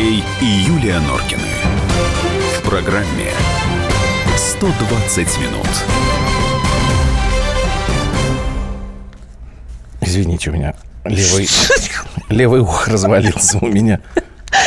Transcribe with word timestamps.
Андрей 0.00 0.24
и 0.40 0.44
Юлия 0.46 0.98
Норкины. 1.00 1.42
В 2.56 2.62
программе 2.62 3.32
120 4.34 5.38
минут. 5.40 5.66
Извините, 10.00 10.48
у 10.48 10.52
меня 10.54 10.74
левый, 11.04 11.46
левый 12.30 12.60
ухо 12.60 12.92
развалился 12.92 13.58
у 13.60 13.66
меня. 13.66 14.00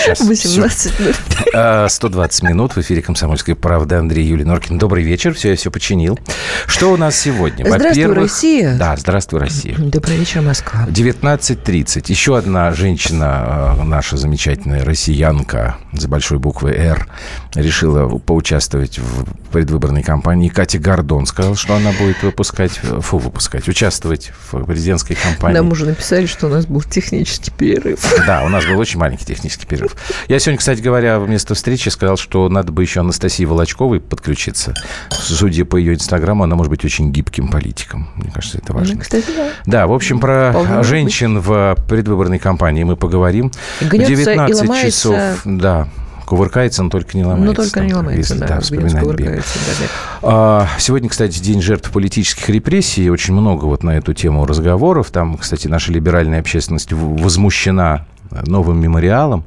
Сейчас, 0.04 0.20
18 0.20 1.00
минут. 1.00 1.92
120 1.92 2.44
минут 2.44 2.76
в 2.76 2.78
эфире 2.80 3.02
«Комсомольской 3.02 3.56
правды». 3.56 3.96
Андрей 3.96 4.26
Юлий 4.26 4.44
Норкин. 4.44 4.78
Добрый 4.78 5.02
вечер. 5.02 5.34
Все, 5.34 5.52
я 5.52 5.56
все 5.56 5.72
починил. 5.72 6.20
Что 6.66 6.92
у 6.92 6.98
нас 6.98 7.16
сегодня? 7.16 7.66
Здравствуй, 7.66 8.14
Россия. 8.14 8.78
Да, 8.78 8.98
здравствуй, 8.98 9.40
Россия. 9.40 9.76
Добрый 9.78 10.18
вечер, 10.18 10.42
Москва. 10.42 10.86
19.30. 10.90 12.04
Еще 12.08 12.38
одна 12.38 12.74
женщина, 12.74 13.78
э, 13.80 13.84
наша 13.84 14.18
замечательная 14.18 14.84
россиянка 14.84 15.78
с 15.94 16.06
большой 16.06 16.38
буквы 16.38 16.72
«Р», 16.72 17.08
решила 17.56 18.08
поучаствовать 18.18 19.00
в 19.00 19.26
предвыборной 19.52 20.04
кампании. 20.04 20.50
Катя 20.50 20.80
Гордон 20.80 21.26
сказала, 21.26 21.56
что 21.56 21.76
она 21.76 21.92
будет 21.94 22.22
выпускать, 22.24 22.72
фу, 22.72 23.18
выпускать, 23.18 23.68
участвовать 23.68 24.32
в 24.52 24.64
президентской 24.66 25.16
кампании. 25.16 25.58
Нам 25.58 25.72
уже 25.72 25.86
написали, 25.86 26.26
что 26.26 26.48
у 26.48 26.50
нас 26.50 26.66
был 26.66 26.82
технический 26.82 27.52
перерыв. 27.52 28.00
Да, 28.26 28.44
у 28.44 28.50
нас 28.50 28.66
был 28.66 28.78
очень 28.80 29.00
маленький 29.00 29.26
технический 29.26 29.66
перерыв. 29.66 29.96
Я 30.28 30.40
сегодня, 30.40 30.58
кстати 30.58 30.82
говоря, 30.82 31.20
вместо 31.20 31.54
встречи 31.54 31.90
сказал, 31.90 32.18
что 32.18 32.50
надо 32.50 32.72
бы 32.72 32.82
еще 32.82 33.02
Анастасии 33.02 33.46
Волочковой 33.46 34.00
подключиться. 34.00 34.74
Судя 35.12 35.66
по 35.66 35.78
ее 35.78 35.94
инстаграму, 35.94 36.44
она 36.44 36.56
может 36.56 36.70
быть 36.70 36.84
очень 36.86 37.12
гибким 37.12 37.50
политиком. 37.50 38.10
Мне 38.16 38.32
кажется, 38.32 38.58
это 38.58 38.74
важно. 38.74 38.96
Ну, 38.96 39.02
кстати, 39.02 39.28
да. 39.36 39.50
Да, 39.66 39.88
в 39.88 39.94
общем, 39.94 40.20
про 40.20 40.52
Вполне 40.52 40.84
женщин 40.84 41.40
в 41.40 41.76
предвыборной 41.88 42.40
кампании 42.40 42.84
мы 42.84 42.96
поговорим. 42.96 43.52
Гнется 43.82 44.14
в 44.14 44.18
19 44.18 44.82
часов, 44.82 45.42
да, 45.46 45.88
Кувыркается, 46.26 46.84
но 46.84 46.90
только 46.90 47.18
не 47.18 47.26
ломается. 47.26 47.46
Ну, 47.46 47.54
только 47.54 47.80
не 47.82 47.94
ломается, 47.94 48.34
если, 48.34 48.40
да. 48.40 48.56
да 48.56 48.60
вспоминать 48.62 49.04
да, 49.04 49.34
да. 49.34 49.88
А, 50.22 50.68
сегодня, 50.80 51.10
кстати, 51.10 51.40
день 51.40 51.62
жертв 51.62 51.92
политических 51.92 52.50
репрессий. 52.50 53.10
Очень 53.10 53.34
много 53.34 53.66
вот 53.66 53.84
на 53.84 53.92
эту 53.92 54.14
тему 54.14 54.46
разговоров. 54.46 55.12
Там, 55.12 55.38
кстати, 55.38 55.68
наша 55.68 55.92
либеральная 55.92 56.40
общественность 56.40 56.92
возмущена 56.92 58.06
новым 58.32 58.80
мемориалом 58.80 59.46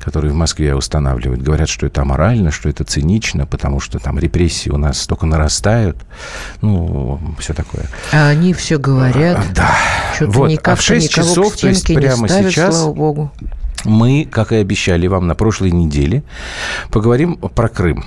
которые 0.00 0.32
в 0.32 0.34
Москве 0.34 0.74
устанавливают, 0.74 1.42
говорят, 1.42 1.68
что 1.68 1.86
это 1.86 2.02
аморально, 2.02 2.50
что 2.50 2.68
это 2.68 2.84
цинично, 2.84 3.46
потому 3.46 3.80
что 3.80 3.98
там 3.98 4.18
репрессии 4.18 4.70
у 4.70 4.78
нас 4.78 5.06
только 5.06 5.26
нарастают. 5.26 5.98
Ну, 6.62 7.20
все 7.38 7.52
такое. 7.52 7.84
А 8.12 8.28
они 8.28 8.54
все 8.54 8.78
говорят. 8.78 9.38
А, 9.38 9.54
да. 9.54 9.74
Что-то 10.14 10.30
вот. 10.32 10.50
никак 10.50 10.74
а 10.74 10.76
в 10.76 10.82
6 10.82 11.10
часов, 11.10 11.56
то 11.56 11.68
есть 11.68 11.86
прямо 11.86 12.26
ставят, 12.26 12.50
сейчас, 12.50 12.78
слава 12.78 12.94
богу. 12.94 13.32
Мы, 13.84 14.28
как 14.30 14.52
и 14.52 14.56
обещали 14.56 15.06
вам 15.06 15.26
на 15.26 15.34
прошлой 15.34 15.70
неделе, 15.70 16.22
поговорим 16.90 17.36
про 17.36 17.68
Крым. 17.68 18.04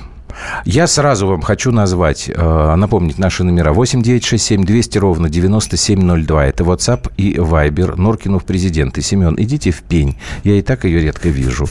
Я 0.66 0.88
сразу 0.88 1.28
вам 1.28 1.42
хочу 1.42 1.72
назвать, 1.72 2.30
э, 2.34 2.76
напомнить 2.76 3.20
наши 3.20 3.44
номера. 3.44 3.74
8 3.74 4.02
9 4.02 4.24
6 4.24 4.44
7 4.44 4.64
200 4.64 4.98
ровно 4.98 5.30
9702. 5.30 6.46
Это 6.46 6.64
WhatsApp 6.64 7.12
и 7.18 7.36
Viber. 7.36 7.96
Норкинов 7.96 8.44
президент. 8.44 8.98
И 8.98 9.02
Семен, 9.02 9.36
идите 9.38 9.72
в 9.72 9.84
пень. 9.84 10.18
Я 10.44 10.56
и 10.56 10.62
так 10.62 10.86
ее 10.86 11.02
редко 11.02 11.30
вижу. 11.30 11.68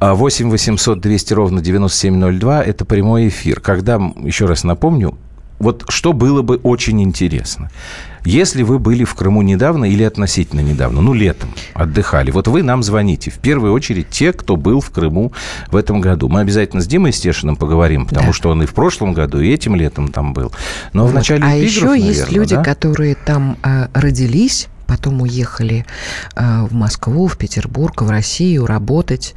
8 0.00 0.50
800 0.50 1.00
200 1.00 1.34
ровно 1.34 1.60
9702. 1.60 2.62
Это 2.62 2.84
прямой 2.84 3.28
эфир. 3.28 3.60
Когда, 3.60 4.00
еще 4.16 4.46
раз 4.46 4.64
напомню, 4.64 5.16
вот 5.62 5.84
что 5.88 6.12
было 6.12 6.42
бы 6.42 6.56
очень 6.56 7.00
интересно. 7.02 7.70
Если 8.24 8.62
вы 8.62 8.78
были 8.78 9.04
в 9.04 9.14
Крыму 9.14 9.42
недавно 9.42 9.84
или 9.84 10.02
относительно 10.02 10.60
недавно, 10.60 11.00
ну, 11.00 11.12
летом 11.12 11.50
отдыхали, 11.74 12.30
вот 12.30 12.46
вы 12.46 12.62
нам 12.62 12.82
звоните. 12.82 13.30
В 13.30 13.38
первую 13.38 13.72
очередь 13.72 14.10
те, 14.10 14.32
кто 14.32 14.56
был 14.56 14.80
в 14.80 14.90
Крыму 14.90 15.32
в 15.68 15.76
этом 15.76 16.00
году. 16.00 16.28
Мы 16.28 16.40
обязательно 16.40 16.82
с 16.82 16.86
Димой 16.86 17.12
Стешиным 17.12 17.56
поговорим, 17.56 18.06
потому 18.06 18.28
да. 18.28 18.32
что 18.32 18.50
он 18.50 18.62
и 18.62 18.66
в 18.66 18.74
прошлом 18.74 19.12
году, 19.12 19.40
и 19.40 19.50
этим 19.50 19.74
летом 19.74 20.08
там 20.08 20.34
был. 20.34 20.52
Но 20.92 21.02
вот. 21.02 21.12
в 21.12 21.14
начале 21.14 21.44
А 21.44 21.54
еще 21.54 21.86
наверное, 21.86 22.08
есть 22.08 22.32
люди, 22.32 22.54
да? 22.54 22.62
которые 22.62 23.14
там 23.16 23.56
э, 23.62 23.88
родились, 23.92 24.68
потом 24.92 25.22
уехали 25.22 25.86
э, 26.36 26.66
в 26.68 26.74
Москву, 26.74 27.26
в 27.26 27.38
Петербург, 27.38 28.02
в 28.02 28.10
Россию 28.10 28.66
работать. 28.66 29.34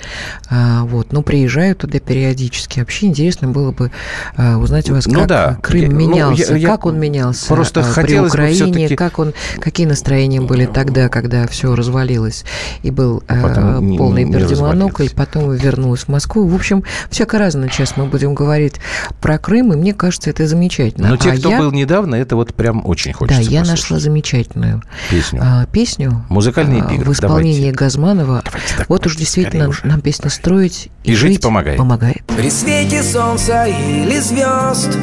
Э, 0.49 0.81
вот. 0.81 1.13
Но 1.13 1.21
приезжают 1.21 1.77
туда 1.77 1.99
периодически. 1.99 2.79
Вообще 2.79 3.05
интересно 3.07 3.47
было 3.47 3.71
бы 3.71 3.89
э, 4.35 4.55
узнать 4.55 4.89
у 4.89 4.95
вас, 4.95 5.05
ну, 5.07 5.19
как 5.19 5.27
да. 5.27 5.57
Крым 5.61 5.81
я, 5.83 5.87
менялся, 5.87 6.51
ну, 6.51 6.57
я, 6.57 6.67
как 6.67 6.85
он 6.85 6.99
менялся 6.99 7.47
просто 7.47 7.79
э, 7.79 8.03
при 8.03 8.19
Украине, 8.19 8.95
как 8.97 9.17
он, 9.17 9.33
какие 9.61 9.87
настроения 9.87 10.41
были 10.41 10.65
тогда, 10.65 11.07
когда 11.07 11.47
все 11.47 11.73
развалилось 11.73 12.43
и 12.83 12.91
был 12.91 13.23
э, 13.29 13.95
полный 13.97 14.29
пердемонокль, 14.29 15.07
потом 15.15 15.53
вернулась 15.53 16.01
в 16.01 16.07
Москву. 16.09 16.45
В 16.47 16.55
общем, 16.55 16.83
всяко 17.09 17.39
разно 17.39 17.69
сейчас 17.71 17.95
мы 17.95 18.07
будем 18.07 18.35
говорить 18.35 18.75
про 19.21 19.37
Крым, 19.37 19.71
и 19.71 19.77
мне 19.77 19.93
кажется, 19.93 20.29
это 20.29 20.45
замечательно. 20.47 21.07
Но 21.07 21.17
те, 21.17 21.31
а 21.31 21.37
кто 21.37 21.49
я... 21.49 21.59
был 21.59 21.71
недавно, 21.71 22.15
это 22.15 22.35
вот 22.35 22.53
прям 22.53 22.85
очень 22.85 23.13
хочется 23.13 23.41
Да, 23.41 23.49
я 23.49 23.61
послушать. 23.61 23.83
нашла 23.83 23.99
замечательную 23.99 24.81
песню 25.09 25.39
а, 25.41 25.44
песню 25.71 26.25
Музыкальный 26.29 26.81
а, 26.81 26.85
эпиграф. 26.87 27.07
в 27.09 27.13
исполнении 27.13 27.59
Давайте. 27.71 27.77
Газманова. 27.77 28.41
Давайте, 28.45 28.85
вот 28.87 29.05
уж 29.07 29.15
действительно 29.15 29.67
уже. 29.69 29.85
нам 29.85 30.01
песня 30.01 30.29
строить 30.29 30.89
и, 31.03 31.11
И 31.11 31.15
жить 31.15 31.41
помогает. 31.41 31.77
помогает. 31.77 32.23
При 32.37 32.49
свете 32.49 33.03
солнца 33.03 33.65
или 33.65 34.19
звезд 34.19 34.97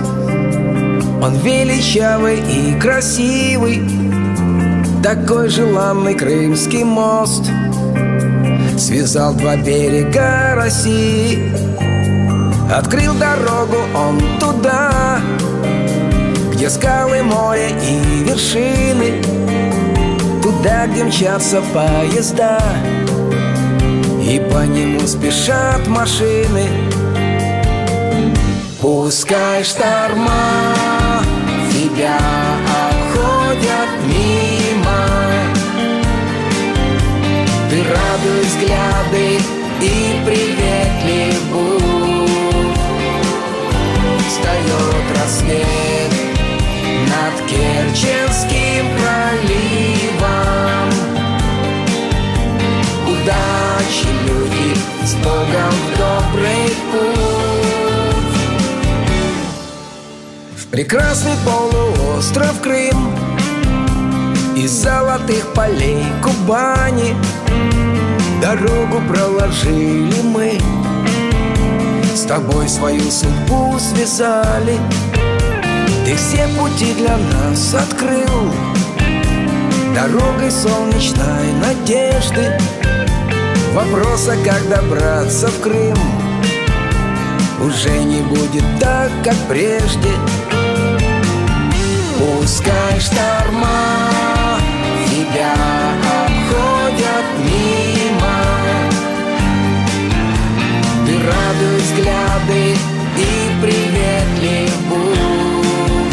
Он 1.23 1.35
величавый 1.43 2.39
и 2.41 2.79
красивый 2.81 3.83
Такой 5.03 5.49
желанный 5.49 6.15
крымский 6.15 6.85
мост 6.85 7.45
Связал 8.79 9.35
два 9.35 9.57
берега 9.57 10.55
России 10.55 11.53
Открыл 12.73 13.15
дорогу 13.15 13.77
он 13.95 14.19
туда 14.41 15.21
Где 16.53 16.71
скалы, 16.71 17.23
море 17.23 17.69
и 17.83 18.25
вершины 18.25 19.23
Туда, 20.63 20.87
где 20.87 21.03
мчатся 21.03 21.61
поезда 21.75 22.57
И 24.23 24.39
по 24.39 24.65
нему 24.65 25.01
спешат 25.09 25.89
машины 25.89 26.69
Пускай 28.81 29.65
шторма 29.65 30.31
тебя 31.73 32.17
обходят 32.87 33.91
мимо. 34.07 35.07
Ты 37.69 37.83
радуй 37.83 38.43
взгляды 38.45 39.41
и 39.81 40.25
приветлив 40.25 41.43
будь 41.51 41.83
Встает 44.29 45.07
рассвет 45.21 45.82
Богом 55.23 55.71
в 55.71 55.99
добрый 55.99 56.67
путь. 56.91 57.33
В 60.57 60.67
прекрасный 60.71 61.37
полуостров 61.45 62.61
Крым 62.61 63.15
Из 64.57 64.71
золотых 64.71 65.53
полей 65.55 66.05
Кубани. 66.23 67.15
Дорогу 68.41 69.01
проложили 69.09 70.21
мы. 70.23 70.59
С 72.15 72.23
тобой 72.23 72.69
свою 72.69 73.11
судьбу 73.11 73.79
связали. 73.79 74.79
Ты 76.05 76.17
все 76.17 76.49
пути 76.59 76.95
для 76.95 77.17
нас 77.17 77.75
открыл. 77.75 78.53
Дорогой 79.95 80.51
солнечной 80.51 81.53
надежды 81.61 82.59
Вопроса, 83.73 84.37
как 84.45 84.69
добраться 84.69 85.49
в 85.49 85.61
Крым. 85.63 85.97
Уже 87.59 88.05
не 88.05 88.21
будет 88.21 88.65
так, 88.79 89.11
как 89.25 89.35
прежде. 89.49 90.11
Пускай 92.19 93.01
шторма 93.01 94.59
тебя 95.09 95.55
обходят 96.27 97.27
мимо. 97.39 98.39
Ты 101.07 101.17
радуй 101.17 101.79
взгляды 101.79 102.77
и 103.17 103.51
приветлив 103.63 104.77
будь 104.91 106.13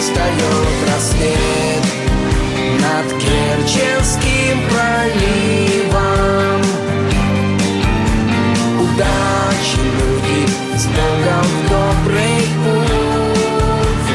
Встает 0.00 0.88
рассвет 0.88 1.67
над 2.98 3.12
Керченским 3.12 4.58
проливом 4.68 6.62
Удачи, 8.80 9.78
люди, 9.78 10.48
с 10.76 10.86
Богом 10.86 11.44
в 11.44 11.68
добрый 11.68 12.38
путь 12.64 14.10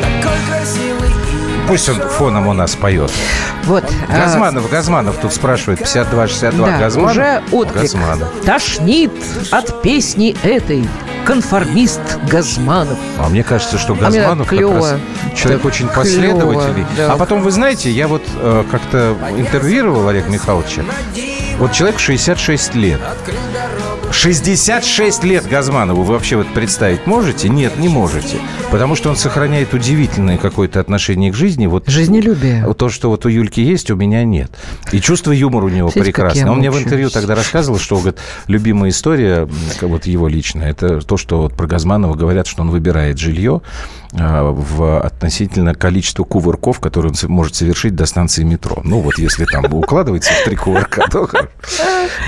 Такой 0.00 0.38
красивый 0.48 1.08
и 1.08 1.66
Пусть 1.66 1.88
он 1.88 1.96
фоном 1.96 2.46
у 2.46 2.52
нас 2.52 2.76
поет. 2.76 3.10
Вот. 3.64 3.84
а, 4.08 4.20
Газманов, 4.20 4.70
Газманов 4.70 5.16
тут 5.16 5.32
спрашивает. 5.32 5.80
52-62. 5.80 6.66
Да, 6.66 6.78
Газманов? 6.78 7.10
уже 7.10 7.42
отклик. 7.50 7.82
Газманов. 7.82 8.28
Тошнит 8.44 9.12
от 9.50 9.82
песни 9.82 10.36
этой 10.44 10.86
конформист 11.24 12.00
Газманов. 12.30 12.98
А 13.18 13.28
мне 13.28 13.42
кажется, 13.42 13.78
что 13.78 13.94
А 13.94 13.96
Газманов 13.96 14.46
как 14.48 14.58
клёво. 14.58 14.74
раз 14.92 15.00
человек 15.36 15.62
Так 15.62 15.64
очень 15.72 15.88
последовательный. 15.88 16.86
да. 16.96 17.12
А 17.12 17.16
потом, 17.16 17.42
вы 17.42 17.50
знаете, 17.50 17.90
я 17.90 18.08
вот 18.08 18.22
э, 18.36 18.64
как-то 18.70 19.16
интервьюировал 19.36 20.06
Олега 20.08 20.28
Михайловича. 20.28 20.82
Вот 21.58 21.72
человек 21.72 21.98
66 21.98 22.74
лет. 22.74 23.00
66 24.14 25.24
лет 25.24 25.46
Газманову 25.46 26.02
вы 26.02 26.14
вообще 26.14 26.36
вот 26.36 26.46
представить 26.54 27.06
можете? 27.06 27.48
Нет, 27.48 27.78
не 27.78 27.88
можете. 27.88 28.38
Потому 28.70 28.94
что 28.94 29.10
он 29.10 29.16
сохраняет 29.16 29.74
удивительное 29.74 30.38
какое-то 30.38 30.80
отношение 30.80 31.32
к 31.32 31.34
жизни. 31.34 31.66
Вот 31.66 31.88
Жизнелюбие. 31.88 32.72
То, 32.74 32.88
что 32.88 33.10
вот 33.10 33.26
у 33.26 33.28
Юльки 33.28 33.60
есть, 33.60 33.90
у 33.90 33.96
меня 33.96 34.24
нет. 34.24 34.50
И 34.92 35.00
чувство 35.00 35.32
юмора 35.32 35.66
у 35.66 35.68
него 35.68 35.90
как 35.90 36.02
прекрасное. 36.02 36.50
Он 36.50 36.58
мне 36.58 36.70
в 36.70 36.78
интервью 36.78 37.10
тогда 37.10 37.34
рассказывал, 37.34 37.78
что 37.78 37.96
говорит, 37.96 38.18
любимая 38.46 38.90
история, 38.90 39.48
вот 39.82 40.06
его 40.06 40.28
личная, 40.28 40.70
это 40.70 41.00
то, 41.00 41.16
что 41.16 41.42
вот 41.42 41.54
про 41.54 41.66
Газманова 41.66 42.14
говорят, 42.14 42.46
что 42.46 42.62
он 42.62 42.70
выбирает 42.70 43.18
жилье 43.18 43.60
в 44.14 45.00
относительно 45.00 45.74
количества 45.74 46.24
кувырков, 46.24 46.80
которые 46.80 47.12
он 47.12 47.30
может 47.30 47.56
совершить 47.56 47.96
до 47.96 48.06
станции 48.06 48.44
метро. 48.44 48.80
Ну, 48.84 49.00
вот 49.00 49.18
если 49.18 49.44
там 49.44 49.64
укладывается 49.72 50.32
в 50.32 50.44
три 50.44 50.56
кувырка, 50.56 51.08
то. 51.10 51.28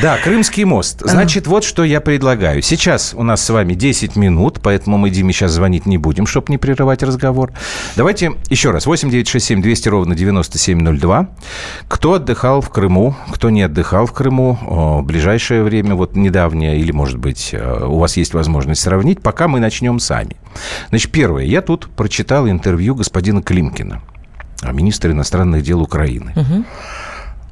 Да, 0.03 0.19
Крымский 0.19 0.65
мост. 0.65 1.03
Значит, 1.05 1.47
вот 1.47 1.65
что 1.65 1.85
я 1.85 2.01
предлагаю. 2.01 2.61
Сейчас 2.63 3.15
у 3.17 3.23
нас 3.23 3.45
с 3.45 3.51
вами 3.51 3.75
10 3.75 4.17
минут, 4.17 4.61
поэтому 4.63 4.99
мы 4.99 5.11
Диме 5.11 5.33
сейчас 5.33 5.53
звонить 5.53 5.87
не 5.87 5.99
будем, 5.99 6.27
чтобы 6.27 6.47
не 6.51 6.59
прерывать 6.59 7.03
разговор. 7.03 7.53
Давайте 7.95 8.33
еще 8.51 8.73
раз. 8.73 8.87
8 8.87 9.11
9 9.11 9.29
6 9.29 9.47
7 9.47 9.63
200 9.63 9.89
ровно 9.89 10.15
9702. 10.15 11.29
Кто 11.89 12.15
отдыхал 12.15 12.61
в 12.61 12.71
Крыму, 12.71 13.15
кто 13.31 13.51
не 13.51 13.63
отдыхал 13.63 14.07
в 14.07 14.13
Крыму 14.13 14.59
в 14.61 15.03
ближайшее 15.03 15.63
время, 15.63 15.95
вот 15.95 16.17
недавнее, 16.17 16.79
или, 16.79 16.91
может 16.91 17.19
быть, 17.19 17.51
э, 17.53 17.85
у 17.85 17.99
вас 17.99 18.17
есть 18.17 18.35
возможность 18.35 18.81
сравнить, 18.83 19.23
пока 19.23 19.47
мы 19.47 19.61
начнем 19.61 20.01
сами. 20.01 20.37
Значит, 20.91 21.13
первое. 21.13 21.45
Я 21.45 21.63
тут 21.63 21.89
прочитал 21.89 22.49
интервью 22.49 22.95
господина 22.95 23.43
Климкина, 23.43 24.03
а, 24.63 24.73
министра 24.73 25.13
иностранных 25.13 25.63
дел 25.63 25.83
Украины. 25.83 26.33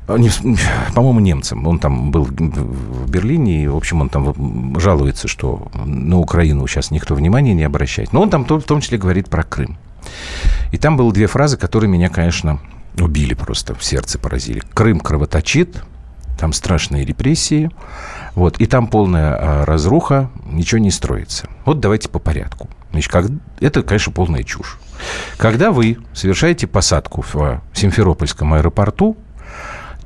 А, 0.07 0.19
по-моему, 0.95 1.21
немцам. 1.21 1.67
Он 1.67 1.79
там 1.79 2.11
был 2.11 2.25
в 2.25 3.11
Берлине, 3.11 3.65
и, 3.65 3.69
в 3.69 3.77
общем, 3.77 4.03
он 4.03 4.09
там 4.11 4.79
жалуется, 4.79 5.29
что 5.29 5.69
на 5.75 6.19
Украину 6.19 6.67
сейчас 6.67 6.91
никто 6.91 7.15
внимания 7.15 7.55
не 7.55 7.65
обращает. 7.65 8.13
Но 8.13 8.23
он 8.23 8.31
там 8.31 8.45
в 8.45 8.63
том 8.63 8.81
числе 8.81 8.99
говорит 8.99 9.31
про 9.31 9.43
Крым. 9.43 9.79
И 10.73 10.77
там 10.77 10.97
было 10.97 11.13
две 11.13 11.27
фразы, 11.27 11.57
которые 11.57 11.89
меня, 11.89 12.11
конечно, 12.11 12.61
убили 12.99 13.35
просто, 13.35 13.75
в 13.75 13.83
сердце 13.83 14.19
поразили. 14.19 14.63
Крым 14.75 15.01
кровоточит, 15.01 15.83
там 16.39 16.53
страшные 16.53 17.05
репрессии, 17.05 17.71
вот, 18.35 18.61
и 18.61 18.67
там 18.67 18.89
полная 18.89 19.35
а, 19.35 19.65
разруха, 19.65 20.31
ничего 20.47 20.81
не 20.81 20.91
строится. 20.91 21.49
Вот 21.65 21.81
давайте 21.81 22.09
по 22.09 22.19
порядку. 22.19 22.69
Значит, 22.95 23.11
как, 23.11 23.27
это, 23.59 23.83
конечно, 23.83 24.13
полная 24.13 24.45
чушь. 24.45 24.79
Когда 25.37 25.73
вы 25.73 25.99
совершаете 26.13 26.69
посадку 26.69 27.23
в 27.23 27.35
а, 27.35 27.61
Симферопольском 27.73 28.55
аэропорту, 28.55 29.17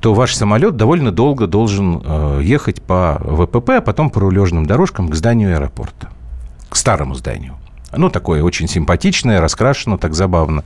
то 0.01 0.15
ваш 0.15 0.35
самолет 0.35 0.77
довольно 0.77 1.13
долго 1.13 1.47
должен 1.47 2.01
э, 2.03 2.41
ехать 2.43 2.81
по 2.81 3.21
ВПП, 3.21 3.77
а 3.77 3.81
потом 3.83 4.09
по 4.09 4.21
рулежным 4.21 4.65
дорожкам 4.65 5.11
к 5.11 5.15
зданию 5.15 5.55
аэропорта, 5.55 6.09
к 6.71 6.77
старому 6.77 7.15
зданию. 7.15 7.57
Ну, 7.95 8.09
такое 8.09 8.43
очень 8.43 8.69
симпатичное, 8.69 9.39
раскрашено 9.39 9.99
так 9.99 10.15
забавно. 10.15 10.65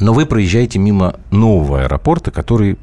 Но 0.00 0.12
вы 0.12 0.26
проезжаете 0.26 0.80
мимо 0.80 1.14
нового 1.30 1.82
аэропорта, 1.82 2.32
который 2.32 2.76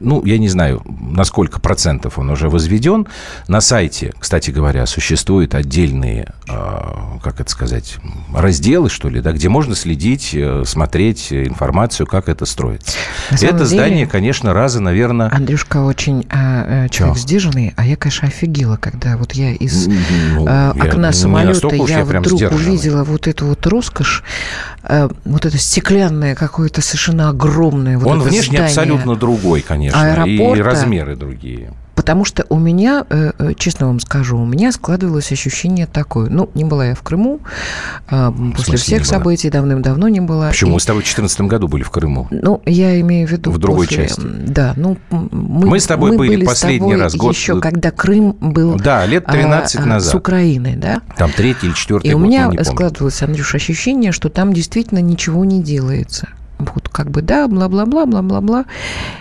ну, 0.00 0.24
я 0.24 0.38
не 0.38 0.48
знаю, 0.48 0.82
на 0.84 1.24
сколько 1.24 1.60
процентов 1.60 2.18
он 2.18 2.30
уже 2.30 2.48
возведен. 2.48 3.06
На 3.48 3.60
сайте, 3.60 4.12
кстати 4.18 4.50
говоря, 4.50 4.86
существуют 4.86 5.54
отдельные, 5.54 6.32
э, 6.48 6.80
как 7.22 7.40
это 7.40 7.50
сказать, 7.50 7.96
разделы, 8.34 8.90
что 8.90 9.08
ли, 9.08 9.20
да, 9.20 9.32
где 9.32 9.48
можно 9.48 9.74
следить, 9.74 10.30
э, 10.34 10.64
смотреть 10.66 11.32
информацию, 11.32 12.06
как 12.06 12.28
это 12.28 12.44
строится. 12.46 12.96
Это 13.30 13.52
деле- 13.52 13.64
здание, 13.64 14.06
конечно, 14.06 14.52
раза, 14.52 14.80
наверное... 14.80 15.30
Андрюшка 15.32 15.82
очень 15.82 16.26
а, 16.30 16.84
э, 16.86 16.88
человек 16.88 17.16
Чё? 17.16 17.22
сдержанный, 17.22 17.72
а 17.76 17.86
я, 17.86 17.96
конечно, 17.96 18.28
офигела, 18.28 18.76
когда 18.76 19.16
вот 19.16 19.32
я 19.32 19.52
из 19.52 19.86
Ну, 19.86 20.46
я 20.46 20.70
окна 20.70 21.08
не 21.08 21.12
самолета 21.12 21.68
я, 21.74 21.98
я 21.98 22.04
вдруг 22.04 22.40
увидела 22.52 23.04
вот 23.04 23.26
эту 23.26 23.46
вот 23.46 23.66
роскошь, 23.66 24.22
э, 24.82 25.08
вот 25.24 25.46
это 25.46 25.58
стеклянное 25.58 26.34
какое-то 26.34 26.80
совершенно 26.80 27.28
огромное 27.28 27.98
вот 27.98 28.06
Он 28.06 28.20
внешне 28.20 28.58
здание. 28.58 28.66
абсолютно 28.66 29.16
другой, 29.16 29.62
конечно, 29.62 29.85
и 29.90 30.38
Аэропорта. 30.38 30.62
размеры 30.64 31.16
другие. 31.16 31.72
Потому 31.94 32.26
что 32.26 32.44
у 32.50 32.58
меня, 32.58 33.06
э, 33.08 33.32
э, 33.38 33.54
честно 33.56 33.86
вам 33.86 34.00
скажу, 34.00 34.36
у 34.38 34.44
меня 34.44 34.70
складывалось 34.70 35.32
ощущение 35.32 35.86
такое. 35.86 36.28
Ну, 36.28 36.50
не 36.54 36.62
была 36.62 36.88
я 36.88 36.94
в 36.94 37.00
Крыму, 37.02 37.40
а, 38.06 38.32
после 38.54 38.76
всех 38.76 39.06
событий 39.06 39.48
давным-давно 39.48 40.06
не 40.08 40.20
была. 40.20 40.48
Почему? 40.48 40.72
И- 40.72 40.74
Мы 40.74 40.80
с 40.80 40.84
тобой 40.84 41.00
в 41.00 41.04
2014 41.04 41.48
году 41.48 41.68
были 41.68 41.82
в 41.82 41.90
Крыму. 41.90 42.28
Ну, 42.30 42.60
я 42.66 43.00
имею 43.00 43.26
в 43.26 43.30
виду 43.32 43.50
В 43.50 43.56
другой 43.58 43.86
после, 43.86 44.08
части. 44.08 44.20
Да, 44.22 44.74
ну 44.76 44.98
мы, 45.10 45.66
Мы 45.68 45.80
с 45.80 45.86
тобой 45.86 46.16
были 46.18 46.44
с 46.44 46.46
последний 46.46 46.94
раз 46.96 47.14
год- 47.16 47.34
еще, 47.34 47.60
когда 47.60 47.90
Крым 47.90 48.36
был 48.40 48.76
Да, 48.76 49.06
лет 49.06 49.24
13 49.26 49.80
а, 49.80 49.84
а, 49.84 49.86
назад. 49.86 50.12
с 50.12 50.14
Украиной, 50.14 50.76
да. 50.76 51.00
Там 51.16 51.32
третий 51.32 51.68
или 51.68 51.74
четвертый 51.74 52.10
И 52.10 52.14
у 52.14 52.18
год, 52.18 52.26
меня 52.28 52.40
не 52.48 52.58
помню. 52.58 52.64
складывалось, 52.64 53.22
Андрюш, 53.22 53.54
ощущение, 53.54 54.12
что 54.12 54.28
там 54.28 54.52
действительно 54.52 54.98
ничего 55.00 55.46
не 55.46 55.62
делается. 55.62 56.28
Вот 56.58 56.88
как 56.88 57.10
бы 57.10 57.20
да, 57.20 57.48
бла-бла-бла, 57.48 58.06
бла-бла-бла. 58.06 58.64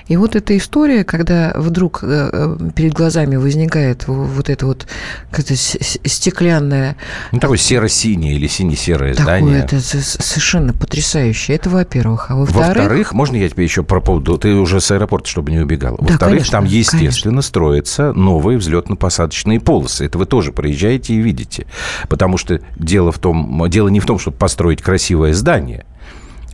И 0.07 0.15
вот 0.15 0.35
эта 0.35 0.55
история, 0.57 1.03
когда 1.03 1.51
вдруг 1.55 1.99
э, 2.03 2.29
э, 2.31 2.57
перед 2.75 2.93
глазами 2.93 3.35
возникает 3.35 4.07
вот 4.07 4.49
это 4.49 4.65
вот 4.65 4.87
с- 5.33 5.77
стеклянное 6.05 6.95
Ну, 7.31 7.39
такое 7.39 7.57
серо-синее 7.57 8.35
или 8.35 8.47
сине-серое 8.47 9.13
такое, 9.15 9.39
здание. 9.39 9.59
это 9.59 9.79
совершенно 9.81 10.71
потрясающе. 10.73 11.53
Это 11.53 11.69
во-первых. 11.69 12.31
А 12.31 12.35
во-вторых, 12.35 12.67
Во-вторых, 12.77 13.13
можно 13.13 13.35
я 13.35 13.49
тебе 13.49 13.63
еще 13.65 13.83
про 13.83 13.99
поводу... 13.99 14.37
Ты 14.37 14.53
уже 14.53 14.79
с 14.79 14.89
аэропорта, 14.91 15.27
чтобы 15.27 15.51
не 15.51 15.59
убегал. 15.59 15.97
Да, 15.99 16.05
Во-вторых, 16.13 16.19
конечно, 16.37 16.51
там, 16.51 16.65
естественно, 16.65 17.41
строятся 17.41 18.13
новые 18.13 18.57
взлетно-посадочные 18.57 19.59
полосы. 19.59 20.05
Это 20.05 20.17
вы 20.17 20.25
тоже 20.25 20.51
проезжаете 20.53 21.13
и 21.13 21.17
видите. 21.17 21.65
Потому 22.07 22.37
что 22.37 22.61
дело, 22.77 23.11
в 23.11 23.19
том, 23.19 23.65
дело 23.69 23.89
не 23.89 23.99
в 23.99 24.05
том, 24.05 24.19
чтобы 24.19 24.37
построить 24.37 24.81
красивое 24.81 25.33
здание. 25.33 25.85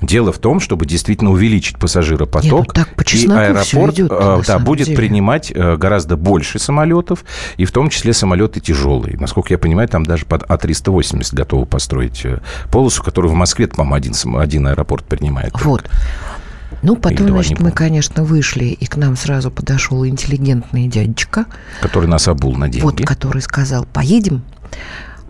Дело 0.01 0.31
в 0.31 0.39
том, 0.39 0.59
чтобы 0.59 0.85
действительно 0.85 1.31
увеличить 1.31 1.77
пассажиропоток. 1.77 2.43
Не, 2.43 2.51
ну 2.51 2.63
так 2.65 2.95
по 2.95 3.03
и 3.03 3.27
аэропорт 3.27 3.93
идёт-то, 3.93 4.39
э, 4.41 4.47
да, 4.47 4.59
будет 4.59 4.87
деле. 4.87 4.97
принимать 4.97 5.51
э, 5.53 5.77
гораздо 5.77 6.17
больше 6.17 6.57
самолетов, 6.57 7.23
и 7.57 7.65
в 7.65 7.71
том 7.71 7.89
числе 7.89 8.13
самолеты 8.13 8.59
тяжелые. 8.59 9.17
Насколько 9.17 9.53
я 9.53 9.57
понимаю, 9.59 9.87
там 9.87 10.05
даже 10.05 10.25
под 10.25 10.43
А380 10.43 11.35
готовы 11.35 11.65
построить 11.67 12.25
э, 12.25 12.39
полосу, 12.71 13.03
которую 13.03 13.31
в 13.31 13.35
Москве, 13.35 13.67
по-моему, 13.67 13.95
один, 13.95 14.13
один 14.37 14.67
аэропорт 14.67 15.05
принимает. 15.05 15.53
Вот. 15.61 15.87
Ну, 16.81 16.95
потом, 16.95 17.27
не 17.27 17.31
значит, 17.33 17.51
мы, 17.51 17.57
помню. 17.57 17.73
конечно, 17.73 18.23
вышли, 18.23 18.65
и 18.65 18.85
к 18.87 18.95
нам 18.95 19.15
сразу 19.15 19.51
подошел 19.51 20.05
интеллигентный 20.05 20.87
дядечка, 20.87 21.45
Который 21.81 22.07
нас 22.07 22.27
обул 22.27 22.55
на 22.55 22.69
деньги. 22.69 22.83
вот, 22.83 23.01
который 23.05 23.41
сказал, 23.41 23.85
поедем? 23.85 24.41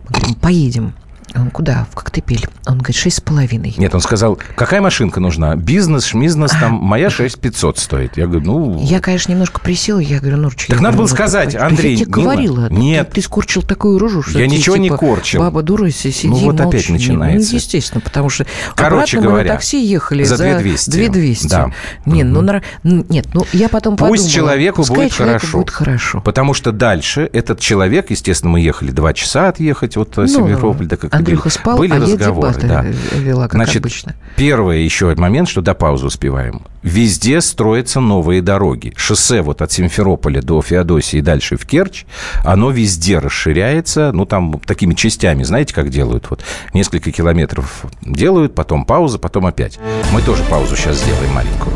Мы 0.04 0.14
говорим, 0.14 0.34
поедем. 0.36 0.94
Он 1.34 1.50
куда? 1.50 1.86
В 1.90 1.94
Коктебель. 1.94 2.46
Он 2.66 2.78
говорит, 2.78 2.96
шесть 2.96 3.18
с 3.18 3.20
половиной. 3.20 3.74
Нет, 3.76 3.94
он 3.94 4.00
сказал, 4.00 4.38
какая 4.54 4.80
машинка 4.80 5.20
нужна? 5.20 5.56
Бизнес, 5.56 6.04
шмизнес, 6.04 6.50
там, 6.50 6.74
моя 6.74 7.10
6500 7.10 7.78
стоит. 7.78 8.16
Я 8.16 8.26
говорю, 8.26 8.46
ну... 8.46 8.82
Я, 8.82 9.00
конечно, 9.00 9.32
немножко 9.32 9.60
присела, 9.60 9.98
я 9.98 10.20
говорю, 10.20 10.36
Нурчик... 10.36 10.68
Так 10.68 10.78
я 10.78 10.82
надо 10.82 10.98
было 10.98 11.06
сказать, 11.06 11.52
так, 11.52 11.60
так 11.60 11.70
Андрей, 11.70 11.94
Я 11.96 12.04
тебе 12.04 12.14
не 12.14 12.22
говорила. 12.22 12.68
Нет. 12.70 13.10
Ты, 13.12 13.22
скорчил 13.22 13.62
такую 13.62 13.98
рожу, 13.98 14.22
что 14.22 14.38
Я 14.38 14.46
ничего 14.46 14.76
не 14.76 14.88
типа, 14.88 14.98
корчил. 14.98 15.40
Баба 15.40 15.62
дура, 15.62 15.90
си- 15.90 16.12
сиди 16.12 16.28
Ну, 16.28 16.36
вот 16.36 16.60
опять 16.60 16.88
Не, 16.88 16.94
начинается. 16.94 17.50
Ну, 17.52 17.56
естественно, 17.56 18.00
потому 18.00 18.28
что 18.28 18.46
Короче 18.74 19.20
говоря, 19.20 19.52
на 19.52 19.56
такси 19.56 19.84
ехали 19.84 20.24
за 20.24 20.36
за 20.36 20.44
2200. 20.44 20.90
2200. 20.90 21.48
Да. 21.48 21.70
Не, 22.06 22.24
ну, 22.24 22.42
нет, 22.82 23.28
ну, 23.32 23.46
я 23.52 23.68
потом 23.68 23.96
Пусть 23.96 24.10
подумала, 24.10 24.30
человеку 24.30 24.76
пускай 24.76 24.96
будет 24.96 25.12
человеку 25.12 25.38
хорошо. 25.40 25.58
будет 25.58 25.70
хорошо. 25.70 26.20
Потому 26.20 26.54
что 26.54 26.72
дальше 26.72 27.28
этот 27.32 27.60
человек, 27.60 28.10
естественно, 28.10 28.50
мы 28.50 28.60
ехали 28.60 28.90
два 28.90 29.12
часа 29.14 29.48
отъехать 29.48 29.96
от 29.96 30.16
Ну, 30.16 30.22
ну, 30.22 30.28
Симферополя 30.28 30.88
до. 30.88 30.96
Андрюха 31.22 31.50
спал, 31.50 31.78
Были 31.78 31.92
а 31.92 31.96
я 31.96 32.02
разговоры, 32.02 32.52
дебаты 32.52 32.66
да. 32.66 32.82
вела, 33.16 33.42
как 33.44 33.54
Значит, 33.54 33.82
обычно. 33.82 34.14
первый 34.36 34.84
еще 34.84 35.14
момент, 35.14 35.48
что 35.48 35.62
до 35.62 35.74
паузы 35.74 36.06
успеваем. 36.06 36.62
Везде 36.82 37.40
строятся 37.40 38.00
новые 38.00 38.42
дороги. 38.42 38.92
Шоссе 38.96 39.40
вот 39.42 39.62
от 39.62 39.70
Симферополя 39.70 40.42
до 40.42 40.60
Феодосии 40.60 41.18
и 41.18 41.22
дальше 41.22 41.56
в 41.56 41.64
Керчь, 41.64 42.04
оно 42.44 42.70
везде 42.70 43.18
расширяется, 43.18 44.10
ну, 44.12 44.26
там 44.26 44.60
такими 44.66 44.94
частями, 44.94 45.44
знаете, 45.44 45.74
как 45.74 45.90
делают? 45.90 46.28
Вот 46.28 46.42
несколько 46.74 47.12
километров 47.12 47.84
делают, 48.02 48.54
потом 48.54 48.84
пауза, 48.84 49.18
потом 49.18 49.46
опять. 49.46 49.78
Мы 50.12 50.22
тоже 50.22 50.42
паузу 50.44 50.76
сейчас 50.76 50.98
сделаем 51.00 51.32
маленькую. 51.32 51.72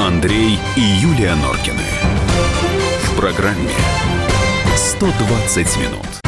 Андрей 0.00 0.58
и 0.76 0.80
Юлия 0.80 1.34
Норкины. 1.34 1.82
В 3.04 3.16
программе 3.20 3.70
120 4.76 5.76
минут. 5.78 6.27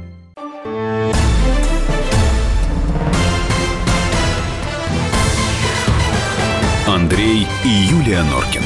Андрей 6.93 7.47
и 7.63 7.69
Юлия 7.69 8.21
Норкины. 8.23 8.65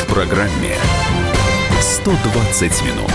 В 0.00 0.06
программе 0.06 0.76
120 1.78 2.82
минут. 2.84 3.12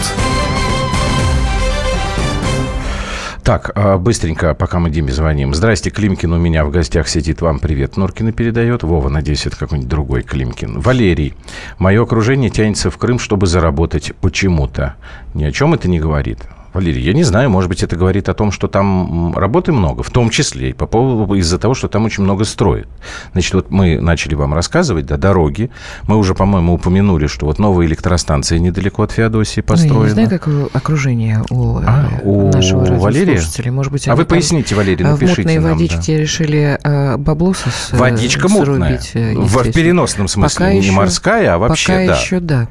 Так, 3.44 3.72
а, 3.74 3.98
быстренько, 3.98 4.54
пока 4.54 4.78
мы 4.78 4.92
Диме 4.92 5.12
звоним. 5.12 5.56
Здрасте, 5.56 5.90
Климкин 5.90 6.32
у 6.32 6.38
меня 6.38 6.64
в 6.64 6.70
гостях 6.70 7.08
сидит. 7.08 7.42
Вам 7.42 7.58
привет. 7.58 7.98
Норкина 7.98 8.34
передает. 8.34 8.84
Вова, 8.84 9.10
надеюсь, 9.10 9.48
это 9.48 9.58
какой-нибудь 9.58 9.90
другой 9.90 10.22
Климкин. 10.22 10.80
Валерий. 10.80 11.34
Мое 11.80 12.04
окружение 12.04 12.52
тянется 12.52 12.92
в 12.92 12.98
Крым, 13.00 13.18
чтобы 13.18 13.48
заработать 13.48 14.14
почему-то. 14.22 14.96
Ни 15.34 15.44
о 15.44 15.52
чем 15.52 15.74
это 15.74 15.90
не 15.90 16.00
говорит. 16.00 16.42
Валерий, 16.74 17.02
я 17.02 17.14
не 17.14 17.24
знаю, 17.24 17.50
может 17.50 17.70
быть, 17.70 17.84
это 17.84 17.96
говорит 17.96 18.30
о 18.30 18.34
том, 18.34 18.52
что 18.52 18.68
там 18.68 19.34
работы 19.36 19.72
много, 19.72 20.04
в 20.04 20.10
том 20.10 20.30
числе 20.30 20.70
и 20.70 20.74
по 20.74 20.86
поводу 20.86 21.34
из-за 21.36 21.58
того, 21.58 21.74
что 21.74 21.88
там 21.88 22.06
очень 22.06 22.24
много 22.24 22.46
строят. 22.46 22.88
Значит, 23.32 23.54
вот 23.54 23.72
мы 23.72 24.00
начали 24.00 24.36
вам 24.36 24.54
рассказывать, 24.54 25.06
да, 25.06 25.18
дороги. 25.18 25.70
Мы 26.08 26.18
уже, 26.18 26.36
по-моему, 26.36 26.74
упомянули, 26.74 27.28
что 27.28 27.46
вот 27.46 27.60
новая 27.60 27.86
электростанция 27.86 28.60
недалеко 28.60 29.04
от 29.04 29.12
Феодосии 29.12 29.62
построена. 29.62 29.96
Ну, 29.96 30.04
я 30.04 30.10
не 30.10 30.28
знаю, 30.28 30.30
как 30.30 30.76
окружение 30.76 31.44
у, 31.50 31.78
а, 31.78 32.10
э, 32.12 32.22
у 32.24 32.52
нашего 32.52 32.86
Валерия? 33.00 33.42
Может 33.72 33.92
быть, 33.92 34.08
а 34.08 34.16
вы 34.16 34.26
поясните, 34.26 34.76
Валерий, 34.76 35.06
напишите 35.06 35.42
в 35.42 35.46
мутной 35.46 35.60
нам, 35.60 35.78
водичке 35.78 36.16
да. 36.16 36.22
решили 36.22 36.80
э, 36.84 37.18
баблоса 37.18 37.70
с, 37.70 37.94
э, 37.94 37.98
Водичка 37.98 38.48
мутная. 38.48 39.00
Э, 39.14 39.34
в 39.36 39.72
переносном 39.72 40.28
смысле, 40.28 40.58
пока 40.58 40.74
не 40.74 40.80
еще, 40.80 40.92
морская, 40.92 41.56
а 41.56 41.58
вообще, 41.58 41.88
пока 41.88 42.08
да. 42.08 42.20
Еще, 42.20 42.40
да. 42.40 42.68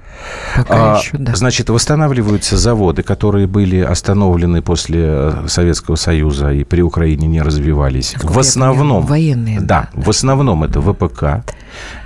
Пока 0.56 0.94
а, 0.94 0.98
еще, 0.98 1.16
да. 1.18 1.34
Значит, 1.34 1.70
восстанавливаются 1.70 2.56
заводы, 2.56 3.02
которые 3.02 3.46
были 3.46 3.78
остановлены 3.86 4.62
после 4.62 5.04
э, 5.04 5.44
Советского 5.48 5.96
Союза 5.96 6.52
и 6.52 6.64
при 6.64 6.82
Украине 6.82 7.26
не 7.26 7.42
развивались. 7.42 8.12
Насколько 8.14 8.32
в 8.34 8.38
основном... 8.38 9.02
Понимаю, 9.02 9.08
военные. 9.08 9.60
Да, 9.60 9.88
да, 9.94 10.02
в 10.02 10.10
основном 10.10 10.64
это 10.64 10.80
ВПК. 10.80 11.44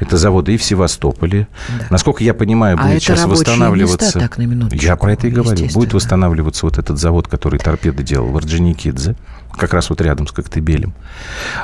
Это 0.00 0.16
заводы 0.16 0.54
и 0.54 0.56
в 0.56 0.64
Севастополе. 0.64 1.46
Да. 1.78 1.86
Насколько 1.90 2.24
я 2.24 2.34
понимаю, 2.34 2.76
будет 2.76 2.96
а 2.96 3.00
сейчас 3.00 3.24
восстанавливаться... 3.24 4.04
Места, 4.06 4.20
так, 4.20 4.38
на 4.38 4.42
минуточку, 4.42 4.84
я 4.84 4.96
про 4.96 5.12
это 5.12 5.28
и 5.28 5.30
говорю. 5.30 5.68
Будет 5.72 5.94
восстанавливаться 5.94 6.66
вот 6.66 6.78
этот 6.78 6.98
завод, 6.98 7.28
который 7.28 7.58
торпеды 7.58 8.02
делал 8.02 8.28
в 8.30 8.36
Орджоникидзе 8.36 9.16
как 9.56 9.74
раз 9.74 9.90
вот 9.90 10.00
рядом 10.00 10.26
с 10.26 10.32
Коктебелем. 10.32 10.92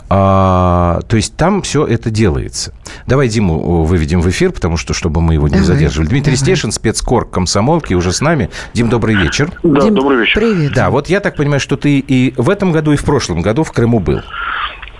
А, 0.08 1.00
то 1.08 1.16
есть 1.16 1.36
там 1.36 1.62
все 1.62 1.86
это 1.86 2.10
делается. 2.10 2.72
Давай 3.06 3.28
Диму 3.28 3.84
выведем 3.84 4.20
в 4.20 4.28
эфир, 4.28 4.52
потому 4.52 4.76
что, 4.76 4.94
чтобы 4.94 5.20
мы 5.20 5.34
его 5.34 5.48
не 5.48 5.54
давай, 5.54 5.66
задерживали. 5.66 6.08
Дмитрий 6.08 6.32
давай. 6.32 6.38
Стешин, 6.38 6.72
спецкор 6.72 7.28
комсомолки, 7.28 7.94
уже 7.94 8.12
с 8.12 8.20
нами. 8.20 8.50
Дим, 8.74 8.88
добрый 8.88 9.14
вечер. 9.14 9.50
Да, 9.62 9.80
Дим, 9.80 9.94
добрый 9.94 10.18
вечер. 10.18 10.40
Привет. 10.40 10.72
Да, 10.74 10.90
вот 10.90 11.08
я 11.08 11.20
так 11.20 11.36
понимаю, 11.36 11.60
что 11.60 11.76
ты 11.76 11.98
и 11.98 12.34
в 12.36 12.50
этом 12.50 12.72
году, 12.72 12.92
и 12.92 12.96
в 12.96 13.04
прошлом 13.04 13.42
году 13.42 13.62
в 13.62 13.72
Крыму 13.72 14.00
был. 14.00 14.20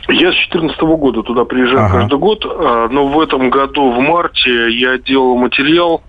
Я 0.09 0.31
с 0.31 0.37
2014 0.51 0.81
года 0.83 1.23
туда 1.23 1.45
приезжаю 1.45 1.87
ага. 1.87 2.01
каждый 2.01 2.19
год, 2.19 2.45
а, 2.45 2.89
но 2.89 3.09
в 3.09 3.21
этом 3.21 3.51
году 3.51 3.91
в 3.93 3.99
марте 3.99 4.71
я 4.71 4.99
делал 4.99 5.37
материал 5.37 6.03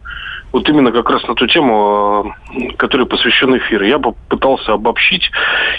вот 0.51 0.67
именно 0.69 0.91
как 0.91 1.09
раз 1.09 1.27
на 1.27 1.35
ту 1.35 1.47
тему, 1.47 2.33
а, 2.49 2.73
которой 2.77 3.05
посвящен 3.05 3.57
эфир. 3.57 3.83
Я 3.83 3.99
попытался 3.99 4.73
обобщить 4.73 5.29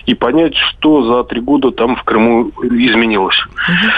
и 0.07 0.15
понять, 0.15 0.55
что 0.57 1.03
за 1.03 1.25
три 1.25 1.41
года 1.41 1.71
там 1.71 1.97
в 1.97 2.03
Крыму 2.05 2.51
изменилось. 2.63 3.39
Угу. 3.41 3.91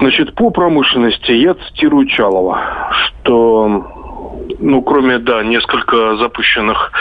Значит, 0.00 0.34
по 0.34 0.50
промышленности 0.50 1.32
я 1.32 1.54
цитирую 1.54 2.06
Чалова, 2.06 2.92
что 2.92 3.86
ну, 4.58 4.82
кроме, 4.82 5.18
да, 5.18 5.42
несколько 5.42 6.16
запущенных 6.16 6.92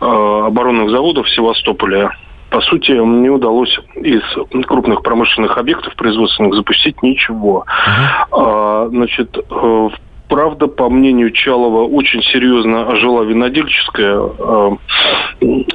э, 0.00 0.04
оборонных 0.04 0.90
заводов 0.90 1.26
в 1.26 1.34
Севастополе, 1.34 2.10
по 2.50 2.60
сути, 2.62 2.92
мне 2.92 3.28
удалось 3.30 3.78
из 3.96 4.22
крупных 4.66 5.02
промышленных 5.02 5.58
объектов 5.58 5.94
производственных 5.96 6.54
запустить 6.54 7.02
ничего. 7.02 7.64
Uh-huh. 7.66 8.26
А, 8.32 8.88
значит, 8.88 9.36
в 9.50 9.92
правда, 10.28 10.66
по 10.66 10.88
мнению 10.88 11.30
Чалова, 11.30 11.84
очень 11.86 12.22
серьезно 12.22 12.88
ожила 12.88 13.22
винодельческая 13.22 14.18
э, 14.18 14.70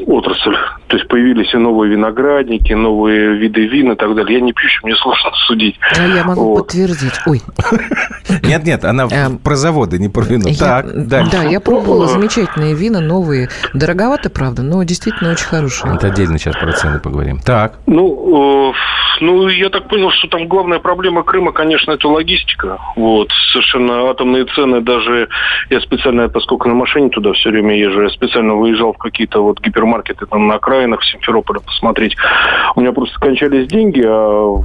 отрасль. 0.07 0.55
То 0.91 0.97
есть 0.97 1.07
появились 1.07 1.53
и 1.53 1.57
новые 1.57 1.89
виноградники, 1.93 2.73
новые 2.73 3.37
виды 3.37 3.65
вин 3.65 3.93
и 3.93 3.95
так 3.95 4.13
далее. 4.13 4.39
Я 4.39 4.41
не 4.41 4.51
пью, 4.51 4.67
мне 4.83 4.93
сложно 4.97 5.31
судить. 5.47 5.79
А 5.97 6.05
я 6.05 6.25
могу 6.25 6.49
вот. 6.49 6.65
подтвердить. 6.65 7.13
Ой. 7.25 7.41
Нет, 8.43 8.65
нет, 8.65 8.83
она 8.83 9.07
эм, 9.09 9.37
про 9.37 9.55
заводы, 9.55 9.97
не 9.99 10.09
про 10.09 10.23
вино. 10.23 10.49
так, 10.57 11.07
дальше. 11.07 11.31
Да, 11.31 11.43
я 11.43 11.59
пробовала 11.59 12.07
замечательные 12.07 12.75
вина, 12.75 12.99
новые. 12.99 13.49
Дороговато, 13.73 14.29
правда, 14.29 14.61
но 14.61 14.83
действительно 14.83 15.31
очень 15.31 15.45
хорошие. 15.45 15.93
Это 15.95 16.07
отдельно 16.07 16.37
сейчас 16.37 16.55
про 16.57 16.73
цены 16.73 16.99
поговорим. 16.99 17.39
Так. 17.39 17.79
Ну, 17.87 18.71
э, 18.71 18.73
ну, 19.21 19.47
я 19.47 19.69
так 19.69 19.87
понял, 19.87 20.09
что 20.11 20.27
там 20.27 20.47
главная 20.47 20.79
проблема 20.79 21.23
Крыма, 21.23 21.51
конечно, 21.51 21.91
это 21.91 22.07
логистика. 22.07 22.79
Вот, 22.95 23.29
совершенно 23.53 24.09
атомные 24.09 24.45
цены 24.45 24.81
даже... 24.81 25.29
Я 25.69 25.79
специально, 25.81 26.27
поскольку 26.27 26.67
на 26.67 26.75
машине 26.75 27.09
туда 27.09 27.31
все 27.33 27.49
время 27.49 27.77
езжу, 27.77 28.01
я 28.01 28.09
специально 28.09 28.55
выезжал 28.55 28.93
в 28.93 28.97
какие-то 28.97 29.41
вот 29.41 29.61
гипермаркеты 29.61 30.25
там 30.25 30.47
на 30.47 30.55
окраинах 30.81 31.03
Симферополя 31.03 31.59
посмотреть. 31.59 32.15
У 32.75 32.81
меня 32.81 32.91
просто 32.91 33.19
кончались 33.19 33.67
деньги, 33.67 34.03
а 34.05 34.57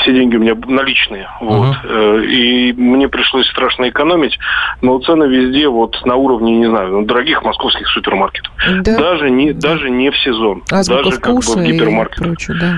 все 0.00 0.12
деньги 0.12 0.36
у 0.36 0.40
меня 0.40 0.54
наличные. 0.66 1.28
Вот. 1.40 1.76
Uh-huh. 1.84 2.26
И 2.26 2.72
мне 2.72 3.08
пришлось 3.08 3.48
страшно 3.48 3.88
экономить, 3.88 4.38
но 4.82 4.98
цены 4.98 5.24
везде 5.24 5.68
вот 5.68 5.96
на 6.04 6.16
уровне, 6.16 6.56
не 6.56 6.66
знаю, 6.66 7.04
дорогих 7.04 7.42
московских 7.42 7.86
супермаркетов. 7.88 8.52
Да. 8.82 8.96
Даже, 8.96 9.30
не, 9.30 9.52
даже 9.52 9.90
не 9.90 10.10
в 10.10 10.18
сезон. 10.18 10.62
Азбука 10.70 11.04
даже 11.04 11.18
как 11.18 11.34
бы 11.34 11.40
в 11.40 11.62
гипермаркетах. 11.62 12.26
И 12.26 12.30
прочее, 12.30 12.56
да. 12.60 12.74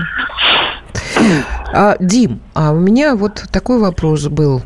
А, 1.71 1.95
Дим, 1.99 2.39
а 2.55 2.71
у 2.71 2.79
меня 2.79 3.15
вот 3.15 3.43
такой 3.51 3.79
вопрос 3.79 4.27
был, 4.27 4.61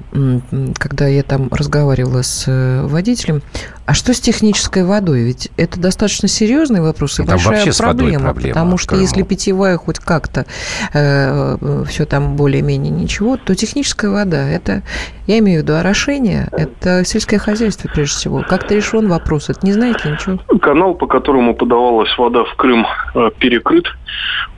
когда 0.80 1.08
я 1.08 1.24
там 1.24 1.50
разговаривала 1.51 2.22
с 2.22 2.46
э, 2.48 2.82
водителем. 2.86 3.42
А 3.86 3.94
что 3.94 4.13
с 4.13 4.22
технической 4.22 4.86
водой? 4.86 5.24
Ведь 5.24 5.52
это 5.58 5.80
достаточно 5.80 6.30
серьезный 6.30 6.82
вопрос 6.82 7.20
и 7.20 7.25
там 7.25 7.38
большая 7.44 7.74
проблема, 7.78 8.24
проблема, 8.25 8.54
потому 8.54 8.78
что 8.78 8.96
если 8.96 9.24
питьевая 9.24 9.78
хоть 9.78 10.00
как-то 10.00 10.46
э, 10.94 11.58
э, 11.60 11.84
все 11.88 12.06
там 12.06 12.38
более-менее 12.38 12.92
ничего, 12.92 13.36
то 13.36 13.56
техническая 13.56 14.10
вода 14.10 14.48
это, 14.48 14.84
я 15.28 15.40
имею 15.40 15.60
в 15.60 15.63
виду 15.63 15.75
орошение, 15.75 16.48
это 16.54 17.04
сельское 17.04 17.40
хозяйство 17.40 17.90
прежде 17.94 18.16
всего. 18.16 18.44
Как-то 18.48 18.74
решен 18.74 19.10
вопрос, 19.10 19.50
это 19.50 19.66
не 19.66 19.74
знаете 19.74 20.10
ничего? 20.10 20.40
Канал, 20.60 20.94
по 20.94 21.08
которому 21.08 21.54
подавалась 21.54 22.18
вода 22.18 22.46
в 22.46 22.56
Крым, 22.56 22.88
э, 23.16 23.32
перекрыт 23.38 23.86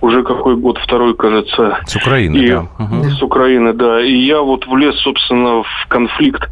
уже 0.01 0.23
какой 0.23 0.55
год, 0.55 0.77
второй, 0.77 1.15
кажется. 1.15 1.79
С 1.87 1.95
Украины, 1.95 2.37
и, 2.37 2.49
да. 2.49 2.67
Угу. 2.77 3.09
С 3.09 3.21
Украины, 3.23 3.73
да. 3.73 4.01
И 4.03 4.13
я 4.25 4.41
вот 4.41 4.67
влез, 4.67 4.95
собственно, 4.99 5.63
в 5.63 5.87
конфликт 5.87 6.47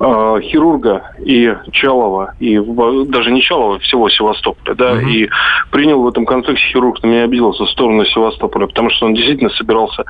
э, 0.00 0.40
хирурга 0.42 1.12
и 1.24 1.54
Чалова, 1.72 2.34
и 2.40 2.58
даже 3.06 3.30
не 3.30 3.42
Чалова, 3.42 3.78
всего 3.80 4.08
Севастополя, 4.08 4.74
да, 4.74 4.92
угу. 4.92 5.06
и 5.06 5.28
принял 5.70 6.02
в 6.02 6.08
этом 6.08 6.26
конфликте 6.26 6.64
хирург 6.72 7.02
на 7.02 7.08
меня 7.08 7.24
обиделся 7.24 7.64
в 7.64 7.70
сторону 7.70 8.04
Севастополя, 8.04 8.66
потому 8.66 8.90
что 8.90 9.06
он 9.06 9.14
действительно 9.14 9.50
собирался 9.50 10.04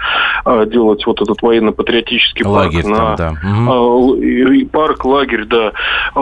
э, 0.45 0.67
делать 0.67 1.05
вот 1.07 1.21
этот 1.21 1.41
военно-патриотический 1.43 2.45
лагерь 2.45 2.83
парк. 2.85 2.97
Там, 2.97 3.11
на, 3.11 3.17
да. 3.17 3.71
угу. 3.71 4.17
э, 4.17 4.67
парк, 4.67 5.05
лагерь, 5.05 5.45
да, 5.45 5.73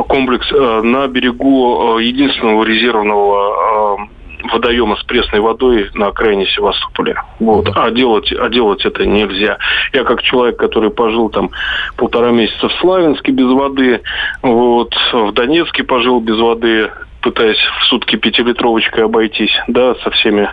комплекс 0.09 0.51
э, 0.53 0.81
на 0.83 1.07
берегу 1.09 1.99
э, 1.99 2.05
единственного 2.05 2.65
резервного 2.65 3.99
э, 4.01 4.22
водоема 4.51 4.97
с 4.97 5.03
пресной 5.05 5.41
водой 5.41 5.91
на 5.95 6.09
окраине 6.09 6.47
Севастополя. 6.47 7.25
Вот. 7.39 7.69
А 7.75 7.91
делать, 7.91 8.33
а 8.33 8.49
делать 8.49 8.85
это 8.85 9.07
нельзя. 9.07 9.59
Я 9.93 10.05
как 10.05 10.23
человек, 10.23 10.57
который 10.57 10.91
пожил 10.91 11.29
там 11.31 11.51
полтора 11.97 12.31
месяца 12.31 12.69
в 12.69 12.73
Славянске 12.75 13.33
без 13.33 13.47
воды, 13.47 14.01
вот, 14.43 14.95
в 15.13 15.33
Донецке 15.33 15.85
пожил 15.85 16.21
без 16.21 16.39
воды, 16.39 16.91
пытаясь 17.23 17.59
в 17.81 17.85
сутки 17.87 18.17
пятилитровочкой 18.17 19.05
обойтись, 19.05 19.53
да, 19.69 19.95
со 20.03 20.11
всеми 20.11 20.49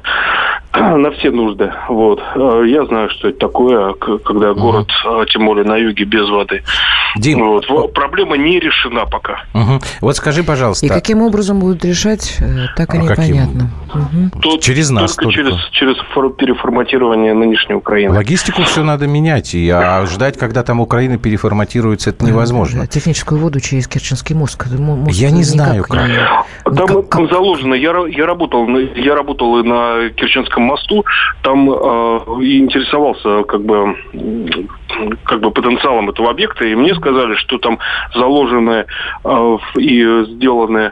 на 0.73 1.11
все 1.11 1.31
нужды. 1.31 1.71
Вот. 1.89 2.21
Э, 2.35 2.63
я 2.67 2.85
знаю, 2.85 3.09
что 3.09 3.29
это 3.29 3.39
такое, 3.39 3.93
когда 3.93 4.53
город, 4.53 4.89
угу. 5.05 5.25
тем 5.25 5.45
более 5.45 5.65
на 5.65 5.75
юге, 5.75 6.05
без 6.05 6.29
воды. 6.29 6.63
Дим, 7.17 7.43
вот. 7.43 7.93
Проблема 7.93 8.37
не 8.37 8.59
решена 8.59 9.05
пока. 9.05 9.43
Угу. 9.53 9.81
Вот 10.01 10.15
скажи, 10.15 10.43
пожалуйста. 10.43 10.85
И 10.85 10.89
каким 10.89 11.21
образом 11.21 11.59
будут 11.59 11.83
решать, 11.83 12.37
э, 12.39 12.67
так 12.77 12.93
и 12.93 12.97
а 12.97 13.01
непонятно. 13.01 13.71
Угу. 13.93 14.41
Тут 14.41 14.61
через 14.61 14.91
нас 14.91 15.15
только, 15.15 15.33
только. 15.35 15.51
Через, 15.51 15.69
через 15.71 16.35
переформатирование 16.37 17.33
нынешней 17.33 17.75
Украины. 17.75 18.13
Логистику 18.15 18.61
все 18.63 18.83
надо 18.83 19.07
менять, 19.07 19.55
и 19.55 19.67
а 19.69 20.05
ждать, 20.05 20.37
когда 20.37 20.63
там 20.63 20.79
Украина 20.79 21.17
переформатируется, 21.17 22.11
это 22.11 22.25
невозможно. 22.25 22.85
Техническую 22.85 23.41
воду 23.41 23.59
через 23.59 23.87
Керченский 23.87 24.35
мост. 24.35 24.63
мост 24.77 25.17
я 25.17 25.31
не 25.31 25.43
знаю, 25.43 25.83
как. 25.83 25.99
Там, 26.63 26.87
как, 26.87 27.09
там 27.09 27.29
заложено. 27.29 27.73
Я, 27.73 27.93
я 28.07 28.25
работал, 28.25 28.67
я 28.67 29.15
работал 29.15 29.63
на 29.63 30.09
Керченском 30.09 30.63
мосту, 30.63 31.05
там 31.41 31.69
э, 31.69 31.73
интересовался 31.73 33.43
как 33.43 33.61
бы 33.61 33.95
как 35.23 35.39
бы 35.39 35.51
потенциалом 35.51 36.09
этого 36.09 36.29
объекта, 36.29 36.65
и 36.65 36.75
мне 36.75 36.93
сказали, 36.95 37.35
что 37.35 37.57
там 37.57 37.79
заложены 38.13 38.85
э, 39.23 39.57
и 39.77 40.25
сделаны 40.27 40.91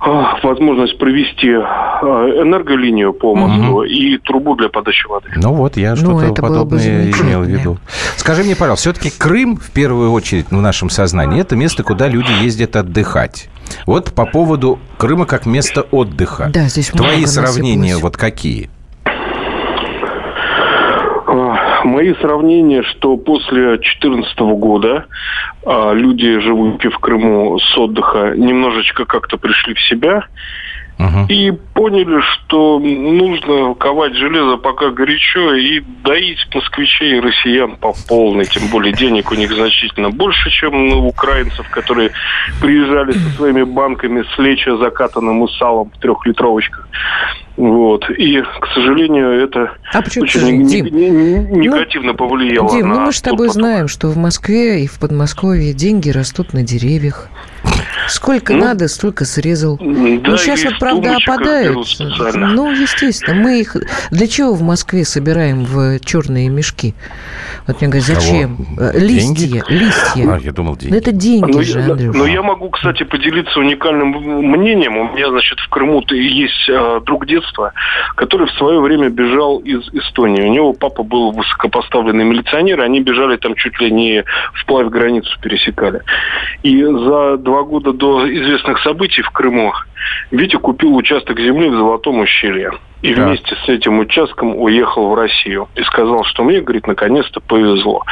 возможность 0.00 0.96
провести 0.98 1.48
э, 1.48 1.58
энерголинию 1.58 3.12
по 3.12 3.34
мосту 3.34 3.72
угу. 3.72 3.82
и 3.82 4.18
трубу 4.18 4.54
для 4.54 4.68
подачи 4.68 5.06
воды. 5.08 5.30
Ну 5.36 5.52
вот, 5.52 5.76
я 5.76 5.90
ну, 5.90 5.96
что-то 5.96 6.40
подобное 6.40 7.10
имел 7.10 7.42
в 7.42 7.46
виду. 7.46 7.78
Скажи 8.16 8.44
мне, 8.44 8.54
пожалуйста, 8.54 8.90
все-таки 8.90 9.10
Крым, 9.16 9.56
в 9.56 9.70
первую 9.72 10.12
очередь, 10.12 10.50
в 10.50 10.60
нашем 10.60 10.90
сознании, 10.90 11.40
это 11.40 11.56
место, 11.56 11.82
куда 11.82 12.08
люди 12.08 12.30
ездят 12.42 12.76
отдыхать. 12.76 13.48
Вот 13.86 14.12
по 14.12 14.24
поводу 14.26 14.78
Крыма 14.96 15.26
как 15.26 15.46
места 15.46 15.82
отдыха. 15.82 16.50
Да, 16.52 16.62
здесь 16.68 16.88
Твои 16.88 17.26
сравнения 17.26 17.94
насыпалось. 17.94 18.02
вот 18.02 18.16
какие? 18.16 18.70
А, 21.26 21.77
мои 21.88 22.14
сравнения, 22.14 22.82
что 22.82 23.16
после 23.16 23.76
2014 23.76 24.38
года 24.38 25.06
а, 25.64 25.92
люди, 25.92 26.38
живущие 26.40 26.90
в 26.90 26.98
Крыму 26.98 27.58
с 27.58 27.78
отдыха, 27.78 28.34
немножечко 28.36 29.04
как-то 29.04 29.36
пришли 29.38 29.74
в 29.74 29.80
себя 29.80 30.24
Угу. 30.98 31.26
И 31.28 31.52
поняли, 31.74 32.20
что 32.20 32.80
нужно 32.80 33.74
ковать 33.74 34.14
железо 34.16 34.56
пока 34.56 34.90
горячо 34.90 35.54
и 35.54 35.80
доить 36.02 36.44
москвичей 36.52 37.18
и 37.18 37.20
россиян 37.20 37.76
по 37.76 37.94
полной. 38.08 38.46
Тем 38.46 38.64
более 38.68 38.92
денег 38.92 39.30
у 39.30 39.36
них 39.36 39.52
значительно 39.52 40.10
больше, 40.10 40.50
чем 40.50 40.74
у 40.74 41.06
украинцев, 41.06 41.68
которые 41.70 42.10
приезжали 42.60 43.12
со 43.12 43.30
своими 43.36 43.62
банками 43.62 44.24
с 44.34 44.38
леча 44.38 44.76
закатанным 44.76 45.48
салом 45.50 45.92
в 45.94 46.00
трехлитровочках. 46.00 46.88
Вот. 47.58 48.08
И, 48.10 48.40
к 48.40 48.66
сожалению, 48.72 49.42
это 49.42 49.72
а 49.92 49.98
очень 49.98 50.64
Дим? 50.64 50.86
Не, 50.86 51.10
не, 51.10 51.38
негативно 51.58 52.12
ну, 52.12 52.16
повлияло 52.16 52.70
Дим, 52.70 52.88
на... 52.88 52.94
ну 52.94 53.00
мы 53.06 53.12
с 53.12 53.20
тобой 53.20 53.48
знаем, 53.48 53.88
что 53.88 54.06
в 54.08 54.16
Москве 54.16 54.84
и 54.84 54.86
в 54.86 55.00
Подмосковье 55.00 55.72
деньги 55.72 56.08
растут 56.10 56.52
на 56.52 56.62
деревьях. 56.62 57.28
Сколько 58.06 58.54
ну, 58.54 58.60
надо, 58.60 58.88
столько 58.88 59.24
срезал. 59.24 59.76
Да, 59.76 59.84
ну, 59.84 60.36
сейчас 60.36 60.64
вот, 60.64 60.78
правда, 60.78 61.16
опадают. 61.16 61.76
Ну, 62.34 62.70
естественно. 62.70 63.34
Мы 63.34 63.60
их... 63.60 63.76
Для 64.10 64.26
чего 64.26 64.54
в 64.54 64.62
Москве 64.62 65.04
собираем 65.04 65.64
в 65.64 66.00
черные 66.00 66.48
мешки? 66.48 66.94
Вот 67.66 67.80
мне 67.80 67.90
говорят, 67.90 68.06
зачем? 68.06 68.56
Кого? 68.56 68.90
Э, 68.90 68.98
листья. 68.98 69.34
Деньги? 69.34 69.62
Листья. 69.68 70.34
А, 70.34 70.38
я 70.38 70.52
думал, 70.52 70.76
деньги. 70.76 70.92
Ну, 70.92 70.98
это 70.98 71.12
деньги 71.12 71.52
но, 71.52 71.62
же, 71.62 71.80
Андрюш. 71.80 72.16
Но 72.16 72.26
я 72.26 72.42
могу, 72.42 72.70
кстати, 72.70 73.02
поделиться 73.02 73.60
уникальным 73.60 74.08
мнением. 74.08 74.96
У 74.96 75.12
меня, 75.12 75.28
значит, 75.30 75.58
в 75.58 75.68
Крыму 75.68 76.02
есть 76.10 76.68
э, 76.68 77.00
друг 77.04 77.26
детства, 77.26 77.47
который 78.16 78.46
в 78.46 78.52
свое 78.52 78.80
время 78.80 79.08
бежал 79.08 79.58
из 79.58 79.88
Эстонии. 79.92 80.42
У 80.42 80.52
него 80.52 80.72
папа 80.72 81.02
был 81.02 81.32
высокопоставленный 81.32 82.24
милиционер, 82.24 82.80
они 82.80 83.00
бежали 83.00 83.36
там 83.36 83.54
чуть 83.54 83.78
ли 83.80 83.90
не 83.90 84.24
вплавь 84.54 84.88
границу 84.88 85.30
пересекали. 85.40 86.02
И 86.62 86.82
за 86.82 87.36
два 87.38 87.62
года 87.62 87.92
до 87.92 88.26
известных 88.32 88.80
событий 88.80 89.22
в 89.22 89.30
Крыму 89.30 89.72
Витя 90.30 90.56
купил 90.56 90.96
участок 90.96 91.38
земли 91.38 91.68
в 91.68 91.74
Золотом 91.74 92.20
ущелье. 92.20 92.72
И 93.02 93.14
да. 93.14 93.26
вместе 93.26 93.54
с 93.64 93.68
этим 93.68 93.98
участком 94.00 94.56
уехал 94.56 95.10
в 95.10 95.14
Россию. 95.14 95.68
И 95.76 95.82
сказал, 95.82 96.24
что 96.24 96.42
мне, 96.42 96.60
говорит, 96.60 96.86
наконец-то 96.86 97.40
повезло. 97.40 98.02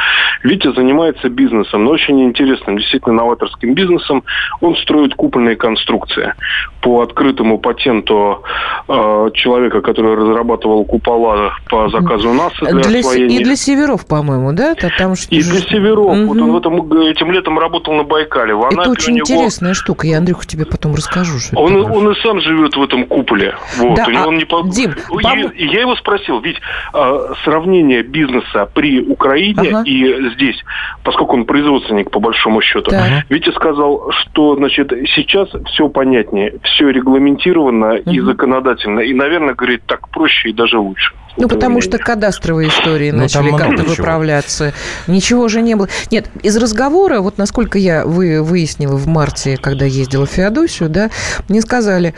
Витя 0.43 0.73
занимается 0.73 1.29
бизнесом, 1.29 1.85
но 1.85 1.91
очень 1.91 2.23
интересным, 2.23 2.77
действительно 2.77 3.15
новаторским 3.15 3.73
бизнесом. 3.73 4.23
Он 4.61 4.75
строит 4.77 5.13
купольные 5.15 5.55
конструкции. 5.55 6.33
По 6.81 7.01
открытому 7.01 7.57
патенту 7.57 8.43
э, 8.87 9.29
человека, 9.33 9.81
который 9.81 10.15
разрабатывал 10.15 10.85
купола 10.85 11.53
по 11.69 11.89
заказу 11.89 12.31
НАСА 12.31 12.65
для, 12.65 12.83
для 12.83 12.99
освоения. 12.99 13.39
И 13.39 13.43
для 13.43 13.55
северов, 13.55 14.07
по-моему, 14.07 14.53
да? 14.53 14.73
Там 14.75 15.13
и 15.29 15.41
для 15.41 15.59
северов. 15.59 16.17
Угу. 16.17 16.27
Вот 16.27 16.37
он 16.37 16.51
в 16.51 16.57
этом, 16.57 17.01
этим 17.01 17.31
летом 17.31 17.59
работал 17.59 17.93
на 17.93 18.03
Байкале. 18.03 18.55
В 18.55 18.65
это 18.65 18.89
очень 18.89 19.15
него... 19.15 19.25
интересная 19.25 19.73
штука. 19.73 20.07
Я, 20.07 20.19
Андрюха, 20.19 20.45
тебе 20.47 20.65
потом 20.65 20.95
расскажу. 20.95 21.39
Что 21.39 21.59
он, 21.59 21.75
он 21.75 22.11
и 22.11 22.15
сам 22.21 22.39
живет 22.39 22.75
в 22.75 22.81
этом 22.81 23.05
куполе. 23.05 23.55
Вот. 23.77 23.95
Да, 23.95 24.05
У 24.07 24.11
него 24.11 24.23
а... 24.23 24.27
он 24.27 24.37
не 24.37 24.45
Дим, 24.77 24.95
пом... 25.09 25.49
и, 25.49 25.65
я 25.65 25.81
его 25.81 25.95
спросил, 25.95 26.39
ведь 26.39 26.57
э, 26.93 27.33
сравнение 27.43 28.03
бизнеса 28.03 28.69
при 28.73 29.01
Украине 29.01 29.69
ага. 29.69 29.83
и 29.83 30.29
здесь, 30.35 30.63
поскольку 31.03 31.35
он 31.35 31.45
производственник 31.45 32.11
по 32.11 32.19
большому 32.19 32.61
счету, 32.61 32.91
да. 32.91 33.23
Витя 33.29 33.51
сказал, 33.55 34.11
что 34.11 34.55
значит 34.55 34.91
сейчас 35.15 35.49
все 35.65 35.89
понятнее, 35.89 36.55
все 36.63 36.89
регламентировано 36.89 37.95
угу. 37.95 38.11
и 38.11 38.19
законодательно, 38.19 38.99
и, 38.99 39.13
наверное, 39.13 39.55
говорит, 39.55 39.83
так 39.85 40.09
проще 40.09 40.49
и 40.49 40.53
даже 40.53 40.77
лучше. 40.77 41.13
Ну, 41.37 41.47
потому 41.47 41.81
что 41.81 41.97
кадастровые 41.97 42.69
истории 42.69 43.11
ну, 43.11 43.19
начали 43.19 43.51
как-то 43.55 43.83
выправляться. 43.83 44.73
Ничего 45.07 45.47
же 45.47 45.61
не 45.61 45.75
было. 45.75 45.87
Нет, 46.11 46.29
из 46.41 46.57
разговора, 46.57 47.19
вот 47.19 47.37
насколько 47.37 47.77
я 47.77 48.05
вы, 48.05 48.41
выяснила 48.41 48.95
в 48.95 49.07
марте, 49.07 49.57
когда 49.57 49.85
ездила 49.85 50.25
в 50.25 50.31
Феодосию, 50.31 50.89
да, 50.89 51.09
мне 51.47 51.61
сказали, 51.61 52.15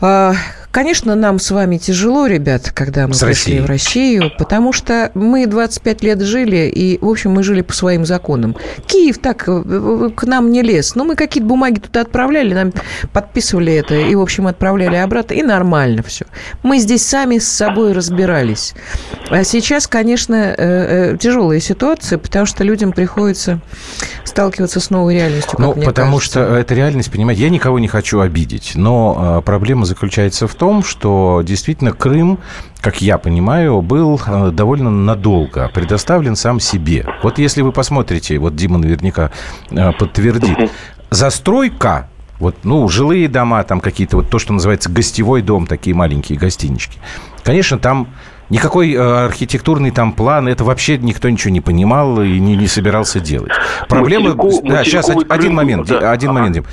а, 0.00 0.32
Конечно, 0.72 1.14
нам 1.14 1.38
с 1.38 1.50
вами 1.50 1.76
тяжело, 1.76 2.26
ребят, 2.26 2.72
когда 2.74 3.06
мы 3.06 3.12
с 3.12 3.18
пришли 3.18 3.58
Россией. 3.58 3.60
в 3.60 3.66
Россию, 3.66 4.32
потому 4.38 4.72
что 4.72 5.10
мы 5.12 5.46
25 5.46 6.02
лет 6.02 6.22
жили, 6.22 6.66
и, 6.74 6.98
в 6.98 7.08
общем, 7.08 7.32
мы 7.32 7.42
жили 7.42 7.60
по 7.60 7.74
своим 7.74 8.06
законам. 8.06 8.56
Киев 8.86 9.18
так 9.18 9.44
э, 9.46 10.10
к 10.16 10.24
нам 10.24 10.50
не 10.50 10.62
лез. 10.62 10.94
Но 10.94 11.04
мы 11.04 11.14
какие-то 11.14 11.46
бумаги 11.46 11.78
туда 11.78 12.00
отправляли, 12.00 12.54
нам 12.54 12.72
подписывали 13.12 13.74
это, 13.74 13.94
и, 13.94 14.14
в 14.14 14.22
общем, 14.22 14.46
отправляли 14.46 14.96
обратно, 14.96 15.34
и 15.34 15.42
нормально 15.42 16.02
все. 16.02 16.24
Мы 16.62 16.78
здесь 16.78 17.04
сами 17.04 17.36
с 17.36 17.46
собой 17.46 17.92
разбирались. 17.92 18.72
А 19.28 19.44
сейчас, 19.44 19.86
конечно, 19.86 20.34
э, 20.34 20.54
э, 20.56 21.18
тяжелая 21.18 21.60
ситуация, 21.60 22.18
потому 22.18 22.46
что 22.46 22.64
людям 22.64 22.92
приходится 22.92 23.60
сталкиваться 24.24 24.80
с 24.80 24.88
новой 24.88 25.16
реальностью. 25.16 25.56
Ну, 25.58 25.74
потому 25.74 26.16
кажется. 26.16 26.44
что 26.44 26.56
эта 26.56 26.74
реальность, 26.74 27.12
понимаете, 27.12 27.42
я 27.42 27.50
никого 27.50 27.78
не 27.78 27.88
хочу 27.88 28.20
обидеть, 28.20 28.72
но 28.74 29.16
а, 29.18 29.40
проблема 29.42 29.84
заключается 29.84 30.46
в 30.46 30.54
том, 30.62 30.84
что 30.84 31.42
действительно 31.44 31.90
Крым 31.90 32.38
как 32.80 33.00
я 33.00 33.18
понимаю, 33.18 33.80
был 33.80 34.20
э, 34.24 34.50
довольно 34.52 34.90
надолго 34.90 35.68
предоставлен 35.72 36.36
сам 36.36 36.60
себе. 36.60 37.06
Вот 37.22 37.38
если 37.38 37.62
вы 37.62 37.72
посмотрите, 37.72 38.38
вот 38.38 38.54
Дима 38.56 38.78
наверняка 38.78 39.30
э, 39.70 39.92
подтвердит, 39.92 40.70
застройка 41.10 42.08
вот, 42.38 42.56
ну, 42.64 42.88
жилые 42.88 43.28
дома, 43.28 43.62
там 43.62 43.80
какие-то, 43.80 44.16
вот 44.18 44.30
то, 44.30 44.40
что 44.40 44.52
называется 44.52 44.90
гостевой 44.90 45.42
дом, 45.42 45.66
такие 45.68 45.94
маленькие 45.94 46.38
гостинички. 46.38 46.98
Конечно, 47.44 47.78
там 47.78 48.08
Никакой 48.52 48.92
э, 48.92 48.98
архитектурный 49.00 49.90
там 49.92 50.12
план, 50.12 50.46
это 50.46 50.62
вообще 50.62 50.98
никто 50.98 51.30
ничего 51.30 51.50
не 51.50 51.62
понимал 51.62 52.20
и 52.20 52.38
не, 52.38 52.54
не 52.54 52.66
собирался 52.66 53.18
делать. 53.18 53.52
Проблема... 53.88 54.34
Материку, 54.34 54.68
да, 54.68 54.84
сейчас 54.84 55.08
один 55.30 55.54
момент, 55.54 55.88
да. 55.88 56.12
один 56.12 56.34
момент, 56.34 56.56
Дим. 56.56 56.64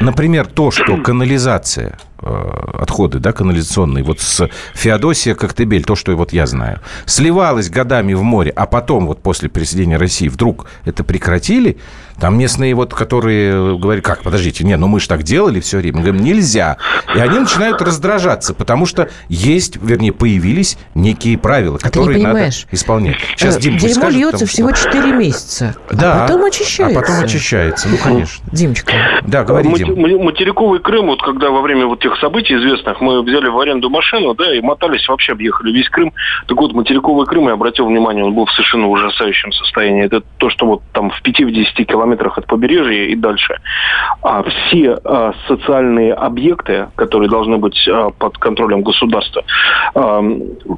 Например, 0.00 0.46
то, 0.46 0.70
что 0.70 0.96
канализация 1.04 1.98
отходы, 2.18 3.18
да, 3.18 3.32
канализационные, 3.32 4.04
вот 4.04 4.20
с 4.20 4.48
Феодосия 4.74 5.34
Коктебель, 5.34 5.84
то, 5.84 5.94
что 5.96 6.14
вот 6.16 6.32
я 6.32 6.46
знаю, 6.46 6.80
сливалось 7.04 7.68
годами 7.70 8.14
в 8.14 8.22
море, 8.22 8.52
а 8.54 8.66
потом 8.66 9.06
вот 9.06 9.22
после 9.22 9.48
присоединения 9.48 9.98
России 9.98 10.28
вдруг 10.28 10.66
это 10.84 11.04
прекратили, 11.04 11.78
там 12.18 12.38
местные 12.38 12.74
вот, 12.74 12.94
которые 12.94 13.78
говорят, 13.78 14.02
как, 14.02 14.22
подождите, 14.22 14.64
не, 14.64 14.76
ну 14.76 14.86
мы 14.86 15.00
же 15.00 15.08
так 15.08 15.22
делали 15.22 15.60
все 15.60 15.76
время. 15.78 15.98
Мы 15.98 16.04
говорим, 16.04 16.24
нельзя. 16.24 16.78
И 17.14 17.18
они 17.18 17.38
начинают 17.38 17.82
раздражаться, 17.82 18.54
потому 18.54 18.86
что 18.86 19.10
есть, 19.28 19.76
вернее, 19.76 20.12
появились 20.12 20.78
некие 20.94 21.36
правила, 21.36 21.76
которые 21.76 22.22
надо 22.22 22.48
исполнять. 22.70 23.16
Сейчас 23.36 23.58
Дим 23.58 23.76
Дерьмо 23.76 23.94
скажет, 23.94 24.18
льется 24.18 24.38
там, 24.38 24.48
всего 24.48 24.72
4 24.72 25.12
месяца, 25.12 25.76
а 25.90 25.94
да, 25.94 26.24
а 26.24 26.26
потом 26.26 26.44
очищается. 26.44 26.98
А 26.98 27.02
потом 27.02 27.20
очищается, 27.22 27.88
ну, 27.88 27.98
конечно. 27.98 28.44
Димочка. 28.50 28.92
Да, 29.26 29.44
говори, 29.44 29.70
Дим. 29.74 30.24
Материковый 30.24 30.80
Крым, 30.80 31.06
вот 31.06 31.22
когда 31.22 31.50
во 31.50 31.60
время 31.60 31.86
вот 31.86 32.05
этих 32.06 32.18
событий 32.18 32.54
известных 32.54 33.00
мы 33.00 33.22
взяли 33.22 33.48
в 33.48 33.58
аренду 33.58 33.90
машину, 33.90 34.34
да, 34.34 34.54
и 34.54 34.60
мотались, 34.60 35.08
вообще 35.08 35.32
объехали 35.32 35.72
весь 35.72 35.88
Крым. 35.88 36.12
Так 36.46 36.56
вот, 36.58 36.72
материковый 36.72 37.26
Крым, 37.26 37.48
я 37.48 37.54
обратил 37.54 37.86
внимание, 37.86 38.24
он 38.24 38.34
был 38.34 38.46
в 38.46 38.52
совершенно 38.52 38.88
ужасающем 38.88 39.52
состоянии. 39.52 40.04
Это 40.04 40.22
то, 40.38 40.50
что 40.50 40.66
вот 40.66 40.82
там 40.92 41.10
в 41.10 41.22
5-10 41.22 41.84
километрах 41.84 42.38
от 42.38 42.46
побережья 42.46 43.06
и 43.06 43.16
дальше. 43.16 43.60
А 44.22 44.42
все 44.42 44.98
а, 45.04 45.32
социальные 45.48 46.14
объекты, 46.14 46.88
которые 46.96 47.28
должны 47.28 47.58
быть 47.58 47.76
а, 47.88 48.10
под 48.10 48.38
контролем 48.38 48.82
государства, 48.82 49.44
а, 49.94 50.22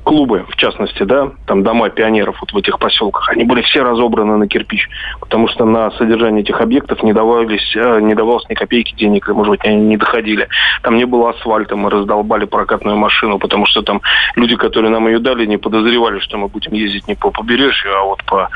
клубы, 0.04 0.46
в 0.48 0.56
частности, 0.56 1.02
да, 1.02 1.30
там 1.46 1.62
дома 1.62 1.90
пионеров 1.90 2.36
вот 2.40 2.52
в 2.52 2.56
этих 2.56 2.78
поселках, 2.78 3.28
они 3.30 3.44
были 3.44 3.62
все 3.62 3.82
разобраны 3.82 4.36
на 4.36 4.48
кирпич, 4.48 4.88
потому 5.20 5.48
что 5.48 5.64
на 5.64 5.90
содержание 5.92 6.42
этих 6.42 6.60
объектов 6.60 7.02
не 7.02 7.12
давались, 7.12 7.76
а, 7.76 8.00
не 8.00 8.14
давалось 8.14 8.48
ни 8.48 8.54
копейки 8.54 8.94
денег, 8.94 9.28
может 9.28 9.50
быть, 9.50 9.64
они 9.64 9.76
не 9.76 9.96
доходили. 9.96 10.48
Там 10.82 10.96
не 10.96 11.04
было 11.04 11.17
асфальта, 11.26 11.76
мы 11.76 11.90
раздолбали 11.90 12.44
прокатную 12.44 12.96
машину, 12.96 13.38
потому 13.38 13.66
что 13.66 13.82
там 13.82 14.00
люди, 14.36 14.56
которые 14.56 14.90
нам 14.90 15.06
ее 15.08 15.18
дали, 15.18 15.46
не 15.46 15.56
подозревали, 15.56 16.18
что 16.20 16.38
мы 16.38 16.48
будем 16.48 16.72
ездить 16.72 17.08
не 17.08 17.14
по 17.14 17.30
побережью, 17.30 17.96
а 17.96 18.04
вот 18.04 18.24
по, 18.24 18.48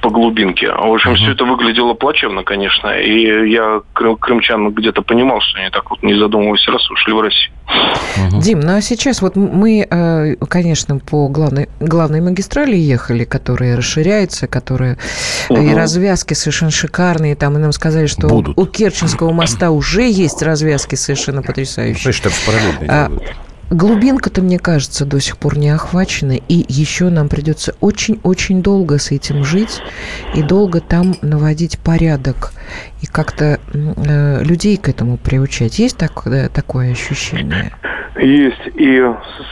по 0.00 0.10
глубинке. 0.10 0.70
В 0.72 0.92
общем, 0.92 1.12
uh-huh. 1.12 1.16
все 1.16 1.32
это 1.32 1.44
выглядело 1.44 1.94
плачевно, 1.94 2.42
конечно, 2.44 2.88
и 2.98 3.50
я 3.50 3.80
крымчан 3.92 4.70
где-то 4.70 5.02
понимал, 5.02 5.40
что 5.40 5.58
они 5.60 5.70
так 5.70 5.90
вот 5.90 6.02
не 6.02 6.14
задумываясь 6.14 6.66
раз 6.68 6.90
ушли 6.90 7.12
в 7.12 7.20
Россию. 7.20 7.56
Угу. 7.66 8.40
Дим, 8.40 8.60
ну 8.60 8.76
а 8.76 8.80
сейчас 8.80 9.22
вот 9.22 9.36
мы, 9.36 9.86
э, 9.88 10.36
конечно, 10.48 10.98
по 10.98 11.28
главной, 11.28 11.68
главной 11.80 12.20
магистрали 12.20 12.76
ехали, 12.76 13.24
которая 13.24 13.76
расширяется, 13.76 14.46
которая 14.46 14.98
угу. 15.48 15.60
и 15.60 15.74
развязки 15.74 16.34
совершенно 16.34 16.70
шикарные. 16.70 17.34
Там 17.34 17.56
и 17.56 17.58
нам 17.58 17.72
сказали, 17.72 18.06
что 18.06 18.28
Будут. 18.28 18.58
у 18.58 18.66
Керченского 18.66 19.32
моста 19.32 19.70
уже 19.70 20.08
есть 20.08 20.42
развязки 20.42 20.94
совершенно 20.94 21.42
потрясающие. 21.42 21.85
Слышь, 21.94 22.20
там 22.20 22.32
параллельно 22.44 22.80
делают. 22.80 23.36
Глубинка-то, 23.68 24.42
мне 24.42 24.60
кажется, 24.60 25.04
до 25.04 25.20
сих 25.20 25.38
пор 25.38 25.58
не 25.58 25.70
охвачена, 25.70 26.36
и 26.36 26.64
еще 26.68 27.08
нам 27.10 27.28
придется 27.28 27.74
очень-очень 27.80 28.62
долго 28.62 28.98
с 28.98 29.10
этим 29.10 29.44
жить 29.44 29.80
и 30.36 30.42
долго 30.42 30.80
там 30.80 31.16
наводить 31.20 31.76
порядок 31.80 32.52
и 33.02 33.06
как-то 33.06 33.58
э, 33.72 34.44
людей 34.44 34.76
к 34.76 34.88
этому 34.88 35.16
приучать. 35.16 35.80
Есть 35.80 35.96
так, 35.96 36.22
да, 36.26 36.48
такое 36.48 36.92
ощущение? 36.92 37.72
Есть. 38.18 38.66
И 38.74 39.02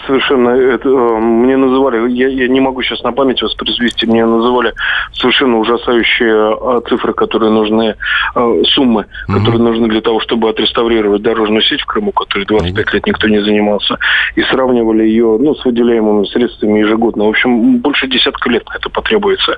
совершенно 0.07 0.51
это, 0.51 0.89
э, 0.89 1.19
мне 1.19 1.57
называли, 1.57 2.11
я, 2.11 2.29
я 2.29 2.49
не 2.49 2.61
могу 2.61 2.83
сейчас 2.83 3.03
на 3.03 3.13
память 3.13 3.43
воспроизвести, 3.43 4.07
мне 4.07 4.25
называли 4.25 4.73
совершенно 5.13 5.59
ужасающие 5.59 6.57
э, 6.57 6.81
цифры, 6.89 7.13
которые 7.13 7.51
нужны, 7.51 7.95
э, 8.35 8.63
суммы, 8.75 9.07
угу. 9.29 9.39
которые 9.39 9.63
нужны 9.63 9.89
для 9.89 10.01
того, 10.01 10.21
чтобы 10.21 10.49
отреставрировать 10.49 11.23
дорожную 11.23 11.63
сеть 11.63 11.83
в 11.83 11.87
Крыму, 11.87 12.13
которой 12.13 12.47
25 12.47 12.95
лет 12.95 13.07
никто 13.07 13.29
не 13.29 13.41
занимался, 13.41 13.99
и 14.35 14.43
сравнивали 14.43 15.05
ее 15.05 15.37
ну, 15.39 15.55
с 15.55 15.65
выделяемыми 15.65 16.25
средствами 16.27 16.81
ежегодно. 16.81 17.25
В 17.25 17.29
общем, 17.29 17.79
больше 17.79 18.07
десятка 18.07 18.51
лет 18.51 18.67
на 18.69 18.77
это 18.77 18.89
потребуется. 18.89 19.57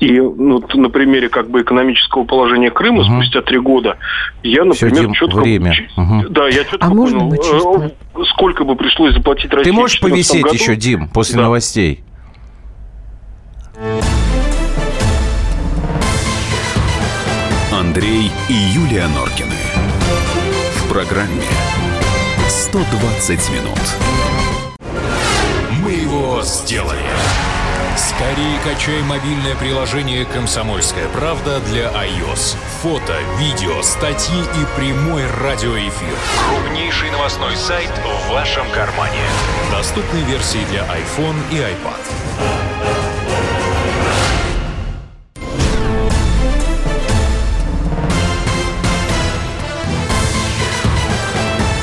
И 0.00 0.18
ну, 0.18 0.62
на 0.74 0.88
примере 0.88 1.28
как 1.28 1.50
бы 1.50 1.60
экономического 1.62 2.24
положения 2.24 2.70
Крыма 2.70 3.00
угу. 3.00 3.20
спустя 3.20 3.42
три 3.42 3.58
года 3.58 3.96
я, 4.42 4.64
например, 4.64 5.12
Все, 5.12 5.26
четко... 5.26 5.36
Время. 5.40 5.74
Угу. 5.96 6.28
Да, 6.30 6.46
я 6.46 6.64
четко 6.64 6.86
а 6.86 6.90
понял, 6.90 7.02
можно 7.02 7.24
быть 7.26 7.44
сколько 8.24 8.64
бы 8.64 8.76
пришлось 8.76 9.14
заплатить 9.14 9.50
России 9.52 9.70
Ты 9.70 9.72
можешь 9.72 10.00
повисеть 10.00 10.42
году? 10.42 10.54
еще, 10.54 10.76
Дим, 10.76 11.08
после 11.08 11.36
да. 11.36 11.42
новостей? 11.42 12.02
Андрей 17.72 18.30
и 18.48 18.52
Юлия 18.52 19.06
Норкины. 19.08 19.54
В 20.76 20.88
программе 20.88 21.42
120 22.48 23.50
минут. 23.50 23.78
Мы 25.82 25.92
его 25.92 26.42
сделали. 26.42 26.98
Скорее 27.96 28.58
качай 28.62 29.02
мобильное 29.02 29.54
приложение 29.56 30.26
«Комсомольская 30.26 31.08
правда» 31.08 31.60
для 31.60 31.86
iOS. 31.86 32.54
Фото, 32.82 33.16
видео, 33.38 33.80
статьи 33.80 34.38
и 34.38 34.78
прямой 34.78 35.26
радиоэфир. 35.40 36.14
Крупнейший 36.46 37.10
новостной 37.10 37.56
сайт 37.56 37.90
в 38.04 38.32
вашем 38.32 38.70
кармане. 38.70 39.22
Доступны 39.70 40.18
версии 40.18 40.62
для 40.70 40.82
iPhone 40.82 41.36
и 41.50 41.56
iPad. 41.56 41.96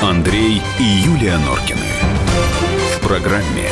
Андрей 0.00 0.62
и 0.78 0.82
Юлия 0.82 1.38
Норкины. 1.38 1.80
В 2.96 3.00
программе 3.00 3.70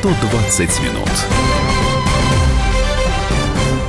120 0.00 0.60
минут. 0.82 1.10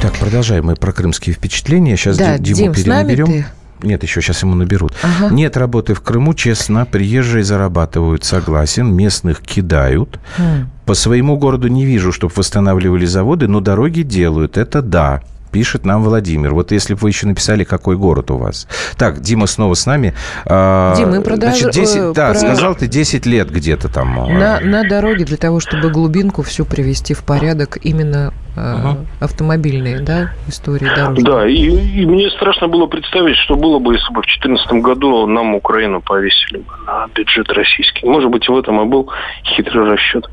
Так, 0.02 0.18
продолжаем 0.18 0.66
мы 0.66 0.76
про 0.76 0.92
крымские 0.92 1.36
впечатления. 1.36 1.96
Сейчас 1.98 2.18
да, 2.18 2.40
Диму 2.40 2.58
Дим, 2.58 2.74
перенаберем. 2.74 3.28
Ты? 3.28 3.46
Нет, 3.84 4.02
еще 4.02 4.20
сейчас 4.20 4.42
ему 4.42 4.56
наберут. 4.56 4.94
Ага. 5.04 5.32
Нет 5.32 5.56
работы 5.56 5.94
в 5.94 6.02
Крыму, 6.02 6.34
честно, 6.34 6.88
приезжие 6.88 7.44
зарабатывают, 7.44 8.24
согласен, 8.24 8.92
местных 8.92 9.42
кидают. 9.42 10.20
Хм. 10.38 10.70
По 10.88 10.96
своему 10.96 11.38
городу 11.38 11.68
не 11.68 11.86
вижу, 11.86 12.12
чтобы 12.12 12.34
восстанавливали 12.36 13.06
заводы, 13.06 13.48
но 13.48 13.60
дороги 13.60 14.02
делают, 14.02 14.58
это 14.58 14.82
да. 14.82 15.22
Пишет 15.52 15.86
нам 15.86 16.04
Владимир. 16.04 16.54
Вот 16.54 16.72
если 16.72 16.94
бы 16.94 17.00
вы 17.02 17.10
еще 17.10 17.28
написали, 17.28 17.64
какой 17.64 17.98
город 17.98 18.32
у 18.32 18.38
вас. 18.38 18.68
Так, 18.98 19.22
Дима 19.22 19.48
снова 19.48 19.74
с 19.74 19.86
нами. 19.86 20.14
А, 20.46 20.96
Дима, 20.96 21.16
мы 21.16 21.22
продолжим. 21.22 21.72
10, 21.72 21.96
э, 21.96 22.14
да, 22.14 22.30
про... 22.30 22.40
сказал 22.40 22.76
ты 22.76 22.88
10 22.88 23.26
лет 23.26 23.50
где-то 23.50 23.90
там. 23.90 24.20
А. 24.20 24.28
На, 24.28 24.60
на 24.60 24.88
дороге 24.88 25.26
для 25.26 25.38
того, 25.38 25.60
чтобы 25.60 25.90
глубинку 25.90 26.44
всю 26.44 26.66
привести 26.66 27.14
в 27.14 27.24
порядок, 27.24 27.78
именно 27.82 28.34
uh 28.56 29.06
автомобильные, 29.20 30.00
да, 30.00 30.32
истории 30.48 30.88
дорожные. 30.88 31.26
Да, 31.26 31.48
и, 31.48 31.56
и 31.56 32.06
мне 32.06 32.30
страшно 32.32 32.68
было 32.68 32.88
представить, 32.88 33.38
что 33.38 33.56
было 33.56 33.80
бы, 33.80 33.94
если 33.94 34.14
бы 34.14 34.22
в 34.22 34.26
2014 34.26 34.72
году 34.84 35.28
нам 35.28 35.56
Украину 35.56 36.02
повесили 36.02 36.58
бы 36.58 36.74
на 36.86 37.08
бюджет 37.14 37.50
российский. 37.50 38.08
Может 38.08 38.30
быть, 38.30 38.48
в 38.48 38.58
этом 38.58 38.82
и 38.82 38.86
был 38.86 39.10
хитрый 39.44 39.92
расчет. 39.92 40.30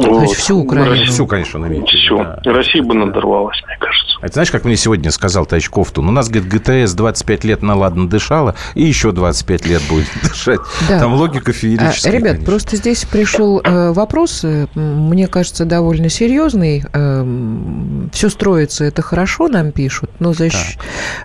То 0.00 0.22
есть 0.22 0.34
всю 0.34 0.58
Украину? 0.58 1.06
Всю, 1.06 1.26
конечно, 1.26 1.60
он 1.60 1.86
Всю. 1.86 2.18
Да. 2.18 2.40
Россия 2.44 2.82
бы 2.82 2.94
надорвалась, 2.94 3.62
мне 3.66 3.76
кажется. 3.78 4.18
Это 4.22 4.34
знаешь, 4.34 4.50
как 4.50 4.64
мне 4.64 4.76
сегодня 4.76 5.10
сказал 5.10 5.46
товарищ 5.46 5.70
Кофтун? 5.70 6.08
У 6.08 6.12
нас, 6.12 6.28
говорит, 6.28 6.48
ГТС 6.48 6.92
25 6.92 7.44
лет 7.44 7.62
на 7.62 7.74
ладно 7.74 8.08
дышала, 8.08 8.54
и 8.74 8.82
еще 8.82 9.12
25 9.12 9.66
лет 9.66 9.82
будет 9.88 10.08
дышать. 10.22 10.60
Да. 10.88 11.00
Там 11.00 11.14
логика 11.14 11.52
феерическая, 11.52 12.12
а, 12.12 12.16
Ребят, 12.16 12.32
конечно. 12.32 12.46
просто 12.46 12.76
здесь 12.76 13.04
пришел 13.04 13.60
э, 13.64 13.92
вопрос, 13.92 14.44
э, 14.44 14.66
мне 14.74 15.26
кажется, 15.26 15.64
довольно 15.64 16.08
серьезный. 16.08 16.84
Э, 16.92 17.24
все 18.12 18.28
строится, 18.28 18.84
это 18.84 19.02
хорошо, 19.02 19.48
нам 19.48 19.72
пишут, 19.72 20.10
но 20.18 20.32
за, 20.32 20.48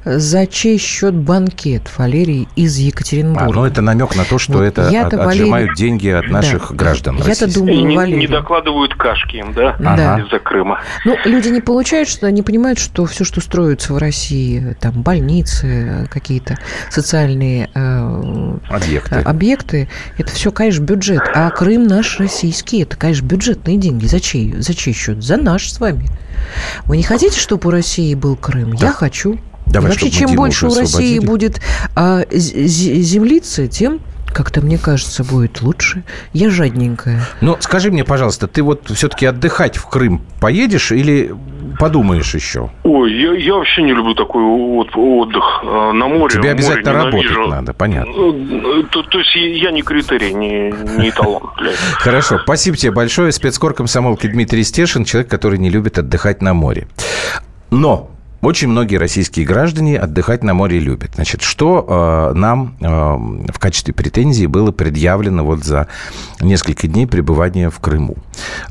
за 0.06 0.48
чей 0.48 0.78
счет 0.78 1.14
банкет, 1.14 1.92
Валерий 1.98 2.48
из 2.56 2.78
Екатеринбурга? 2.78 3.50
А, 3.50 3.54
ну 3.54 3.66
это 3.66 3.82
намек 3.82 4.16
на 4.16 4.24
то, 4.24 4.38
что 4.38 4.54
вот 4.54 4.64
это 4.64 4.88
от, 4.88 5.14
отжимают 5.14 5.76
деньги 5.76 6.08
от 6.08 6.30
наших 6.30 6.70
да. 6.70 6.76
граждан 6.76 7.18
Я-то 7.26 7.54
думаю, 7.54 7.86
не, 7.86 7.98
Валерий... 7.98 8.20
не 8.20 8.28
докладывают 8.66 8.96
кашки 8.96 9.38
им, 9.38 9.54
да? 9.54 9.76
Да. 9.80 10.20
Из-за 10.20 10.40
Крыма. 10.40 10.82
Ну, 11.06 11.16
люди 11.26 11.50
не 11.50 11.62
получают, 11.62 12.10
что 12.10 12.28
они 12.28 12.42
понимают, 12.42 12.80
что 12.80 13.06
все, 13.06 13.24
что 13.24 13.42
строится 13.42 13.94
в 13.94 13.98
России, 13.98 14.76
там 14.80 15.02
больницы, 15.02 16.08
какие-то 16.12 16.58
социальные 16.90 17.70
э, 17.74 18.58
объекты. 18.70 19.16
объекты, 19.16 19.90
это 20.18 20.32
все, 20.32 20.52
конечно, 20.52 20.84
бюджет. 20.84 21.22
А 21.34 21.50
Крым 21.52 21.88
наш 21.88 22.20
российский, 22.20 22.82
это, 22.82 22.98
конечно, 22.98 23.26
бюджетные 23.26 23.78
деньги. 23.78 24.06
За 24.08 24.20
чей, 24.20 24.54
за 24.58 24.74
чей 24.74 24.94
счет? 24.94 25.24
За 25.24 25.38
наш 25.38 25.72
с 25.72 25.80
вами. 25.80 26.08
Вы 26.86 26.98
не 26.98 27.04
хотите, 27.04 27.40
чтобы 27.40 27.68
у 27.68 27.72
России 27.72 28.14
был 28.16 28.36
Крым? 28.36 28.76
Да. 28.76 28.88
Я 28.88 28.92
хочу. 28.94 29.40
Давай, 29.66 29.92
Вообще, 29.92 30.12
чем 30.12 30.36
больше 30.36 30.68
у 30.68 30.76
России 30.76 31.18
будет 31.18 31.60
а, 31.96 32.22
землицы, 32.32 33.68
тем 33.68 34.00
как-то, 34.36 34.60
мне 34.60 34.78
кажется, 34.78 35.24
будет 35.24 35.62
лучше. 35.62 36.04
Я 36.34 36.50
жадненькая. 36.50 37.22
Ну, 37.40 37.56
скажи 37.62 37.90
мне, 37.90 38.04
пожалуйста, 38.04 38.48
ты 38.48 38.64
вот 38.64 38.90
все-таки 38.90 39.26
отдыхать 39.26 39.78
в 39.78 39.88
Крым 39.88 40.22
поедешь 40.42 40.92
или 40.92 41.34
подумаешь 41.80 42.36
еще? 42.36 42.70
Ой, 42.84 43.14
я, 43.14 43.32
я 43.32 43.56
вообще 43.56 43.84
не 43.84 43.94
люблю 43.94 44.14
такой 44.14 44.44
вот 44.44 44.90
отдых 44.94 45.62
э, 45.64 45.92
на 45.94 46.08
море. 46.08 46.34
Тебе 46.34 46.52
обязательно 46.52 47.06
море 47.06 47.30
работать 47.30 47.50
надо, 47.50 47.74
понятно. 47.74 48.12
Э, 48.12 48.84
то, 48.92 49.04
то 49.04 49.20
есть 49.20 49.36
я 49.36 49.72
не 49.72 49.84
критерий, 49.84 50.34
не, 50.34 50.74
не 50.98 51.10
эталон. 51.12 51.44
Хорошо, 51.94 52.40
спасибо 52.44 52.76
тебе 52.76 52.92
большое. 52.92 53.32
Спецкор 53.32 53.74
комсомолки 53.74 54.28
Дмитрий 54.28 54.66
Стешин, 54.66 55.06
человек, 55.06 55.32
который 55.32 55.60
не 55.60 55.70
любит 55.70 55.98
отдыхать 55.98 56.42
на 56.42 56.54
море. 56.54 56.90
Но 57.72 58.12
Очень 58.46 58.68
многие 58.68 58.98
российские 58.98 59.44
граждане 59.44 59.98
отдыхать 59.98 60.44
на 60.44 60.54
море 60.54 60.78
любят. 60.78 61.14
Значит, 61.16 61.42
что 61.42 62.32
э, 62.32 62.38
нам 62.38 62.76
э, 62.80 62.86
в 63.52 63.58
качестве 63.58 63.92
претензии 63.92 64.46
было 64.46 64.72
предъявлено 64.72 65.44
вот 65.44 65.64
за 65.64 65.88
несколько 66.40 66.88
дней 66.88 67.08
пребывания 67.08 67.72
в 67.72 67.80
Крыму? 67.80 68.18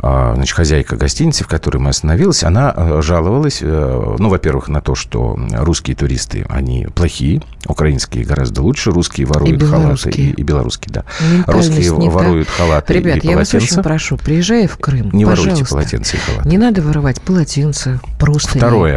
Э, 0.01 0.35
значит, 0.37 0.55
хозяйка 0.55 0.95
гостиницы, 0.95 1.43
в 1.43 1.49
которой 1.49 1.79
мы 1.79 1.91
остановились, 1.91 2.45
она 2.45 2.73
э, 2.77 3.01
жаловалась, 3.03 3.59
э, 3.63 4.17
ну, 4.17 4.29
во-первых, 4.29 4.69
на 4.69 4.81
то, 4.81 4.95
что 4.95 5.37
русские 5.51 5.97
туристы, 5.97 6.47
они 6.49 6.87
плохие, 6.95 7.43
украинские 7.67 8.25
гораздо 8.25 8.63
лучше, 8.63 8.93
русские 8.93 9.27
воруют 9.27 9.61
И 9.61 9.67
халаты. 9.67 10.11
И, 10.11 10.31
и 10.31 10.43
белорусские, 10.45 10.93
да. 10.93 11.05
Ментальность 11.33 11.77
Русские 11.89 12.11
воруют 12.11 12.49
халаты 12.49 12.93
Ребят, 12.93 13.25
и 13.25 13.27
я 13.27 13.37
вас 13.37 13.51
полотенца. 13.51 13.75
очень 13.75 13.83
прошу, 13.83 14.17
приезжая 14.19 14.69
в 14.69 14.79
Крым, 14.79 15.11
Не 15.13 15.25
воруйте 15.25 15.51
пожалуйста, 15.51 15.75
полотенца 15.75 16.17
и 16.17 16.21
халаты. 16.21 16.49
Не 16.49 16.59
надо 16.59 16.81
воровать 16.81 17.21
полотенца, 17.21 18.01
простыни, 18.21 18.61
Второе. 18.61 18.95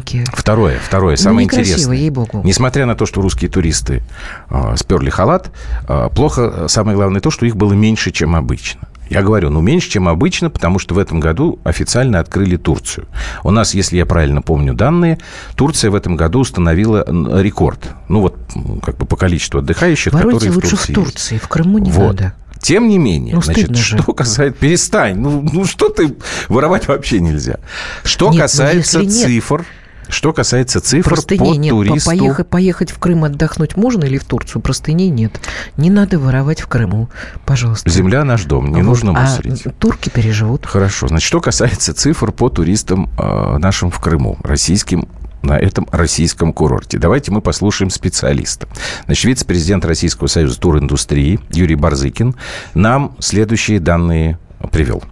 Пододеяльники. 0.00 0.24
Второе, 0.32 0.78
второе, 0.78 1.12
Ну, 1.12 1.16
самое 1.16 1.44
некрасиво, 1.46 1.72
интересное. 1.74 1.96
ей-богу. 1.96 2.42
Несмотря 2.44 2.86
на 2.86 2.94
то, 2.94 3.06
что 3.06 3.20
русские 3.20 3.50
туристы 3.50 4.02
э, 4.50 4.74
сперли 4.76 5.10
халат, 5.10 5.50
э, 5.88 6.08
плохо, 6.14 6.52
э, 6.54 6.68
самое 6.68 6.96
главное, 6.96 7.20
то, 7.20 7.30
что 7.30 7.46
их 7.46 7.56
было 7.56 7.72
меньше, 7.72 8.10
чем 8.10 8.34
обычно. 8.36 8.82
Я 9.10 9.22
говорю, 9.22 9.50
ну, 9.50 9.60
меньше, 9.60 9.90
чем 9.90 10.08
обычно, 10.08 10.48
потому 10.48 10.78
что 10.78 10.94
в 10.94 10.98
этом 10.98 11.20
году 11.20 11.58
официально 11.62 12.20
открыли 12.20 12.56
Турцию. 12.56 13.06
У 13.42 13.50
нас, 13.50 13.74
если 13.74 13.98
я 13.98 14.06
правильно 14.06 14.40
помню 14.40 14.72
данные, 14.72 15.18
Турция 15.56 15.90
в 15.90 15.94
этом 15.94 16.16
году 16.16 16.40
установила 16.40 17.04
рекорд. 17.40 17.80
Ну, 18.08 18.20
вот, 18.22 18.34
как 18.82 18.96
бы 18.96 19.04
по 19.04 19.16
количеству 19.16 19.58
отдыхающих, 19.60 20.12
Воруйте 20.14 20.48
которые 20.48 20.52
в 20.52 20.54
лучше 20.56 20.70
Турции 20.70 20.84
в 20.86 20.88
есть. 20.96 21.12
Турции, 21.12 21.38
в 21.38 21.48
Крыму 21.48 21.78
не 21.78 21.90
Вот. 21.90 22.08
надо. 22.20 22.34
Тем 22.60 22.88
не 22.88 22.96
менее, 22.96 23.34
Ну, 23.34 23.42
значит, 23.42 23.76
же. 23.76 23.98
что 23.98 24.14
касается... 24.14 24.58
Перестань. 24.58 25.18
Ну, 25.18 25.46
ну, 25.52 25.66
что 25.66 25.90
ты... 25.90 26.16
Воровать 26.48 26.88
вообще 26.88 27.20
нельзя. 27.20 27.58
Что 28.04 28.26
Нет, 28.30 28.34
ну, 28.36 28.40
касается 28.40 29.00
нет- 29.02 29.12
цифр... 29.12 29.66
Что 30.08 30.32
касается 30.32 30.80
цифр 30.80 31.10
Простыней 31.10 31.54
по 31.54 31.58
нет. 31.58 31.70
Туристу... 31.70 32.10
Поехать, 32.10 32.48
поехать 32.48 32.90
в 32.90 32.98
Крым 32.98 33.24
отдохнуть 33.24 33.76
можно 33.76 34.04
или 34.04 34.18
в 34.18 34.24
Турцию? 34.24 34.62
Простыней 34.62 35.08
нет. 35.08 35.40
Не 35.76 35.90
надо 35.90 36.18
воровать 36.18 36.60
в 36.60 36.66
Крыму. 36.66 37.08
Пожалуйста. 37.44 37.88
Земля 37.90 38.24
наш 38.24 38.44
дом, 38.44 38.68
не 38.68 38.82
Вот. 38.82 38.82
нужно 38.82 39.12
А 39.16 39.22
мусорить. 39.22 39.64
турки 39.78 40.08
переживут. 40.08 40.66
Хорошо. 40.66 41.08
Значит, 41.08 41.26
что 41.26 41.40
касается 41.40 41.94
цифр 41.94 42.32
по 42.32 42.48
туристам 42.48 43.10
э, 43.18 43.58
нашим 43.58 43.90
в 43.90 43.98
Крыму, 44.00 44.38
российским 44.42 45.08
на 45.42 45.58
этом 45.58 45.86
российском 45.92 46.52
курорте. 46.52 46.98
Давайте 46.98 47.30
мы 47.30 47.40
послушаем 47.42 47.90
специалиста. 47.90 48.66
Значит, 49.04 49.24
вице-президент 49.24 49.84
Российского 49.84 50.26
союза 50.26 50.58
туриндустрии 50.58 51.38
Юрий 51.50 51.74
Барзыкин 51.74 52.34
нам 52.72 53.14
следующие 53.18 53.78
данные 53.78 54.38
привел. 54.72 55.02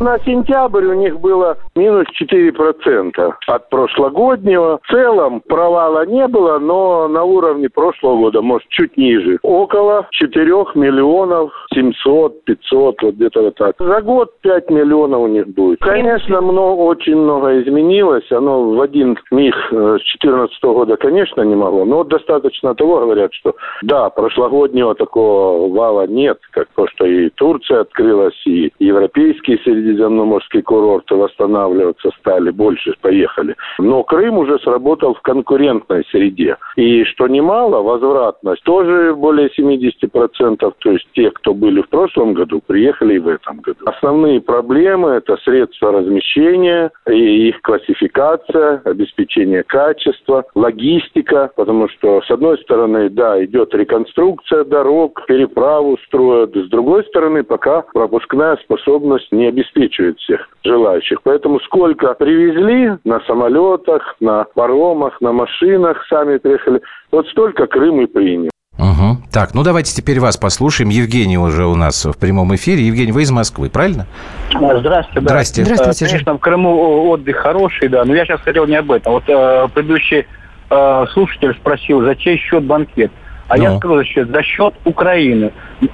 На 0.00 0.18
сентябрь 0.18 0.86
у 0.86 0.94
них 0.94 1.20
было 1.20 1.56
минус 1.76 2.06
4% 2.20 3.32
от 3.46 3.70
прошлогоднего. 3.70 4.80
В 4.82 4.90
целом 4.90 5.40
провала 5.40 6.04
не 6.04 6.26
было, 6.26 6.58
но 6.58 7.06
на 7.06 7.22
уровне 7.22 7.68
прошлого 7.68 8.16
года, 8.16 8.42
может, 8.42 8.68
чуть 8.68 8.96
ниже. 8.96 9.38
Около 9.42 10.06
4 10.10 10.50
миллионов 10.74 11.52
700, 11.72 12.44
500, 12.44 13.02
вот 13.02 13.14
где-то 13.14 13.42
вот 13.42 13.54
так. 13.54 13.76
За 13.78 14.00
год 14.00 14.32
5 14.42 14.70
миллионов 14.70 15.20
у 15.20 15.26
них 15.28 15.46
будет. 15.48 15.78
Конечно, 15.78 16.40
много, 16.40 16.80
очень 16.80 17.16
много 17.16 17.62
изменилось. 17.62 18.30
Оно 18.32 18.70
в 18.72 18.80
один 18.80 19.16
миг 19.30 19.54
э, 19.70 19.98
с 19.98 20.18
2014 20.20 20.62
года, 20.62 20.96
конечно, 20.96 21.42
не 21.42 21.54
могло. 21.54 21.84
Но 21.84 22.02
достаточно 22.04 22.74
того, 22.74 23.00
говорят, 23.00 23.32
что 23.32 23.54
да, 23.82 24.10
прошлогоднего 24.10 24.94
такого 24.94 25.72
вала 25.72 26.06
нет, 26.06 26.38
как 26.50 26.68
то, 26.74 26.86
что 26.88 27.06
и 27.06 27.30
Турция 27.30 27.82
открылась, 27.82 28.40
и 28.46 28.72
европейские 28.78 29.58
средиземноморские 29.84 30.62
курорты 30.62 31.14
восстанавливаться 31.14 32.10
стали, 32.18 32.50
больше 32.50 32.94
поехали. 33.00 33.54
Но 33.78 34.02
Крым 34.02 34.38
уже 34.38 34.58
сработал 34.60 35.14
в 35.14 35.20
конкурентной 35.22 36.04
среде. 36.10 36.56
И 36.76 37.04
что 37.04 37.28
немало, 37.28 37.82
возвратность 37.82 38.62
тоже 38.64 39.14
более 39.14 39.48
70%, 39.48 40.72
то 40.78 40.90
есть 40.90 41.06
те, 41.12 41.30
кто 41.30 41.54
были 41.54 41.82
в 41.82 41.88
прошлом 41.88 42.34
году, 42.34 42.60
приехали 42.66 43.14
и 43.14 43.18
в 43.18 43.28
этом 43.28 43.58
году. 43.58 43.78
Основные 43.86 44.40
проблемы– 44.40 45.10
это 45.10 45.36
средства 45.38 45.92
размещения 45.92 46.90
и 47.06 47.48
их 47.48 47.60
классификация, 47.62 48.82
обеспечение 48.84 49.62
качества, 49.62 50.44
логистика, 50.54 51.50
потому 51.56 51.88
что, 51.88 52.22
с 52.22 52.30
одной 52.30 52.58
стороны, 52.58 53.10
да, 53.10 53.42
идет 53.44 53.74
реконструкция 53.74 54.64
дорог, 54.64 55.24
переправу 55.26 55.98
строят, 56.06 56.54
с 56.54 56.68
другой 56.68 57.04
стороны, 57.04 57.44
пока 57.44 57.82
пропускная 57.92 58.56
способность 58.56 59.30
не 59.32 59.46
обеспечивает 59.74 60.18
всех 60.18 60.48
желающих. 60.64 61.18
Поэтому 61.22 61.60
сколько 61.60 62.14
привезли 62.14 62.98
на 63.04 63.20
самолетах, 63.26 64.16
на 64.20 64.44
паромах, 64.54 65.20
на 65.20 65.32
машинах, 65.32 66.04
сами 66.08 66.38
приехали, 66.38 66.80
вот 67.10 67.26
столько 67.28 67.66
Крым 67.66 68.00
и 68.00 68.06
принял. 68.06 68.50
Угу. 68.76 69.28
Так, 69.32 69.54
ну 69.54 69.62
давайте 69.62 69.94
теперь 69.94 70.18
вас 70.18 70.36
послушаем. 70.36 70.90
Евгений 70.90 71.38
уже 71.38 71.64
у 71.64 71.76
нас 71.76 72.04
в 72.04 72.18
прямом 72.18 72.54
эфире. 72.56 72.82
Евгений, 72.84 73.12
вы 73.12 73.22
из 73.22 73.30
Москвы, 73.30 73.70
правильно? 73.70 74.06
Здравствуйте. 74.50 75.20
Да. 75.20 75.28
Здрасте. 75.28 75.64
Здравствуйте, 75.64 76.04
Э, 76.04 76.08
Конечно, 76.08 76.34
в 76.34 76.38
Крыму 76.38 77.08
отдых 77.08 77.36
хороший, 77.36 77.88
да, 77.88 78.04
но 78.04 78.14
я 78.14 78.24
сейчас 78.24 78.40
хотел 78.40 78.66
не 78.66 78.76
об 78.76 78.90
этом. 78.90 79.12
Вот 79.12 79.24
э, 79.28 79.68
предыдущий 79.74 80.26
э, 80.70 81.04
слушатель 81.12 81.54
спросил, 81.54 82.02
за 82.02 82.16
чей 82.16 82.36
счет 82.36 82.64
банкет? 82.64 83.12
А 83.48 83.58
я 83.58 83.70
Ну. 83.72 83.78
скажу, 83.78 83.96
за 83.98 84.04
счет, 84.04 84.28
за 84.30 84.42
счет 84.42 84.74
Украины. 84.84 85.52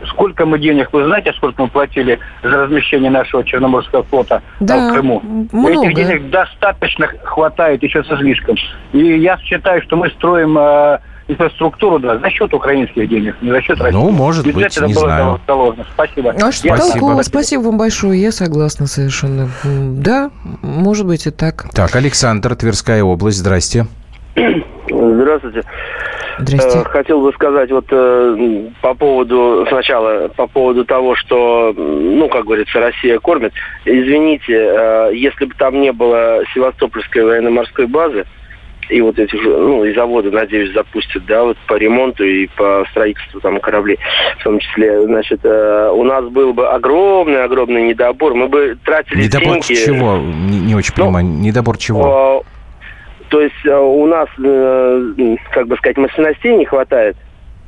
Сколько 0.09 0.47
мы 0.47 0.59
денег, 0.59 0.89
вы 0.93 1.05
знаете, 1.05 1.33
сколько 1.37 1.63
мы 1.63 1.69
платили 1.69 2.19
за 2.43 2.51
размещение 2.51 3.11
нашего 3.11 3.43
Черноморского 3.45 4.03
флота 4.05 4.43
Да, 4.61 4.89
в 4.89 4.93
Крыму? 4.93 5.21
много. 5.53 5.71
Этих 5.87 5.95
денег 5.95 6.31
достаточно 6.31 7.09
хватает 7.25 7.83
еще 7.83 8.05
со 8.05 8.17
слишком. 8.19 8.57
И 8.93 8.99
я 9.19 9.37
считаю, 9.39 9.83
что 9.83 9.97
мы 9.97 10.11
строим 10.11 10.57
э, 10.59 10.99
инфраструктуру 11.29 11.99
да, 11.99 12.19
за 12.19 12.31
счет 12.31 12.53
украинских 12.55 13.09
денег, 13.09 13.35
не 13.41 13.51
за 13.51 13.61
счет 13.63 13.81
России. 13.81 13.97
Ну, 13.97 14.11
может 14.11 14.45
Бюджет 14.47 14.63
быть, 14.65 14.77
это 14.77 14.87
не 14.87 14.95
было 14.95 15.05
знаю. 15.07 15.41
заложено. 15.47 15.87
Спасибо. 15.95 16.31
А 16.31 16.53
что 16.53 16.69
Я- 16.69 16.77
Спасибо. 16.77 16.93
толкового? 16.99 17.23
Спасибо 17.23 17.61
вам 17.63 17.79
большое. 17.79 18.21
Я 18.21 18.31
согласна 18.33 18.87
совершенно. 18.87 19.49
Да, 19.65 20.31
может 20.63 21.07
быть 21.07 21.27
и 21.27 21.31
так. 21.31 21.67
Так, 21.75 21.97
Александр, 21.97 22.55
Тверская 22.55 23.03
область, 23.03 23.39
здрасте. 23.39 23.87
Здравствуйте. 24.89 25.63
Здрасте. 26.41 26.79
Э, 26.81 26.85
Хотел 26.85 27.21
бы 27.21 27.33
сказать 27.33 27.71
вот 27.71 27.87
э, 27.91 28.69
по 28.83 28.95
поводу 28.95 29.65
сначала 29.69 30.29
по 30.29 30.47
поводу 30.47 30.85
того, 30.85 31.15
что 31.17 31.73
ну 31.77 32.29
как 32.29 32.45
говорится 32.45 32.81
Россия 32.81 33.19
кормит. 33.19 33.53
Извините, 33.85 34.55
э, 34.55 35.11
если 35.15 35.45
бы 35.47 35.55
там 35.55 35.81
не 35.81 35.93
было 35.93 36.43
Севастопольской 36.55 37.25
военно-морской 37.25 37.87
базы 37.87 38.25
и 38.89 39.01
вот 39.01 39.19
этих 39.19 39.41
ну 39.45 39.85
и 39.85 39.95
заводы, 39.95 40.31
надеюсь, 40.33 40.73
запустят, 40.75 41.25
да, 41.27 41.45
вот 41.45 41.57
по 41.69 41.75
ремонту 41.75 42.25
и 42.25 42.49
по 42.57 42.85
строительству 42.91 43.41
там 43.41 43.61
кораблей, 43.61 43.99
в 44.39 44.43
том 44.43 44.59
числе, 44.59 45.03
значит, 45.03 45.41
э, 45.45 45.91
у 45.95 46.03
нас 46.03 46.25
был 46.25 46.53
бы 46.53 46.69
огромный 46.69 47.45
огромный 47.45 47.83
недобор, 47.89 48.35
мы 48.35 48.49
бы 48.49 48.77
тратили 48.85 49.23
Недобор 49.25 49.61
деньги. 49.61 49.75
чего? 49.75 50.17
Не, 50.17 50.59
не 50.59 50.75
очень 50.75 50.93
Ну, 50.97 51.05
понимаю. 51.05 51.27
Недобор 51.27 51.79
чего? 51.79 52.45
Э, 52.45 52.60
То 53.31 53.41
есть 53.41 53.65
э, 53.65 53.75
у 53.75 54.07
нас, 54.07 54.29
э, 54.39 55.37
как 55.53 55.69
бы 55.69 55.77
сказать, 55.77 55.97
мощностей 55.97 56.55
не 56.57 56.65
хватает, 56.67 57.17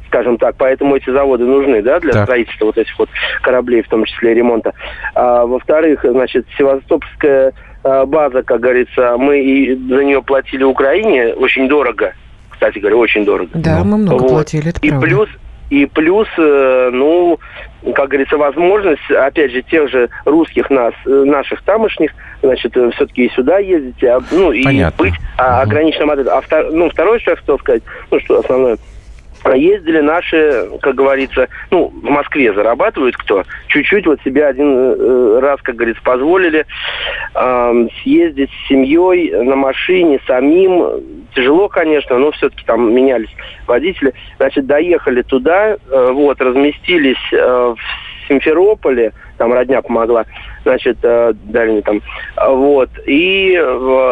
скажем 0.09 0.37
так, 0.37 0.57
поэтому 0.59 0.97
эти 0.97 1.09
заводы 1.09 1.45
нужны, 1.45 1.83
да, 1.83 2.01
для 2.01 2.13
Так. 2.13 2.25
строительства 2.25 2.67
вот 2.67 2.77
этих 2.79 2.99
вот 2.99 3.09
кораблей, 3.43 3.83
в 3.83 3.89
том 3.89 4.05
числе 4.05 4.33
и 4.33 4.35
ремонта. 4.35 4.73
А, 5.15 5.47
во-вторых, 5.47 6.05
значит, 6.05 6.47
Севастопольская 6.59 7.53
э, 7.85 8.05
база, 8.07 8.43
как 8.43 8.61
говорится, 8.61 9.17
мы 9.17 9.41
и 9.41 9.75
за 9.75 10.05
нее 10.05 10.21
платили 10.23 10.65
Украине 10.65 11.29
очень 11.35 11.69
дорого, 11.69 12.13
кстати 12.51 12.79
говоря, 12.81 12.97
очень 12.97 13.25
дорого. 13.25 13.51
Да, 13.55 13.85
мы 13.85 13.99
много 13.99 14.23
Вот. 14.23 14.29
платили, 14.31 14.69
это 14.71 14.81
И 14.83 14.89
правда. 14.89 15.07
плюс, 15.07 15.29
и 15.71 15.87
плюс, 15.87 16.29
ну, 16.37 17.39
как 17.95 18.09
говорится, 18.09 18.37
возможность, 18.37 19.11
опять 19.11 19.51
же, 19.51 19.63
тех 19.63 19.91
же 19.91 20.09
русских 20.25 20.71
нас, 20.71 20.95
э, 21.05 21.11
наших 21.11 21.63
тамошних, 21.63 22.13
значит, 22.43 22.73
все-таки 22.73 23.27
и 23.27 23.31
сюда 23.31 23.59
ездить, 23.59 24.03
а, 24.05 24.21
ну, 24.31 24.53
и 24.53 24.63
Понятно. 24.63 25.05
быть 25.05 25.15
а, 25.37 25.63
ограниченным 25.63 26.11
от 26.11 26.21
этого. 26.21 26.39
А 26.39 26.41
втор- 26.41 26.71
ну, 26.71 26.89
второе, 26.91 27.19
что 27.19 27.33
я 27.33 27.37
хотел 27.37 27.59
сказать, 27.59 27.83
ну, 28.11 28.21
что 28.21 28.39
основное, 28.39 28.79
ездили 29.51 30.01
наши, 30.01 30.69
как 30.81 30.95
говорится, 30.95 31.49
ну, 31.71 31.89
в 31.89 32.09
Москве 32.09 32.53
зарабатывают 32.53 33.17
кто? 33.17 33.45
Чуть-чуть 33.67 34.07
вот 34.07 34.21
себе 34.23 34.47
один 34.47 34.73
э, 34.73 35.39
раз, 35.41 35.61
как 35.63 35.77
говорится, 35.77 36.03
позволили 36.03 36.65
эм, 37.35 37.91
съездить 38.03 38.51
с 38.51 38.69
семьей 38.69 39.33
на 39.43 39.57
машине 39.57 40.21
самим. 40.27 41.22
Тяжело, 41.35 41.69
конечно, 41.69 42.19
но 42.19 42.31
все-таки 42.33 42.63
там 42.67 42.95
менялись 42.95 43.31
водители. 43.67 44.13
Значит, 44.37 44.67
доехали 44.67 45.23
туда, 45.23 45.77
э, 45.91 46.11
вот, 46.13 46.41
разместились 46.41 47.17
э, 47.33 47.75
в 47.77 48.29
Симферополе, 48.29 49.13
там 49.39 49.53
родня 49.53 49.81
помогла, 49.83 50.25
значит, 50.63 50.99
э, 51.03 51.33
дальний 51.45 51.83
там, 51.83 52.01
А, 52.37 52.51
вот, 52.51 52.91
и 53.07 53.53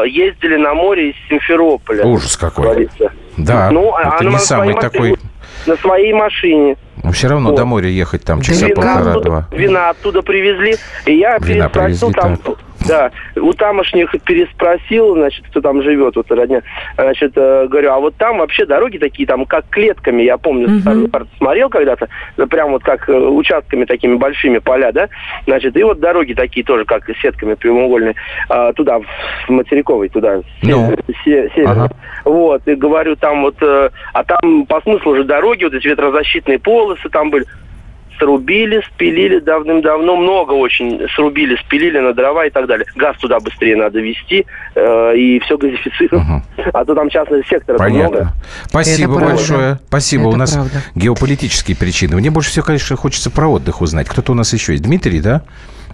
ездили 0.07 0.57
на 0.57 0.75
море 0.75 1.11
из 1.11 1.15
Симферополя. 1.29 2.05
Ужас 2.05 2.37
какой. 2.37 2.65
говорится. 2.65 3.13
Да, 3.37 3.71
Ну, 3.71 3.95
а 3.95 4.01
это 4.03 4.17
она 4.21 4.31
не 4.31 4.39
самый 4.39 4.75
такой... 4.75 5.11
машине- 5.11 5.31
На 5.67 5.77
своей 5.77 6.13
машине. 6.13 6.77
Но 7.03 7.13
все 7.13 7.29
равно 7.29 7.51
Вот. 7.51 7.57
до 7.57 7.65
моря 7.65 7.89
ехать 7.89 8.25
там 8.25 8.41
часа 8.41 8.67
полтора-два. 8.69 9.47
вина 9.53 9.91
оттуда 9.91 10.23
привезли. 10.23 10.77
И 11.07 11.15
я 11.15 11.39
Вина 11.39 11.69
переспросил 11.69 12.13
привезли, 12.13 12.15
там, 12.15 12.37
так. 12.39 12.59
Да, 12.87 13.11
у 13.37 13.53
тамошних 13.53 14.11
переспросил, 14.25 15.14
значит, 15.14 15.45
кто 15.49 15.61
там 15.61 15.83
живет, 15.83 16.16
вот 16.16 16.31
родня, 16.31 16.62
значит, 16.97 17.33
э, 17.37 17.66
говорю, 17.69 17.93
а 17.93 17.99
вот 18.01 18.16
там 18.16 18.38
вообще 18.38 18.64
дороги 18.64 18.99
такие, 18.99 19.27
там, 19.27 19.45
как 19.45 19.69
клетками, 19.71 20.23
я 20.23 20.38
помню, 20.38 20.69
Мгм. 20.69 21.11
смотрел 21.38 21.69
когда-то, 21.69 22.09
да, 22.37 22.47
прям 22.47 22.71
вот 22.73 22.83
как 22.83 23.09
э, 23.09 23.12
участками 23.12 23.85
такими 23.85 24.14
большими 24.14 24.59
поля, 24.59 24.93
да, 24.93 25.09
значит, 25.47 25.77
и 25.77 25.83
вот 25.83 26.01
дороги 26.01 26.33
такие 26.33 26.64
тоже, 26.64 26.85
как 26.85 27.05
сетками 27.21 27.55
прямоугольные, 27.55 28.14
а, 28.49 28.73
туда, 28.73 29.01
в 29.47 29.51
материковый, 29.51 30.09
туда, 30.09 30.40
Ну. 30.62 30.95
се-. 31.25 31.51
Ага. 31.64 31.90
Вот, 32.25 32.66
и 32.66 32.75
говорю, 32.75 33.16
там 33.16 33.43
вот, 33.43 33.57
э, 33.61 33.90
а 34.12 34.25
там 34.25 34.66
по 34.66 34.81
смыслу 34.81 35.12
уже 35.12 35.25
дороги, 35.25 35.64
вот 35.64 35.75
эти 35.75 35.87
ветрозащитные 35.87 36.59
полосы 36.59 37.09
там 37.11 37.31
были, 37.31 37.45
срубили, 38.21 38.83
спилили 38.95 39.41
давным-давно, 39.41 40.15
много 40.17 40.53
очень 40.53 41.01
срубили, 41.15 41.57
спилили 41.57 41.99
на 41.99 42.13
дрова 42.13 42.47
и 42.47 42.51
так 42.51 42.67
далее. 42.67 42.87
Газ 42.95 43.17
туда 43.19 43.41
быстрее 43.41 43.77
надо 43.77 43.99
вести, 44.01 44.47
э, 44.75 45.17
и 45.17 45.41
все 45.41 45.57
газифицировано. 45.57 46.45
А 46.73 46.85
то 46.85 46.95
там 46.95 47.09
частного 47.09 47.43
сектора 47.45 47.79
много. 47.79 48.09
Понятно. 48.09 48.33
Спасибо 48.67 49.15
правда. 49.15 49.35
большое. 49.35 49.79
Спасибо. 49.89 50.23
Это 50.23 50.31
у 50.31 50.37
нас 50.37 50.53
правда. 50.53 50.83
геополитические 50.95 51.77
причины. 51.77 52.17
Мне 52.17 52.31
больше 52.31 52.51
всего, 52.51 52.65
конечно, 52.65 52.97
хочется 52.97 53.31
про 53.31 53.49
отдых 53.49 53.81
узнать. 53.81 54.09
Кто-то 54.09 54.33
у 54.33 54.35
нас 54.35 54.53
еще 54.53 54.73
есть. 54.73 54.85
Дмитрий, 54.85 55.21
да? 55.21 55.43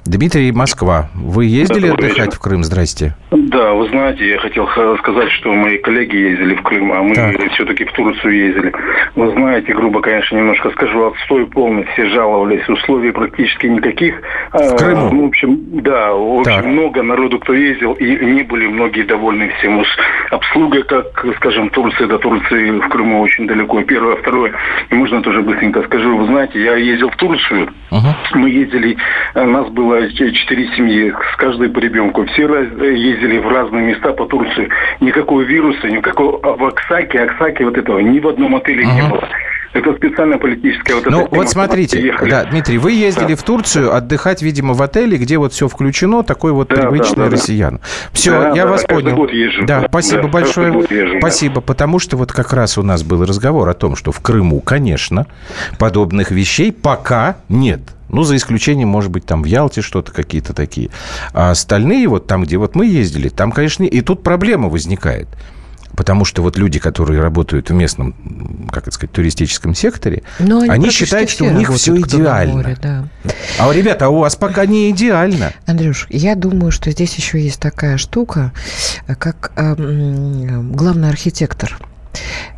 Дмитрий, 0.07 0.53
Москва. 0.53 1.09
Вы 1.15 1.47
ездили 1.47 1.89
отдыхать 1.89 2.19
вечер. 2.19 2.31
в 2.33 2.39
Крым? 2.41 2.63
Здрасте. 2.65 3.15
Да, 3.31 3.73
вы 3.73 3.89
знаете, 3.89 4.29
я 4.29 4.39
хотел 4.39 4.69
сказать, 4.99 5.31
что 5.33 5.53
мои 5.53 5.79
коллеги 5.79 6.17
ездили 6.17 6.55
в 6.55 6.63
Крым, 6.63 6.93
а 6.93 7.03
мы 7.03 7.15
Так. 7.15 7.37
все-таки 7.53 7.85
в 7.85 7.93
Турцию 7.93 8.35
ездили. 8.47 8.73
Вы 9.17 9.31
знаете, 9.33 9.75
грубо, 9.75 10.01
конечно, 10.01 10.37
немножко 10.37 10.71
скажу, 10.71 11.07
отстой 11.07 11.47
полный, 11.47 11.85
все 11.93 12.07
жаловались, 12.07 12.69
условий 12.69 13.11
практически 13.11 13.67
никаких. 13.67 14.15
В 14.53 14.77
Крыму? 14.77 15.11
Ну, 15.13 15.25
в 15.25 15.29
общем, 15.29 15.59
да, 15.83 16.15
очень 16.15 16.45
Так. 16.57 16.65
много 16.67 17.03
народу, 17.03 17.39
кто 17.41 17.53
ездил, 17.53 17.93
и 17.95 18.05
не 18.25 18.43
были 18.43 18.67
многие 18.69 19.03
довольны 19.03 19.51
всем. 19.59 19.79
Уж 19.79 19.89
обслуга, 20.31 20.83
как, 20.85 21.27
скажем, 21.37 21.69
Турция 21.71 22.07
до 22.07 22.19
Турции 22.19 22.71
в 22.79 22.89
Крыму 22.89 23.21
очень 23.21 23.47
далеко. 23.47 23.83
Первое, 23.83 24.17
второе, 24.17 24.53
и 24.91 24.95
можно 24.95 25.21
тоже 25.23 25.43
быстренько 25.43 25.83
скажу. 25.83 26.17
Вы 26.17 26.27
знаете, 26.27 26.63
я 26.63 26.77
ездил 26.77 27.11
в 27.11 27.17
Турцию, 27.17 27.69
мы 28.35 28.51
ездили, 28.51 28.97
э, 29.35 29.45
нас 29.45 29.69
было 29.69 29.96
четыре 30.13 30.69
семьи, 30.77 31.13
с 31.33 31.37
каждой 31.37 31.69
по 31.69 31.79
ребенку. 31.79 32.25
Все 32.27 32.43
э, 32.47 32.95
ездили 32.95 33.39
в 33.39 33.49
разные 33.49 33.85
места 33.87 34.13
по 34.13 34.27
Турции. 34.27 34.69
Никакого 35.01 35.43
вируса, 35.43 35.89
никакого 35.89 36.39
а 36.43 36.57
в 36.57 36.65
Аксаке, 36.65 37.21
Аксаке 37.21 37.65
вот 37.65 37.77
этого 37.79 37.99
ни 37.99 38.19
в 38.21 38.29
одном 38.29 38.57
отеле 38.57 38.85
не 38.85 39.03
Мгм. 39.03 39.11
было. 39.11 39.29
Это 39.73 39.93
специально 39.95 40.39
политическая 40.39 40.95
вот 40.95 41.07
Ну, 41.07 41.29
вот 41.31 41.51
смотрите, 41.51 42.15
да, 42.31 42.45
Дмитрий, 42.45 42.79
вы 42.79 42.93
ездили 42.93 43.35
Да. 43.35 43.37
в 43.37 43.43
Турцию 43.43 43.95
отдыхать, 43.95 44.41
видимо, 44.41 44.73
в 44.73 44.81
отеле, 44.81 45.19
где 45.19 45.37
вот 45.37 45.53
все 45.53 45.69
включено, 45.69 46.23
такой 46.23 46.53
вот 46.53 46.69
Да, 46.69 46.77
привычный 46.77 47.17
да, 47.17 47.25
да, 47.25 47.31
да. 47.31 47.37
россиян. 47.37 47.81
Все, 48.13 48.31
Да, 48.31 48.49
я 48.55 48.65
да, 48.65 48.71
вас 48.71 48.85
да, 48.89 48.95
понял. 48.95 49.15
год 49.17 49.33
езжу. 49.33 49.67
Да, 49.67 49.81
Да, 49.83 49.89
спасибо 49.89 50.23
да, 50.23 50.29
большое. 50.29 50.73
год 50.73 50.91
езжу, 50.91 51.13
да. 51.15 51.19
спасибо, 51.19 51.61
потому 51.61 51.99
что 51.99 52.17
вот 52.17 52.33
как 52.33 52.55
раз 52.55 52.79
у 52.79 52.83
нас 52.83 53.03
был 53.03 53.23
разговор 53.25 53.69
о 53.69 53.75
том, 53.75 53.97
что 53.97 54.13
в 54.13 54.21
Крыму, 54.21 54.61
конечно, 54.61 55.27
подобных 55.79 56.31
вещей 56.31 56.73
пока 56.73 57.37
нет. 57.51 57.81
Ну, 58.09 58.23
за 58.23 58.37
исключением, 58.37 58.89
может 58.89 59.11
быть, 59.11 59.27
там 59.27 59.43
в 59.43 59.47
Ялте 59.47 59.83
что-то 59.83 60.13
какие-то 60.13 60.53
такие. 60.53 60.91
А 61.33 61.51
остальные, 61.51 62.09
вот 62.09 62.27
там, 62.27 62.45
где 62.45 62.57
вот 62.57 62.75
мы 62.75 62.87
ездили, 62.87 63.29
там, 63.29 63.53
конечно, 63.53 63.85
и 63.85 64.01
тут 64.01 64.23
проблема 64.23 64.69
возникает. 64.69 65.29
Потому 65.97 66.27
что 66.27 66.43
вот 66.43 66.59
люди, 66.59 66.79
которые 66.79 67.23
работают 67.23 67.71
в 67.71 67.73
местном, 67.73 68.69
как 68.71 68.83
это 68.83 68.95
сказать, 68.95 69.13
туристическом 69.13 69.75
секторе, 69.75 70.25
Но 70.39 70.59
они, 70.59 70.69
практически 70.69 71.05
считают, 71.05 71.31
что 71.31 71.45
у 71.45 71.51
них 71.53 71.73
все 71.73 71.97
идеально. 71.97 72.53
море, 72.55 72.77
да. 72.83 73.09
А, 73.59 73.73
ребята, 73.73 74.07
а 74.07 74.09
у 74.11 74.19
вас 74.19 74.37
пока 74.37 74.67
не 74.67 74.91
идеально. 74.91 75.53
Андрюш, 75.65 76.07
я 76.11 76.35
думаю, 76.35 76.71
что 76.71 76.91
здесь 76.91 77.15
еще 77.15 77.41
есть 77.41 77.61
такая 77.61 77.97
штука, 77.97 78.53
э, 79.07 79.15
как 79.15 79.53
э, 79.57 79.75
м, 79.79 80.73
главный 80.73 81.09
архитектор 81.09 81.79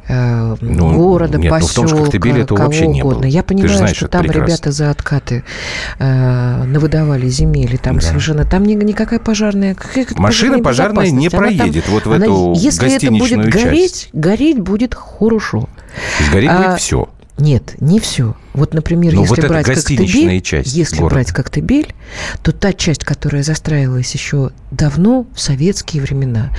э, 0.09 0.57
Ну, 0.61 0.93
города, 0.97 1.39
нет, 1.39 1.51
ну, 1.53 1.59
в 1.67 1.73
том 1.75 1.87
же 1.89 1.95
поселка, 1.95 2.13
Коктебеле 2.13 2.45
кого 2.47 2.63
вообще 2.63 2.87
не 2.87 3.03
угодно. 3.03 3.21
было. 3.23 3.29
Я 3.29 3.43
понимаю, 3.43 3.77
знаешь 3.77 3.97
что 3.97 4.07
это 4.07 4.13
там 4.13 4.23
прекрасно. 4.23 4.47
ребята 4.47 4.73
за 4.73 4.91
откаты 4.91 5.45
э, 5.99 6.63
навыдавали 6.65 7.29
земель, 7.29 7.75
и 7.75 7.77
там 7.79 7.97
Да. 7.97 8.01
совершенно 8.03 8.45
там 8.45 8.65
ни- 8.65 8.75
никакая 8.75 9.19
пожарная 9.19 9.77
Машина 10.17 10.63
пожарная 10.63 11.11
не 11.11 11.27
безопасность. 11.29 11.35
Она 11.35 11.49
там- 11.49 11.57
проедет 11.59 11.89
вот 11.89 12.07
в 12.07 12.13
она- 12.13 12.25
эту 12.25 12.53
Если 12.57 12.95
это 12.95 13.11
будет 13.11 13.53
часть. 13.53 13.65
гореть, 13.65 14.09
гореть 14.13 14.59
будет 14.61 14.95
хорошо. 14.95 15.69
Сгореть 16.31 16.51
А, 16.51 16.59
будет 16.69 16.79
все. 16.81 17.09
Нет, 17.39 17.75
не 17.81 18.01
все. 18.01 18.35
Вот, 18.53 18.75
например, 18.75 19.15
Ну, 19.15 19.23
если 19.23 19.41
вот 19.41 19.49
брать 19.49 19.67
Коктебель, 19.67 20.41
часть 20.41 20.73
если 20.75 20.97
города. 20.97 21.15
брать 21.15 21.31
Коктебель, 21.33 21.95
то 22.43 22.51
та 22.53 22.73
часть, 22.73 23.05
которая 23.05 23.43
застраивалась 23.45 24.13
еще 24.13 24.51
давно, 24.73 25.27
в 25.35 25.41
советские 25.41 26.03
времена, 26.03 26.51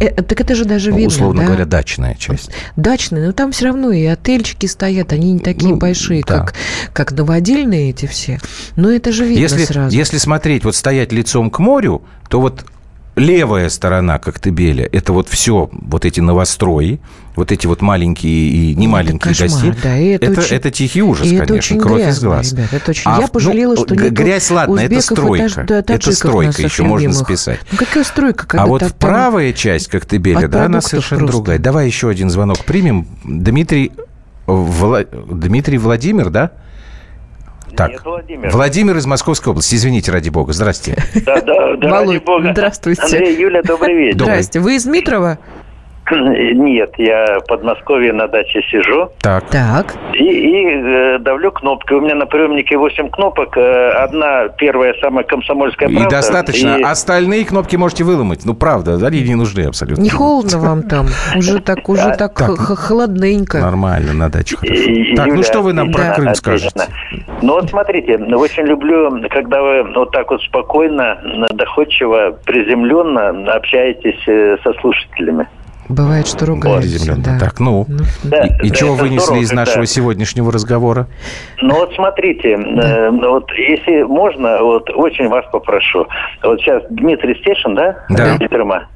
э, 0.00 0.08
так 0.22 0.40
это 0.40 0.54
же 0.54 0.64
даже 0.64 0.90
Ну, 0.90 0.96
видно, 0.96 1.08
условно 1.14 1.40
да? 1.42 1.46
говоря, 1.48 1.66
дачная 1.66 2.14
часть. 2.14 2.50
Дачные, 2.76 3.26
но 3.26 3.32
там 3.32 3.52
все 3.52 3.66
равно 3.66 3.90
и 3.92 4.04
отельчики 4.06 4.66
стоят, 4.66 5.12
они 5.12 5.32
не 5.32 5.38
такие 5.40 5.72
Ну, 5.74 5.76
большие, 5.78 6.22
да. 6.26 6.38
как, 6.40 6.54
как 6.94 7.12
новодельные 7.12 7.90
эти 7.90 8.06
все. 8.06 8.40
Но 8.76 8.90
это 8.90 9.12
же 9.12 9.24
видно 9.26 9.40
Если, 9.42 9.64
сразу. 9.64 9.94
если 9.94 10.16
смотреть, 10.16 10.64
вот 10.64 10.74
стоять 10.74 11.12
лицом 11.12 11.50
к 11.50 11.58
морю, 11.58 12.02
то 12.30 12.40
вот 12.40 12.64
левая 13.16 13.68
сторона 13.68 14.18
Коктебеля– 14.18 14.88
это 14.92 15.12
вот 15.12 15.28
все, 15.28 15.68
вот 15.70 16.06
эти 16.06 16.20
новострои, 16.20 16.98
вот 17.34 17.50
эти 17.50 17.66
вот 17.66 17.80
маленькие 17.80 18.48
и 18.50 18.74
не 18.74 18.86
Ну, 18.86 18.92
маленькие 18.92 19.32
это 19.32 19.42
кошмар, 19.44 19.76
да, 19.82 19.98
и 19.98 20.08
это 20.08 20.26
это, 20.26 20.40
очень- 20.40 20.56
это 20.56 20.70
тихий 20.70 21.02
ужас, 21.02 21.26
и 21.26 21.34
это 21.36 21.46
конечно, 21.46 21.76
очень 21.76 21.80
кровь 21.80 22.00
из 22.00 22.04
грязно, 22.04 22.28
глаз. 22.28 22.52
ребят, 22.52 22.68
это 22.74 22.90
очень- 22.90 23.02
А 23.06 23.20
Я 23.20 23.26
в- 23.26 23.30
пожалела, 23.32 23.74
ну, 23.74 23.84
что 23.86 23.94
нету 23.96 24.14
Грязь, 24.14 24.50
ладно, 24.50 24.80
это 24.80 25.00
стройка. 25.00 25.44
таж- 25.44 25.66
да, 25.66 25.78
это 25.94 26.12
стройка, 26.12 26.62
еще 26.62 26.82
можно 26.82 27.06
любимых. 27.08 27.26
списать. 27.26 27.60
Ну, 27.70 27.78
какая 27.78 28.04
стройка, 28.04 28.46
когда 28.46 28.64
А 28.64 28.66
вот 28.66 28.80
там- 28.80 28.90
правая 28.98 29.52
часть 29.54 29.88
Коктебеля, 29.88 30.44
от 30.44 30.50
да, 30.50 30.66
она 30.66 30.80
совершенно 30.82 31.20
просто. 31.20 31.32
другая. 31.36 31.58
Давай 31.58 31.86
еще 31.86 32.08
один 32.10 32.28
звонок 32.28 32.64
примем. 32.66 33.06
Дмитрий, 33.24 33.92
Вла- 34.46 35.06
Дмитрий 35.32 35.78
Владимир, 35.78 36.28
да? 36.28 36.50
Так, 37.76 37.90
Нет, 37.92 38.00
Владимир. 38.04 38.50
Владимир 38.50 38.96
из 38.98 39.06
Московской 39.06 39.52
области. 39.52 39.74
Извините, 39.76 40.12
ради 40.12 40.28
бога. 40.28 40.52
Здрасте. 40.52 41.02
Да, 41.24 41.40
да, 41.40 41.76
да, 41.76 41.88
ради 41.88 42.06
Володь, 42.06 42.24
бога. 42.24 42.52
здравствуйте. 42.52 43.00
Андрей, 43.02 43.40
Юля, 43.40 43.62
добрый 43.62 43.96
вечер. 43.96 44.20
Здрасте. 44.20 44.60
Вы 44.60 44.76
из 44.76 44.84
Дмитрова? 44.84 45.38
Нет, 46.10 46.92
я 46.98 47.38
в 47.40 47.46
Подмосковье 47.46 48.12
на 48.12 48.26
даче 48.26 48.60
сижу 48.70 49.08
Так. 49.20 49.44
Так. 49.50 49.94
и, 50.14 50.24
и, 50.24 50.66
э, 50.66 51.18
давлю 51.20 51.52
кнопкой. 51.52 51.98
У 51.98 52.00
меня 52.00 52.14
на 52.16 52.26
приемнике 52.26 52.76
8 52.76 53.08
кнопок. 53.08 53.56
Э, 53.56 53.90
Одна, 53.92 54.48
первая, 54.48 54.94
самая 55.00 55.24
комсомольская 55.24 55.88
И 55.88 55.92
правда. 55.94 56.10
достаточно. 56.16 56.76
и- 56.78 56.82
Остальные 56.82 57.44
кнопки 57.44 57.76
можете 57.76 58.04
выломать. 58.04 58.40
Ну, 58.44 58.54
правда, 58.54 58.94
они 59.06 59.22
не 59.22 59.36
нужны 59.36 59.62
абсолютно. 59.66 60.02
Не 60.02 60.10
холодно 60.10 60.58
вам 60.58 60.82
там? 60.82 61.06
Уже 61.36 61.60
так, 61.60 61.88
уже 61.88 62.14
так, 62.18 62.34
Так. 62.34 62.56
холодненько. 62.58 63.58
Нормально, 63.58 64.12
на 64.12 64.28
даче 64.28 64.56
хорошо. 64.56 64.82
И- 64.82 65.14
Так, 65.14 65.28
ну 65.28 65.42
что 65.42 65.62
вы 65.62 65.72
нам 65.72 65.92
про 65.92 66.10
отлично, 66.12 66.14
Крым 66.14 66.28
отлично. 66.56 66.80
скажете? 66.80 66.92
Ну 67.42 67.52
вот 67.54 67.70
смотрите, 67.70 68.16
очень 68.16 68.64
люблю, 68.64 69.10
когда 69.30 69.62
вы 69.62 69.84
вот 69.94 70.10
так 70.10 70.30
вот 70.30 70.42
спокойно, 70.42 71.18
доходчиво, 71.52 72.36
приземленно 72.44 73.52
общаетесь 73.54 74.20
э, 74.26 74.56
со 74.64 74.72
слушателями. 74.80 75.46
Бывает, 75.92 76.26
что 76.26 76.46
ругаетесь. 76.46 76.92
Приземленно. 76.92 77.24
да. 77.24 77.38
Так, 77.38 77.60
ну. 77.60 77.86
Да, 78.24 78.44
И, 78.44 78.66
и 78.66 78.70
да, 78.70 78.74
чего 78.74 78.94
вынесли 78.94 79.24
здорово, 79.24 79.42
из 79.42 79.52
нашего 79.52 79.86
сегодняшнего 79.86 80.50
разговора? 80.52 81.06
Ну 81.60 81.74
вот 81.74 81.92
смотрите, 81.94 82.52
э, 82.52 83.10
вот 83.10 83.50
если 83.52 84.02
можно, 84.02 84.62
вот 84.62 84.90
очень 84.90 85.28
вас 85.28 85.44
попрошу. 85.52 86.06
Вот 86.42 86.60
сейчас 86.60 86.82
Дмитрий 86.90 87.34
Стешин, 87.40 87.74
да? 87.74 88.04
Да. 88.08 88.36
Из. 88.36 88.88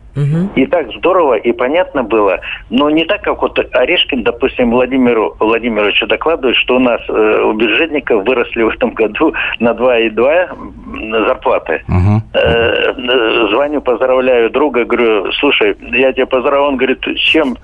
И 0.55 0.67
так 0.67 0.91
здорово 0.97 1.35
и 1.35 1.53
понятно 1.53 2.03
было, 2.03 2.41
но 2.71 2.89
не 2.91 3.05
так, 3.05 3.23
как 3.23 3.43
вот 3.43 3.59
Орешкин, 3.73 4.23
допустим, 4.23 4.71
Владимиру 4.71 5.37
Владимировичу 5.39 6.07
докладывает, 6.07 6.57
что 6.57 6.77
у 6.77 6.79
нас 6.79 7.01
э, 7.09 7.43
у 7.45 7.53
бюджетников 7.53 8.25
выросли 8.25 8.63
в 8.63 8.69
этом 8.69 8.91
году 8.91 9.35
на 9.61 9.71
2,2 9.71 11.27
зарплаты. 11.27 11.83
Мгм. 11.89 12.23
Э, 12.33 13.49
звоню, 13.51 13.81
поздравляю 13.81 14.51
друга, 14.51 14.85
говорю, 14.85 15.31
слушай, 15.33 15.77
я 15.93 16.13
тебя 16.13 16.27
поздравляю. 16.27 16.69
Он 16.69 16.77
говорит, 16.77 17.05
с 17.07 17.19
чем? 17.19 17.57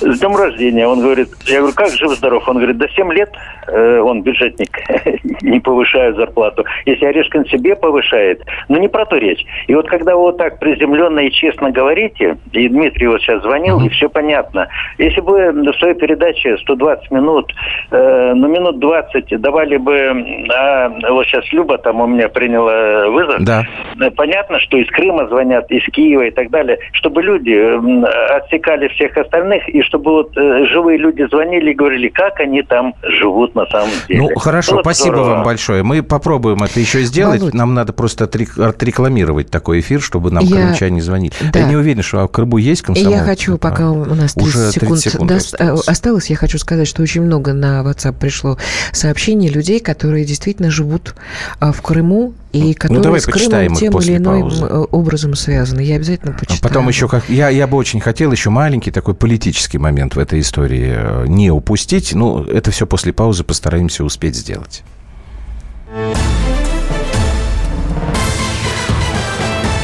С 0.00 0.18
днем 0.18 0.36
рождения. 0.36 0.86
Он 0.86 1.00
говорит, 1.00 1.28
я 1.46 1.58
говорю, 1.58 1.74
как 1.74 1.90
жив-здоров? 1.90 2.48
Он 2.48 2.56
говорит, 2.56 2.78
до 2.78 2.88
7 2.88 3.12
лет 3.12 3.30
он 3.68 4.22
бюджетник, 4.22 4.70
не 5.42 5.60
повышает 5.60 6.16
зарплату. 6.16 6.64
Если 6.86 7.04
Орешкин 7.04 7.46
себе 7.46 7.76
повышает, 7.76 8.42
ну 8.68 8.78
не 8.78 8.88
про 8.88 9.04
то 9.06 9.16
речь. 9.16 9.44
И 9.66 9.74
вот 9.74 9.88
когда 9.88 10.14
вы 10.16 10.22
вот 10.22 10.38
так 10.38 10.58
приземленно 10.58 11.20
и 11.20 11.30
честно 11.30 11.70
говорите, 11.70 12.36
и 12.52 12.68
Дмитрий 12.68 13.06
вот 13.08 13.20
сейчас 13.20 13.42
звонил, 13.42 13.80
и 13.80 13.88
все 13.90 14.08
понятно. 14.08 14.68
Если 14.98 15.20
бы 15.20 15.52
в 15.52 15.78
своей 15.78 15.94
передаче 15.94 16.56
120 16.58 17.10
минут, 17.10 17.52
э, 17.90 18.32
ну 18.34 18.48
минут 18.48 18.78
20 18.78 19.40
давали 19.40 19.76
бы, 19.76 20.46
а, 20.54 20.88
вот 21.10 21.26
сейчас 21.26 21.44
Люба 21.52 21.78
там 21.78 22.00
у 22.00 22.06
меня 22.06 22.28
приняла 22.28 23.08
вызов, 23.08 23.44
Да. 23.44 23.62
Э, 24.00 24.10
Понятно, 24.10 24.60
что 24.60 24.76
из 24.76 24.88
Крыма 24.88 25.26
звонят, 25.28 25.70
из 25.70 25.84
Киева 25.92 26.22
и 26.22 26.30
так 26.30 26.50
далее, 26.50 26.78
чтобы 26.92 27.22
люди 27.22 27.52
м, 27.52 28.04
отсекали 28.30 28.88
всех 28.88 29.16
остальных, 29.16 29.68
и 29.68 29.82
чтобы 29.82 30.10
вот 30.12 30.36
э, 30.36 30.66
живые 30.66 30.98
люди 30.98 31.26
звонили 31.30 31.70
и 31.70 31.74
говорили, 31.74 32.08
как 32.08 32.40
они 32.40 32.62
там 32.62 32.94
живут. 33.02 33.51
Живут 33.52 33.54
на 33.54 33.66
самом 33.78 33.90
деле. 34.08 34.20
Ну, 34.20 34.38
хорошо, 34.38 34.72
Было 34.72 34.82
спасибо 34.82 35.16
здорово. 35.16 35.34
вам 35.36 35.44
большое. 35.44 35.82
Мы 35.82 36.02
попробуем 36.02 36.62
это 36.62 36.80
еще 36.80 37.02
сделать. 37.04 37.40
Володь. 37.40 37.54
Нам 37.54 37.74
надо 37.74 37.92
просто 37.92 38.24
отрек- 38.24 38.60
отрекламировать 38.62 39.50
такой 39.50 39.80
эфир, 39.80 40.00
чтобы 40.00 40.30
нам 40.30 40.44
Я- 40.44 40.56
крымчане 40.66 41.00
звонили. 41.02 41.32
Да. 41.52 41.60
Я 41.60 41.66
не 41.66 41.76
уверен, 41.76 42.02
что 42.02 42.26
в 42.26 42.28
Крыму 42.30 42.58
есть 42.58 42.82
И 42.82 42.84
комсомол. 42.84 43.12
я 43.12 43.20
хочу, 43.20 43.58
пока 43.58 43.90
у 43.90 44.04
нас 44.14 44.34
30 44.34 44.42
Уже 44.42 44.72
30 44.72 44.74
секунд, 44.82 45.00
секунд 45.00 45.30
э, 45.32 45.36
осталось. 45.36 45.88
осталось, 45.88 46.30
я 46.30 46.36
хочу 46.36 46.58
сказать, 46.58 46.88
что 46.88 47.02
очень 47.02 47.22
много 47.22 47.52
на 47.52 47.82
WhatsApp 47.82 48.14
пришло 48.18 48.58
сообщений 48.92 49.48
людей, 49.48 49.80
которые 49.80 50.24
действительно 50.24 50.70
живут 50.70 51.14
а, 51.60 51.72
в 51.72 51.82
Крыму 51.82 52.34
и 52.52 52.74
которые 52.74 52.98
Ну, 52.98 53.02
давай 53.02 53.20
с 53.20 53.24
почитаем 53.24 53.68
Крымом 53.68 53.74
их 53.74 53.78
тем 53.80 53.88
или 53.88 53.96
после 53.96 54.16
иным 54.16 54.40
паузы. 54.40 54.64
образом 54.66 55.34
связаны. 55.34 55.80
Я 55.80 55.96
обязательно 55.96 56.32
А 56.36 56.38
почитаю. 56.38 56.60
Потом 56.62 56.88
еще, 56.88 57.08
как 57.08 57.28
я, 57.28 57.48
я 57.48 57.66
бы 57.66 57.76
очень 57.76 58.00
хотел 58.00 58.30
еще 58.32 58.50
маленький 58.50 58.90
такой 58.90 59.14
политический 59.14 59.78
момент 59.78 60.14
в 60.16 60.18
этой 60.18 60.40
истории 60.40 60.92
э, 60.94 61.24
не 61.28 61.50
упустить. 61.50 62.14
Ну, 62.14 62.44
это 62.44 62.70
все 62.70 62.86
после 62.86 63.12
паузы 63.12 63.44
постараемся 63.44 64.04
успеть 64.04 64.36
сделать. 64.36 64.82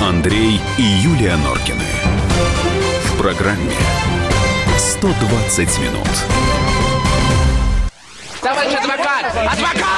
Андрей 0.01 0.61
и 0.79 0.83
Юлия 0.83 1.37
Норкины. 1.37 1.85
В 3.05 3.19
программе 3.21 3.71
120 4.79 5.79
минут. 5.81 6.09
Товарищ 8.41 8.75
адвокат! 8.75 9.27
Адвокат! 9.37 9.98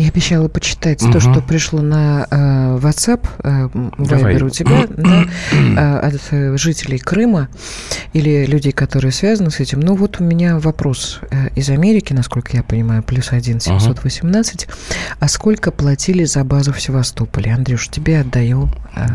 Я 0.00 0.08
обещала 0.08 0.48
почитать 0.48 1.00
то, 1.00 1.08
Мгм. 1.08 1.20
что 1.20 1.42
пришло 1.42 1.82
на 1.82 2.26
э, 2.30 2.78
WhatsApp, 2.78 3.20
э. 3.44 3.68
Viber 3.98 4.44
у 4.44 4.48
тебя, 4.48 4.86
да, 4.96 5.26
э, 5.52 5.98
от 5.98 6.20
э, 6.30 6.56
жителей 6.56 6.98
Крыма 6.98 7.48
или 8.14 8.46
людей, 8.46 8.72
которые 8.72 9.12
связаны 9.12 9.50
с 9.50 9.60
этим. 9.60 9.80
Ну 9.80 9.94
вот 9.96 10.18
у 10.18 10.24
меня 10.24 10.58
вопрос 10.58 11.20
э, 11.30 11.48
из 11.54 11.68
Америки, 11.68 12.14
насколько 12.14 12.56
я 12.56 12.62
понимаю, 12.62 13.02
плюс 13.02 13.32
один 13.32 13.60
718. 13.60 14.68
А 15.18 15.28
сколько 15.28 15.70
платили 15.70 16.24
за 16.24 16.44
базу 16.44 16.72
в 16.72 16.80
Севастополе? 16.80 17.52
Андрюш, 17.52 17.88
тебе 17.88 18.20
отдаю 18.20 18.70
э, 18.96 19.06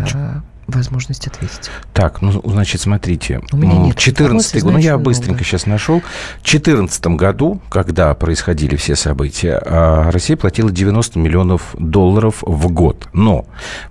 возможность 0.68 1.28
ответить. 1.28 1.70
Так, 1.93 2.22
ну, 2.22 2.41
значит, 2.43 2.82
смотрите. 2.82 3.41
У 3.51 3.57
меня 3.57 3.78
нет 3.78 3.97
14 3.97 4.55
информации, 4.55 4.59
год, 4.59 4.74
ну, 4.74 4.80
я 4.80 4.97
быстренько 4.97 5.32
много. 5.32 5.43
сейчас 5.43 5.66
нашел. 5.66 5.99
В 5.99 6.49
2014 6.49 7.07
году, 7.07 7.61
когда 7.70 8.13
происходили 8.16 8.76
все 8.76 8.95
события, 8.95 9.61
а, 9.63 10.11
Россия 10.11 10.38
платила 10.38 10.72
90 10.72 11.20
миллионов 11.20 11.76
долларов 11.78 12.38
в 12.41 12.72
год. 12.72 13.07
Но 13.13 13.45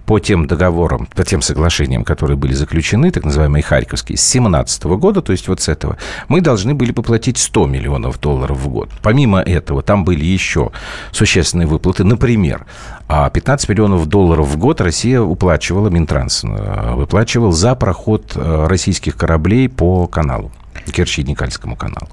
по 0.07 0.19
тем 0.19 0.47
договорам, 0.47 1.07
по 1.15 1.25
тем 1.25 1.43
соглашениям, 1.43 2.05
которые 2.05 2.37
были 2.37 2.53
заключены, 2.53 3.11
так 3.11 3.25
называемые 3.25 3.63
Харьковские, 3.63 4.19
с 4.19 4.33
2017 4.33 4.85
года, 4.85 5.23
то 5.23 5.33
есть 5.33 5.49
вот 5.49 5.61
с 5.61 5.69
этого, 5.69 5.97
мы 6.29 6.41
должны 6.41 6.75
были 6.75 6.93
поплатить 6.93 7.39
100 7.39 7.67
миллионов 7.67 8.21
долларов 8.21 8.59
в 8.59 8.69
год. 8.69 8.91
Помимо 9.03 9.41
этого, 9.41 9.83
там 9.83 10.05
были 10.05 10.25
еще 10.25 10.73
существенные 11.13 11.67
выплаты. 11.67 12.05
Например, 12.05 12.67
а 13.09 13.29
15 13.31 13.69
миллионов 13.69 14.07
долларов 14.07 14.49
в 14.49 14.57
год 14.57 14.81
Россия 14.81 15.21
уплачивала, 15.21 15.89
Минтранс 15.89 16.45
э, 16.45 16.95
выплачивал 16.95 17.53
за 17.53 17.75
проход 17.75 18.33
э, 18.35 18.67
российских 18.69 19.17
кораблей 19.17 19.69
по 19.69 20.07
каналу. 20.07 20.51
Керчи-Никольскому 20.87 21.77
каналу. 21.77 22.09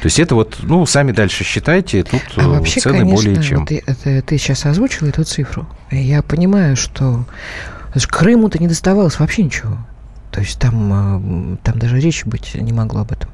То 0.00 0.06
есть 0.06 0.18
это 0.18 0.34
вот, 0.34 0.58
ну, 0.62 0.84
сами 0.84 1.12
дальше 1.12 1.44
считайте, 1.44 2.02
тут 2.02 2.22
А 2.36 2.40
э, 2.40 2.46
вообще, 2.48 2.80
цены 2.80 2.98
конечно, 3.00 3.16
более 3.30 3.42
чем. 3.42 3.60
вот 3.60 3.70
и- 3.70 3.82
это 3.86 4.22
ты 4.22 4.38
сейчас 4.38 4.66
озвучил 4.66 5.06
эту 5.06 5.24
цифру. 5.24 5.66
Я 5.90 6.22
понимаю, 6.22 6.76
что 6.76 7.24
Крыму-то 8.08 8.58
не 8.58 8.68
доставалось 8.68 9.18
вообще 9.18 9.44
ничего. 9.44 9.78
То 10.30 10.40
есть 10.40 10.58
там, 10.58 11.58
там 11.62 11.78
даже 11.78 11.98
речи 11.98 12.26
быть 12.26 12.54
не 12.54 12.72
могло 12.72 13.00
об 13.00 13.12
этом. 13.12 13.30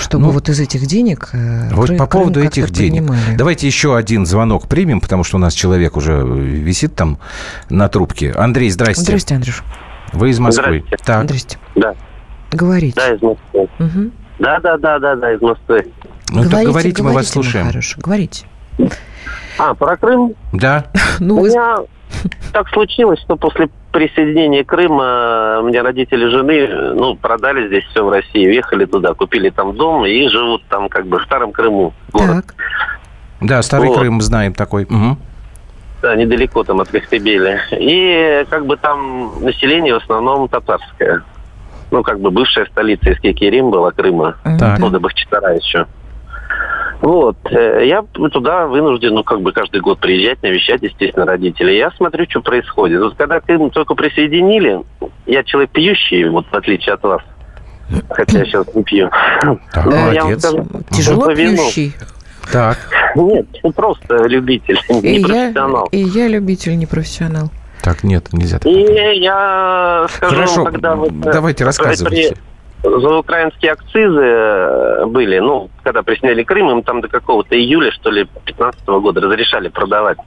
Чтобы 0.00 0.24
Ну, 0.26 0.30
вот 0.32 0.48
из 0.48 0.60
этих 0.60 0.86
денег... 0.86 1.30
э, 1.32 1.70
Вот 1.72 1.90
Крым- 1.90 1.96
по 1.96 2.06
поводу 2.06 2.34
Крым 2.34 2.48
этих 2.48 2.70
денег. 2.70 3.02
поднимали. 3.06 3.36
Давайте 3.36 3.66
еще 3.66 3.96
один 3.96 4.26
звонок 4.26 4.68
примем, 4.68 5.00
потому 5.00 5.24
что 5.24 5.36
у 5.36 5.40
нас 5.40 5.54
человек 5.54 5.96
уже 5.96 6.22
висит 6.24 6.94
там 6.94 7.18
на 7.70 7.88
трубке. 7.88 8.32
Андрей, 8.32 8.70
здрасте. 8.70 9.02
Здрасте, 9.02 9.34
Андрюш. 9.36 9.62
Вы 10.12 10.30
из 10.30 10.38
Москвы. 10.38 10.84
Здрасте. 10.86 11.04
Так. 11.04 11.24
Здрасте. 11.24 11.58
Да. 11.76 11.94
Говорите. 12.52 12.94
Да, 12.96 13.14
из 13.14 13.22
Москвы. 13.22 13.68
Мгм. 13.78 14.12
Да, 14.38 14.60
да, 14.60 14.76
да, 14.78 14.98
да, 14.98 15.16
да, 15.16 15.32
из 15.34 15.40
Москвы. 15.40 15.86
Ну, 16.30 16.42
так 16.48 16.64
говорите, 16.64 17.02
мы 17.02 17.12
вас 17.12 17.14
говорите, 17.14 17.38
мой 17.38 17.44
слушаем. 17.44 17.66
хороший, 17.66 18.00
говорите. 18.00 18.46
А, 19.58 19.74
про 19.74 19.96
Крым? 19.96 20.34
Да. 20.52 20.86
Ну, 21.20 21.36
У 21.36 21.40
вы- 21.42 21.48
меня 21.50 21.76
так 22.52 22.68
случилось, 22.70 23.20
что 23.20 23.36
после 23.36 23.68
присоединения 23.92 24.64
Крыма 24.64 25.60
мне 25.62 25.82
родители 25.82 26.28
жены, 26.28 26.94
ну, 26.94 27.16
продали 27.16 27.68
здесь 27.68 27.84
все 27.90 28.04
в 28.04 28.08
России, 28.08 28.46
уехали 28.46 28.84
туда, 28.84 29.14
купили 29.14 29.50
там 29.50 29.76
дом 29.76 30.04
и 30.06 30.28
живут 30.28 30.62
там 30.68 30.88
как 30.88 31.06
бы 31.06 31.18
в 31.18 31.22
Старом 31.24 31.52
Крыму. 31.52 31.92
город. 32.12 32.44
Так. 32.46 32.54
Да, 33.40 33.62
Старый 33.62 33.88
Вот. 33.88 33.98
Крым 33.98 34.20
знаем 34.20 34.54
такой. 34.54 34.86
Мгм. 34.88 35.18
Да, 36.02 36.14
недалеко 36.16 36.64
там 36.64 36.80
от 36.80 36.88
Коктебеля. 36.88 37.62
И 37.72 38.44
как 38.50 38.66
бы 38.66 38.76
там 38.76 39.42
население 39.42 39.94
в 39.94 40.02
основном 40.02 40.48
татарское. 40.48 41.22
Ну, 41.90 42.02
как 42.02 42.20
бы 42.20 42.30
бывшая 42.30 42.66
столица 42.66 43.10
из 43.10 43.20
Кекерим 43.20 43.70
была 43.70 43.90
Крыма. 43.90 44.36
Так. 44.58 44.78
Ну, 44.78 44.90
до 44.90 45.00
Бахчисара 45.00 45.54
еще. 45.54 45.86
Вот. 47.00 47.36
э, 47.50 47.84
Я 47.86 48.02
туда 48.02 48.66
вынужден, 48.66 49.14
ну, 49.14 49.24
как 49.24 49.42
бы 49.42 49.52
каждый 49.52 49.80
год 49.80 49.98
приезжать, 49.98 50.42
навещать, 50.42 50.82
естественно, 50.82 51.26
родителей. 51.26 51.76
Я 51.76 51.90
смотрю, 51.92 52.24
что 52.28 52.40
происходит. 52.40 53.00
Вот 53.00 53.14
когда 53.16 53.40
Крым 53.40 53.70
только 53.70 53.94
присоединили, 53.94 54.80
я 55.26 55.42
человек 55.44 55.70
пьющий, 55.70 56.28
вот 56.28 56.46
в 56.50 56.54
отличие 56.54 56.94
от 56.94 57.02
вас. 57.02 57.20
Хотя 58.08 58.38
я 58.38 58.44
сейчас 58.46 58.66
не 58.74 58.82
пью. 58.82 59.10
Так, 59.72 59.84
Ну, 59.84 60.12
я 60.12 60.24
вам 60.24 60.38
скажу, 60.40 60.66
Тяжело 60.90 61.34
пьющий. 61.34 61.94
Так. 62.50 62.78
Нет, 63.16 63.46
ну, 63.62 63.72
просто 63.72 64.24
любитель, 64.26 64.78
И 64.88 64.94
не 64.94 65.18
я, 65.20 65.26
профессионал. 65.26 65.88
и 65.92 65.98
я 65.98 66.28
любитель, 66.28 66.76
не 66.76 66.86
профессионал. 66.86 67.50
Так, 67.82 68.02
нет, 68.04 68.32
нельзя. 68.32 68.58
так. 68.58 68.66
И 68.72 68.80
я 69.20 70.06
скажу, 70.10 70.34
Хорошо, 70.34 70.64
когда 70.64 70.94
вот... 70.94 71.08
э, 71.10 71.32
давайте 71.32 71.58
при- 71.58 71.64
рассказывайте. 71.66 72.36
За 72.84 73.16
украинские 73.16 73.72
акцизы 73.72 74.20
э, 74.20 75.06
были, 75.06 75.38
ну, 75.38 75.70
когда 75.82 76.02
присняли 76.02 76.42
Крым, 76.42 76.70
им 76.70 76.82
там 76.82 77.00
до 77.00 77.08
какого-то 77.08 77.58
июля, 77.58 77.90
что 77.92 78.10
ли, 78.10 78.28
15 78.44 78.86
года 78.86 79.22
разрешали 79.22 79.68
продавать 79.68 80.18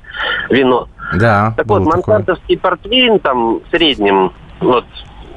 вино. 0.49 0.89
Да, 1.13 1.53
Так 1.55 1.67
вот, 1.67 1.83
мансардовский 1.83 2.57
портвейн 2.57 3.19
там 3.19 3.59
в 3.59 3.63
среднем, 3.69 4.33
вот, 4.59 4.85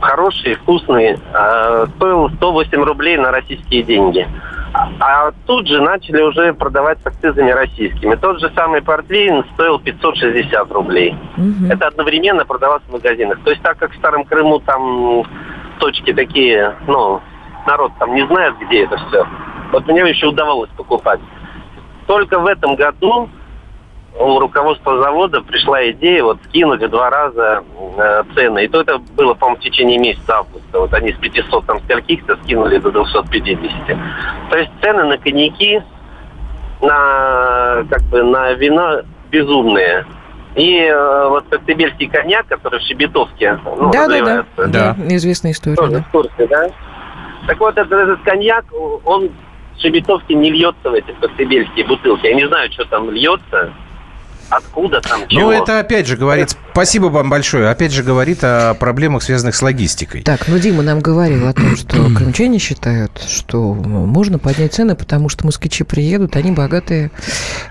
хороший, 0.01 0.55
вкусный, 0.55 1.19
э, 1.35 1.87
стоил 1.97 2.31
108 2.31 2.83
рублей 2.83 3.19
на 3.19 3.31
российские 3.31 3.83
деньги. 3.83 4.27
А 4.73 5.33
тут 5.47 5.67
же 5.67 5.83
начали 5.83 6.23
уже 6.23 6.55
продавать 6.55 7.03
с 7.03 7.07
акцизами 7.07 7.51
российскими. 7.51 8.15
Тот 8.15 8.41
же 8.41 8.51
самый 8.55 8.81
портвейн 8.81 9.45
стоил 9.55 9.79
560 9.79 10.71
рублей. 10.73 11.17
Мгм. 11.37 11.71
Это 11.71 11.89
одновременно 11.89 12.47
продавалось 12.47 12.85
в 12.89 12.93
магазинах. 12.93 13.41
То 13.45 13.51
есть 13.51 13.63
так 13.63 13.77
как 13.79 13.93
в 13.93 13.97
Старом 13.97 14.25
Крыму 14.25 14.61
там 14.61 15.25
точки 15.81 16.13
такие, 16.13 16.77
ну, 16.87 17.21
народ 17.67 17.93
там 17.99 18.15
не 18.15 18.27
знает, 18.27 18.55
где 18.61 18.85
это 18.85 18.97
все. 19.09 19.27
Вот 19.73 19.87
мне 19.87 20.01
еще 20.09 20.29
удавалось 20.29 20.71
покупать. 20.77 21.21
Только 22.07 22.39
в 22.39 22.47
этом 22.47 22.77
году 22.77 23.29
у 24.19 24.39
руководства 24.39 25.01
завода 25.01 25.41
пришла 25.41 25.89
идея 25.91 26.25
вот 26.25 26.39
скинуть 26.49 26.83
в 26.83 26.89
два 26.89 27.11
раза 27.11 27.63
э, 27.97 28.23
цены. 28.35 28.65
И 28.65 28.69
то 28.69 28.81
это 28.81 28.99
было, 28.99 29.35
по-моему, 29.35 29.61
в 29.61 29.65
течение 29.65 29.99
месяца 29.99 30.39
августа. 30.39 30.81
Вот 30.81 30.93
они 30.93 31.13
с 31.13 31.17
500 31.17 31.67
там 31.67 31.81
скольких-то 31.85 32.37
скинули 32.43 32.79
до 32.79 32.91
250. 32.91 33.71
То 34.51 34.59
есть 34.59 34.71
цены 34.83 35.05
на 35.05 35.19
коньяки, 35.19 35.83
на 36.83 37.85
как 37.89 38.03
бы 38.11 38.23
на 38.23 38.53
вино 38.53 39.03
безумные. 39.31 40.05
И 40.57 40.79
э, 40.79 41.29
вот 41.29 41.45
коктебельский 41.49 42.09
коньяк, 42.09 42.47
который 42.49 42.81
в 42.81 42.83
Щебетовке 42.83 43.59
ну, 43.65 43.91
да, 43.93 44.09
да, 44.09 44.45
да, 44.57 44.67
да. 44.67 44.97
Известная 45.09 45.53
история, 45.53 45.77
тоже 45.77 45.93
да. 45.93 46.03
в 46.03 46.11
курсе, 46.11 46.47
да? 46.49 46.71
Так 47.47 47.61
вот, 47.61 47.79
этот, 47.79 47.93
этот 47.93 48.23
коньяк, 48.23 48.65
он 49.05 49.31
в 49.77 49.81
Шебетовке 49.81 50.35
не 50.35 50.51
льется 50.51 50.91
в 50.91 50.95
эти 50.95 51.13
коктебельские 51.21 51.87
бутылки. 51.87 52.27
Я 52.27 52.35
не 52.35 52.47
знаю, 52.49 52.71
что 52.73 52.85
там 52.85 53.11
льется. 53.11 53.73
Откуда 54.51 55.01
там, 55.01 55.27
чего. 55.29 55.43
Ну, 55.43 55.51
это 55.51 55.81
опять 55.81 56.07
же 56.07 56.17
говорит, 56.17 56.57
спасибо 56.73 57.07
вам 57.07 57.31
большое, 57.31 57.69
опять 57.69 57.93
же 57.93 58.03
говорит 58.03 58.43
о 58.43 58.75
проблемах, 58.75 59.23
связанных 59.23 59.55
с 59.55 59.63
логистикой. 59.63 60.23
Так, 60.23 60.49
ну 60.49 60.59
Дима 60.59 60.83
нам 60.83 61.01
говорил 61.01 61.47
о 61.49 61.53
том, 61.53 61.77
что 61.77 61.97
крымчане 62.17 62.59
считают, 62.59 63.23
что 63.27 63.75
можно 63.75 64.39
поднять 64.39 64.75
цены, 64.75 64.95
потому 64.95 65.29
что 65.29 65.47
москвичи 65.47 65.85
приедут, 65.85 66.37
они 66.37 66.51
богатые. 66.51 67.11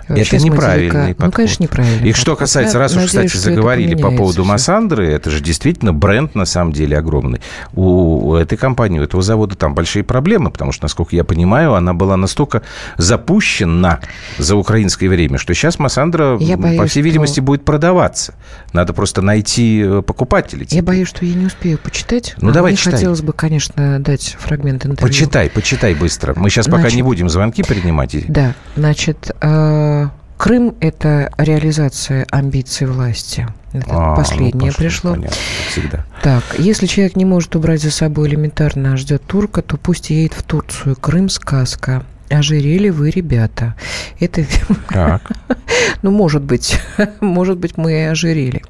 Это 0.08 0.38
неправильный 0.38 1.14
подход. 1.14 1.26
Ну, 1.26 1.32
конечно, 1.32 1.64
неправильно. 1.64 2.06
И 2.06 2.14
что 2.14 2.36
касается, 2.36 2.80
раз 2.80 2.96
уж, 2.96 3.06
кстати, 3.06 3.36
заговорили 3.36 3.96
по 3.96 4.12
поводу 4.12 4.46
Массандры, 4.46 5.08
это 5.08 5.30
же 5.30 5.42
действительно 5.42 5.94
бренд, 5.94 6.36
на 6.36 6.46
самом 6.46 6.74
деле, 6.74 6.98
огромный. 6.98 7.42
У 7.74 8.34
этой 8.34 8.58
компании, 8.58 9.00
у 9.00 9.04
этого 9.04 9.22
завода 9.22 9.56
там 9.56 9.76
большие 9.76 10.04
проблемы, 10.04 10.52
потому 10.52 10.72
что, 10.72 10.86
насколько 10.86 11.16
я 11.16 11.24
понимаю, 11.24 11.74
она 11.74 11.94
была 11.94 12.18
настолько 12.18 12.62
запущена 12.98 14.00
за 14.38 14.56
украинское 14.56 15.10
время, 15.10 15.38
что 15.38 15.54
сейчас 15.54 15.80
Массандра, 15.80 16.38
я 16.40 16.58
боюсь, 16.70 16.82
по 16.82 16.88
всей 16.88 17.04
видимости, 17.04 17.36
что... 17.36 17.44
будет 17.44 17.66
продаваться. 17.66 18.34
Надо 18.74 18.94
просто 18.94 19.22
найти 19.22 19.82
э, 19.86 20.02
покупателей. 20.02 20.68
Я 20.70 20.84
боюсь, 20.84 21.08
что 21.08 21.26
я 21.26 21.34
не 21.34 21.46
успею 21.46 21.78
почитать. 21.78 22.36
Ну, 22.38 22.52
давай 22.52 22.72
Мне 22.72 22.78
читай. 22.78 22.94
хотелось 22.94 23.22
бы, 23.22 23.34
конечно, 23.34 24.00
дать 24.00 24.38
фрагмент 24.40 24.86
интервью. 24.86 25.08
Почитай, 25.08 25.50
почитай 25.50 25.94
быстро. 25.96 26.34
Мы 26.36 26.50
сейчас 26.50 26.66
значит, 26.66 26.84
пока 26.84 26.96
не 26.96 27.04
будем 27.04 27.30
звонки 27.30 27.64
принимать. 27.64 28.16
Да, 28.28 28.56
значит, 28.76 29.32
э, 29.42 30.08
Крым– 30.40 30.74
это 30.80 31.34
реализация 31.38 32.26
амбиций 32.32 32.88
власти. 32.88 33.46
Это 33.74 33.90
а, 33.90 34.16
последнее 34.16 34.72
ну, 34.72 34.78
пришло. 34.78 35.12
Понятно, 35.12 35.36
всегда. 35.70 36.06
Так, 36.24 36.44
если 36.58 36.86
человек 36.86 37.18
не 37.18 37.26
может 37.26 37.58
убрать 37.58 37.82
за 37.82 37.92
собой 37.92 38.30
элементарно, 38.30 38.94
а 38.94 38.98
ждет 38.98 39.22
турка, 39.28 39.62
то 39.62 39.76
пусть 39.76 40.12
едет 40.12 40.34
в 40.34 40.44
Турцию. 40.44 40.96
Крым– 40.96 41.28
сказка. 41.30 42.06
Ожирели 42.30 42.90
вы, 42.90 43.10
ребята. 43.10 43.76
Это... 44.20 44.46
Так. 44.90 45.22
ну, 46.02 46.12
может 46.12 46.44
быть. 46.44 46.80
может 47.20 47.58
быть, 47.58 47.78
мы 47.78 47.92
и 47.94 48.04
ожирели. 48.04 48.62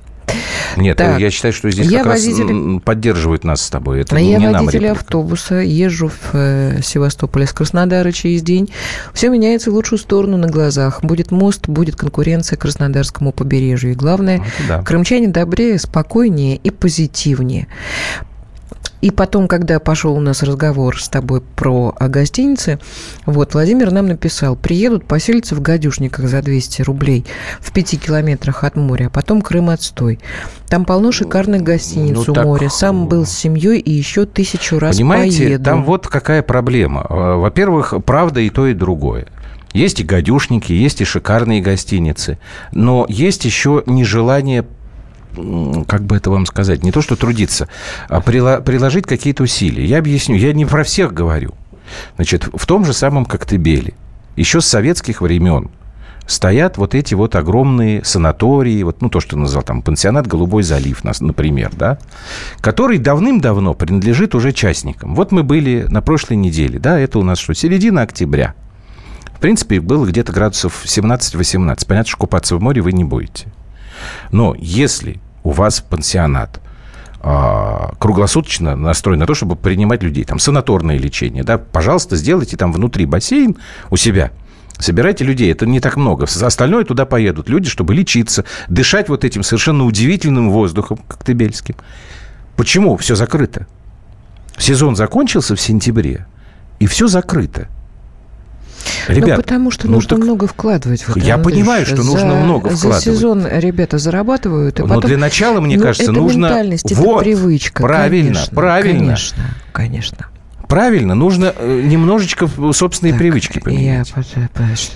Нет, 0.78 0.98
так, 0.98 1.20
я 1.20 1.32
считаю, 1.32 1.54
что 1.54 1.70
здесь 1.72 1.88
я 1.88 2.00
как 2.00 2.14
водитель... 2.14 2.74
раз 2.74 2.82
поддерживают 2.84 3.44
нас 3.44 3.62
с 3.62 3.70
тобой. 3.70 4.02
Это 4.02 4.16
я 4.18 4.38
не 4.38 4.50
водитель 4.50 4.84
нам 4.84 4.92
автобуса, 4.92 5.56
езжу 5.56 6.10
в 6.10 6.34
э, 6.34 6.82
Севастополь 6.84 7.48
с 7.48 7.54
Краснодара 7.54 8.12
через 8.12 8.42
день. 8.42 8.70
Все 9.14 9.30
меняется 9.30 9.72
в 9.72 9.74
лучшую 9.74 10.00
сторону 10.00 10.38
на 10.38 10.48
глазах. 10.48 11.04
Будет 11.04 11.32
мост, 11.32 11.68
будет 11.68 11.96
конкуренция 11.96 12.58
Краснодарскому 12.58 13.32
побережью. 13.32 13.92
И 13.92 13.96
главное, 13.96 14.44
да. 14.68 14.82
крымчане 14.84 15.28
добрее, 15.28 15.80
спокойнее 15.80 16.58
и 16.58 16.70
позитивнее. 16.70 17.68
И 19.02 19.12
потом, 19.12 19.48
когда 19.48 19.80
пошел 19.80 20.16
у 20.16 20.20
нас 20.20 20.44
разговор 20.44 21.02
с 21.02 21.08
тобой 21.08 21.42
про 21.42 21.96
гостиницы, 22.00 22.80
вот, 23.26 23.54
Владимир 23.54 23.92
нам 23.92 24.08
написал, 24.08 24.56
приедут, 24.56 25.06
поселятся 25.06 25.56
в 25.56 25.62
гадюшниках 25.62 26.28
за 26.28 26.42
200 26.42 26.82
рублей 26.82 27.26
в 27.60 27.72
пяти 27.72 27.98
километрах 27.98 28.64
от 28.64 28.76
моря, 28.76 29.08
а 29.08 29.10
потом 29.10 29.42
Крым 29.42 29.70
отстой. 29.70 30.20
Там 30.68 30.86
полно 30.86 31.12
шикарных 31.12 31.64
гостиниц 31.64 32.16
ну, 32.16 32.22
у 32.22 32.36
так... 32.36 32.46
моря. 32.46 32.70
Сам 32.70 33.08
был 33.08 33.26
с 33.26 33.32
семьей 33.32 33.80
и 33.80 33.92
еще 33.92 34.26
тысячу 34.26 34.80
раз 34.80 34.96
Понимаете, 34.96 35.46
поеду. 35.46 35.64
там 35.64 35.84
вот 35.84 36.08
какая 36.08 36.44
проблема. 36.44 37.06
Во-первых, 37.10 37.94
правда 38.06 38.42
и 38.42 38.50
то, 38.50 38.68
и 38.68 38.74
другое. 38.74 39.28
Есть 39.74 40.00
и 40.00 40.04
гадюшники, 40.04 40.74
есть 40.74 41.02
и 41.02 41.06
шикарные 41.06 41.62
гостиницы, 41.62 42.40
но 42.72 43.06
есть 43.08 43.46
еще 43.46 43.84
нежелание 43.86 44.66
как 45.88 46.04
бы 46.04 46.16
это 46.16 46.30
вам 46.30 46.46
сказать, 46.46 46.84
не 46.84 46.92
то 46.92 47.02
что 47.02 47.16
трудиться, 47.16 47.68
а 48.08 48.22
приложить 48.22 49.06
какие-то 49.06 49.44
усилия. 49.44 49.86
Я 49.86 50.00
объясню, 50.00 50.36
я 50.36 50.54
не 50.54 50.66
про 50.66 50.84
всех 50.84 51.14
говорю. 51.14 51.54
Значит, 52.16 52.50
в 52.54 52.66
том 52.66 52.86
же 52.86 52.94
самом 52.94 53.26
Коктебеле, 53.26 53.94
еще 54.36 54.62
с 54.62 54.68
советских 54.68 55.22
времен, 55.22 55.70
стоят 56.28 56.78
вот 56.78 56.94
эти 56.94 57.16
вот 57.16 57.36
огромные 57.36 58.04
санатории, 58.06 58.84
вот, 58.84 59.02
ну, 59.02 59.10
то, 59.10 59.20
что 59.20 59.36
назвал 59.36 59.64
там 59.64 59.82
пансионат 59.82 60.28
«Голубой 60.28 60.62
залив», 60.62 61.04
например, 61.04 61.72
да, 61.76 61.98
который 62.62 63.00
давным-давно 63.00 63.74
принадлежит 63.74 64.36
уже 64.36 64.52
частникам. 64.52 65.16
Вот 65.16 65.32
мы 65.32 65.44
были 65.44 65.88
на 65.90 66.02
прошлой 66.02 66.38
неделе, 66.38 66.78
да, 66.78 67.00
это 67.00 67.18
у 67.18 67.24
нас 67.24 67.40
что, 67.40 67.56
середина 67.56 68.04
октября. 68.04 68.54
В 69.34 69.40
принципе, 69.40 69.80
было 69.80 70.06
где-то 70.06 70.32
градусов 70.32 70.84
17-18. 70.86 71.88
Понятно, 71.88 72.10
что 72.10 72.18
купаться 72.18 72.56
в 72.58 72.62
море 72.62 72.82
вы 72.82 72.92
не 72.92 73.06
будете. 73.06 73.48
Но 74.32 74.54
если 74.58 75.20
у 75.44 75.52
вас 75.52 75.82
пансионат 75.82 76.60
а, 77.22 77.94
круглосуточно 78.00 78.76
настроен 78.76 79.20
на 79.20 79.26
то, 79.26 79.34
чтобы 79.34 79.56
принимать 79.56 80.04
людей, 80.04 80.24
там, 80.24 80.40
санаторное 80.40 80.98
лечение, 80.98 81.44
да, 81.44 81.58
пожалуйста, 81.58 82.16
сделайте 82.16 82.58
там 82.58 82.72
внутри 82.72 83.06
бассейн 83.06 83.58
у 83.90 83.98
себя, 83.98 84.32
Собирайте 84.80 85.26
людей, 85.26 85.52
это 85.52 85.66
не 85.66 85.82
так 85.82 85.98
много. 85.98 86.24
Остальное 86.24 86.86
туда 86.86 87.06
поедут 87.06 87.50
люди, 87.50 87.70
чтобы 87.70 87.94
лечиться, 87.94 88.46
дышать 88.70 89.10
вот 89.10 89.26
этим 89.26 89.44
совершенно 89.44 89.84
удивительным 89.84 90.52
воздухом 90.52 91.00
коктебельским. 91.06 91.76
Почему 92.56 92.96
все 92.96 93.16
закрыто? 93.16 93.68
Сезон 94.58 94.96
закончился 94.96 95.58
в 95.58 95.62
сентябре, 95.62 96.26
и 96.80 96.88
все 96.88 97.08
закрыто. 97.08 97.68
Ребят, 99.08 99.30
ну, 99.30 99.36
потому 99.38 99.72
что 99.72 99.88
ну, 99.88 99.94
нужно 99.94 100.10
так... 100.10 100.20
много 100.20 100.48
вкладывать. 100.48 101.02
В 101.02 101.10
это, 101.10 101.20
я 101.20 101.36
Андрюш. 101.36 101.54
понимаю, 101.54 101.86
что 101.86 101.98
нужно 101.98 102.32
за, 102.32 102.36
много 102.36 102.70
вкладывать. 102.70 103.04
За 103.04 103.12
сезон 103.12 103.48
ребята 103.48 103.98
зарабатывают. 103.98 104.80
И 104.80 104.84
Но 104.84 104.88
потом... 104.88 105.08
для 105.08 105.18
начала, 105.18 105.60
мне 105.60 105.78
ну, 105.78 105.84
кажется, 105.84 106.12
это 106.12 106.20
нужно... 106.20 106.46
Ментальность, 106.48 106.92
вот, 106.94 107.22
это 107.22 107.24
привычка. 107.24 107.82
Правильно, 107.82 108.34
конечно, 108.34 108.56
правильно. 108.56 109.00
Конечно, 109.00 109.44
конечно. 109.72 110.28
Правильно, 110.70 111.16
нужно 111.16 111.52
э, 111.58 111.82
немножечко 111.84 112.48
собственные 112.74 113.14
так, 113.14 113.20
привычки 113.20 113.58
поменять. 113.58 114.14
Я... 114.36 114.50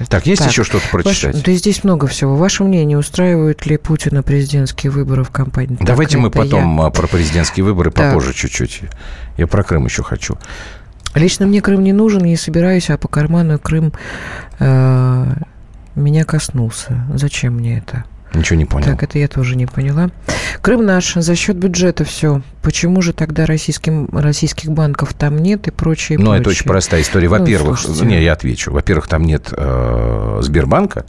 Так, 0.07 0.27
есть 0.27 0.43
так, 0.43 0.51
еще 0.51 0.63
что-то 0.63 0.87
прочитать? 0.91 1.33
Ваш... 1.33 1.43
Да 1.43 1.51
здесь 1.53 1.83
много 1.83 2.05
всего. 2.05 2.35
Ваше 2.35 2.63
мнение, 2.63 2.95
устраивают 2.95 3.65
ли 3.65 3.77
Путина 3.77 4.21
президентские 4.21 4.91
выборы 4.91 5.23
в 5.23 5.31
кампании? 5.31 5.77
Давайте 5.79 6.17
так, 6.17 6.21
мы 6.21 6.29
потом 6.29 6.79
я... 6.79 6.91
про 6.91 7.07
президентские 7.07 7.63
выборы 7.63 7.89
так. 7.89 8.11
попозже 8.11 8.35
чуть-чуть. 8.35 8.81
Я 9.37 9.47
про 9.47 9.63
Крым 9.63 9.85
еще 9.85 10.03
хочу. 10.03 10.37
Лично 11.15 11.45
мне 11.45 11.61
Крым 11.61 11.83
не 11.83 11.93
нужен, 11.93 12.23
не 12.23 12.35
собираюсь, 12.35 12.89
а 12.89 12.97
по 12.97 13.07
карману 13.07 13.59
Крым 13.59 13.93
э, 14.59 15.25
меня 15.95 16.23
коснулся. 16.25 17.05
Зачем 17.13 17.55
мне 17.55 17.77
это? 17.77 18.05
Ничего 18.33 18.57
не 18.57 18.65
понял. 18.65 18.85
Так, 18.85 19.03
это 19.03 19.19
я 19.19 19.27
тоже 19.27 19.55
не 19.55 19.67
поняла. 19.67 20.09
Крым 20.61 20.85
наш, 20.85 21.13
за 21.13 21.35
счет 21.35 21.57
бюджета 21.57 22.03
все. 22.03 22.41
Почему 22.63 23.01
же 23.01 23.11
тогда 23.11 23.45
российским, 23.45 24.07
российских 24.13 24.71
банков 24.71 25.13
там 25.13 25.37
нет 25.37 25.67
и 25.67 25.71
прочее? 25.71 26.17
Ну, 26.17 26.27
прочее? 26.27 26.41
это 26.41 26.49
очень 26.49 26.65
простая 26.65 27.01
история. 27.01 27.27
Ну, 27.27 27.37
Во-первых, 27.37 27.79
ну, 27.85 28.05
не, 28.05 28.23
я 28.23 28.31
отвечу. 28.31 28.71
Во-первых, 28.71 29.09
там 29.09 29.23
нет 29.23 29.49
э, 29.51 30.39
Сбербанка, 30.41 31.05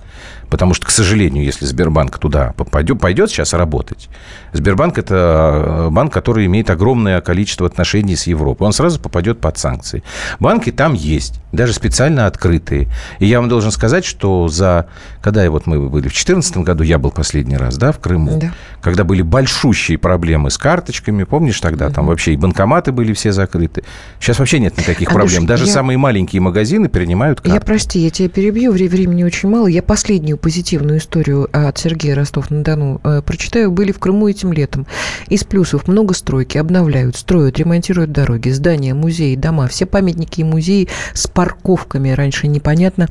потому 0.50 0.74
что, 0.74 0.86
к 0.86 0.90
сожалению, 0.90 1.44
если 1.44 1.64
Сбербанк 1.64 2.18
туда 2.18 2.54
пойдет, 2.56 2.98
пойдет 2.98 3.30
сейчас 3.30 3.52
работать, 3.52 4.08
Сбербанк– 4.52 4.98
это 4.98 5.86
э, 5.86 5.90
банк, 5.90 6.12
который 6.12 6.46
имеет 6.46 6.70
огромное 6.70 7.20
количество 7.20 7.66
отношений 7.66 8.16
с 8.16 8.26
Европой. 8.26 8.64
Он 8.64 8.72
сразу 8.72 9.00
попадет 9.00 9.40
под 9.40 9.56
санкции. 9.56 10.02
Банки 10.40 10.72
там 10.72 10.94
есть, 10.94 11.40
даже 11.52 11.72
специально 11.72 12.26
открытые. 12.26 12.88
И 13.20 13.26
я 13.26 13.40
вам 13.40 13.48
должен 13.48 13.70
сказать, 13.70 14.04
что 14.04 14.48
за... 14.48 14.88
Когда 15.22 15.48
вот 15.50 15.66
мы 15.66 15.88
были 15.88 16.08
в 16.08 16.12
2014 16.12 16.58
году, 16.58 16.82
я 16.82 16.98
был 16.98 17.10
последний 17.10 17.56
раз, 17.56 17.76
да, 17.76 17.92
в 17.92 17.98
Крыму, 17.98 18.38
да. 18.40 18.52
когда 18.80 19.04
были 19.04 19.22
большущие 19.22 19.98
проблемы 19.98 20.50
с 20.50 20.58
карточками, 20.58 21.24
помнишь 21.44 21.60
тогда, 21.60 21.90
там 21.90 22.06
вообще 22.06 22.34
и 22.34 22.36
банкоматы 22.36 22.92
были 22.92 23.12
все 23.12 23.32
закрыты. 23.32 23.82
Сейчас 24.20 24.38
вообще 24.38 24.60
нет 24.60 24.78
никаких 24.78 25.08
Андрюш, 25.08 25.32
проблем. 25.32 25.46
Даже 25.46 25.66
я... 25.66 25.72
самые 25.72 25.98
маленькие 25.98 26.40
магазины 26.40 26.88
принимают 26.88 27.40
карты. 27.40 27.54
Я, 27.54 27.60
прости, 27.60 27.98
я 27.98 28.10
тебя 28.10 28.28
перебью, 28.28 28.72
времени 28.72 29.24
очень 29.24 29.48
мало. 29.48 29.66
Я 29.66 29.82
последнюю 29.82 30.38
позитивную 30.38 30.98
историю 30.98 31.48
от 31.52 31.76
Сергея 31.78 32.14
Ростов-на-Дону 32.14 33.00
э, 33.02 33.22
прочитаю. 33.24 33.70
Были 33.70 33.92
в 33.92 33.98
Крыму 33.98 34.28
эти 34.28 34.44
этим 34.44 34.52
летом. 34.52 34.86
Из 35.28 35.44
плюсов 35.44 35.88
много 35.88 36.14
стройки, 36.14 36.58
обновляют, 36.58 37.16
строят, 37.16 37.58
ремонтируют 37.58 38.12
дороги, 38.12 38.50
здания, 38.50 38.94
музеи, 38.94 39.36
дома. 39.36 39.68
Все 39.68 39.86
памятники 39.86 40.40
и 40.40 40.44
музеи 40.44 40.88
с 41.14 41.26
парковками. 41.26 42.10
Раньше 42.10 42.46
непонятно, 42.46 43.08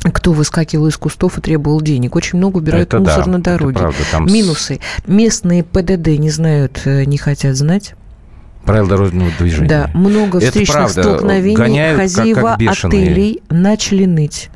кто 0.00 0.32
выскакивал 0.32 0.86
из 0.86 0.96
кустов 0.96 1.38
и 1.38 1.40
требовал 1.40 1.80
денег. 1.80 2.16
Очень 2.16 2.38
много 2.38 2.58
убирают 2.58 2.88
это 2.88 3.00
мусор 3.00 3.24
да, 3.24 3.30
на 3.30 3.42
дороге. 3.42 3.78
Правда, 3.78 3.98
там... 4.10 4.26
Минусы. 4.26 4.80
Местные 5.06 5.64
ПДД 5.64 6.18
не 6.18 6.30
знают, 6.30 6.82
э, 6.84 7.04
не 7.04 7.18
хотят 7.18 7.56
знать. 7.56 7.94
Правил 8.64 8.86
дорожного 8.86 9.30
движения. 9.38 9.68
Да, 9.68 9.90
много 9.94 10.40
встречных 10.40 10.76
правда. 10.76 11.02
столкновений. 11.02 11.56
Гоняют, 11.56 12.00
Хозяева 12.00 12.56
как, 12.58 12.58
как 12.58 12.84
отелей 12.84 13.42
начали 13.48 14.04
ныть. 14.04 14.50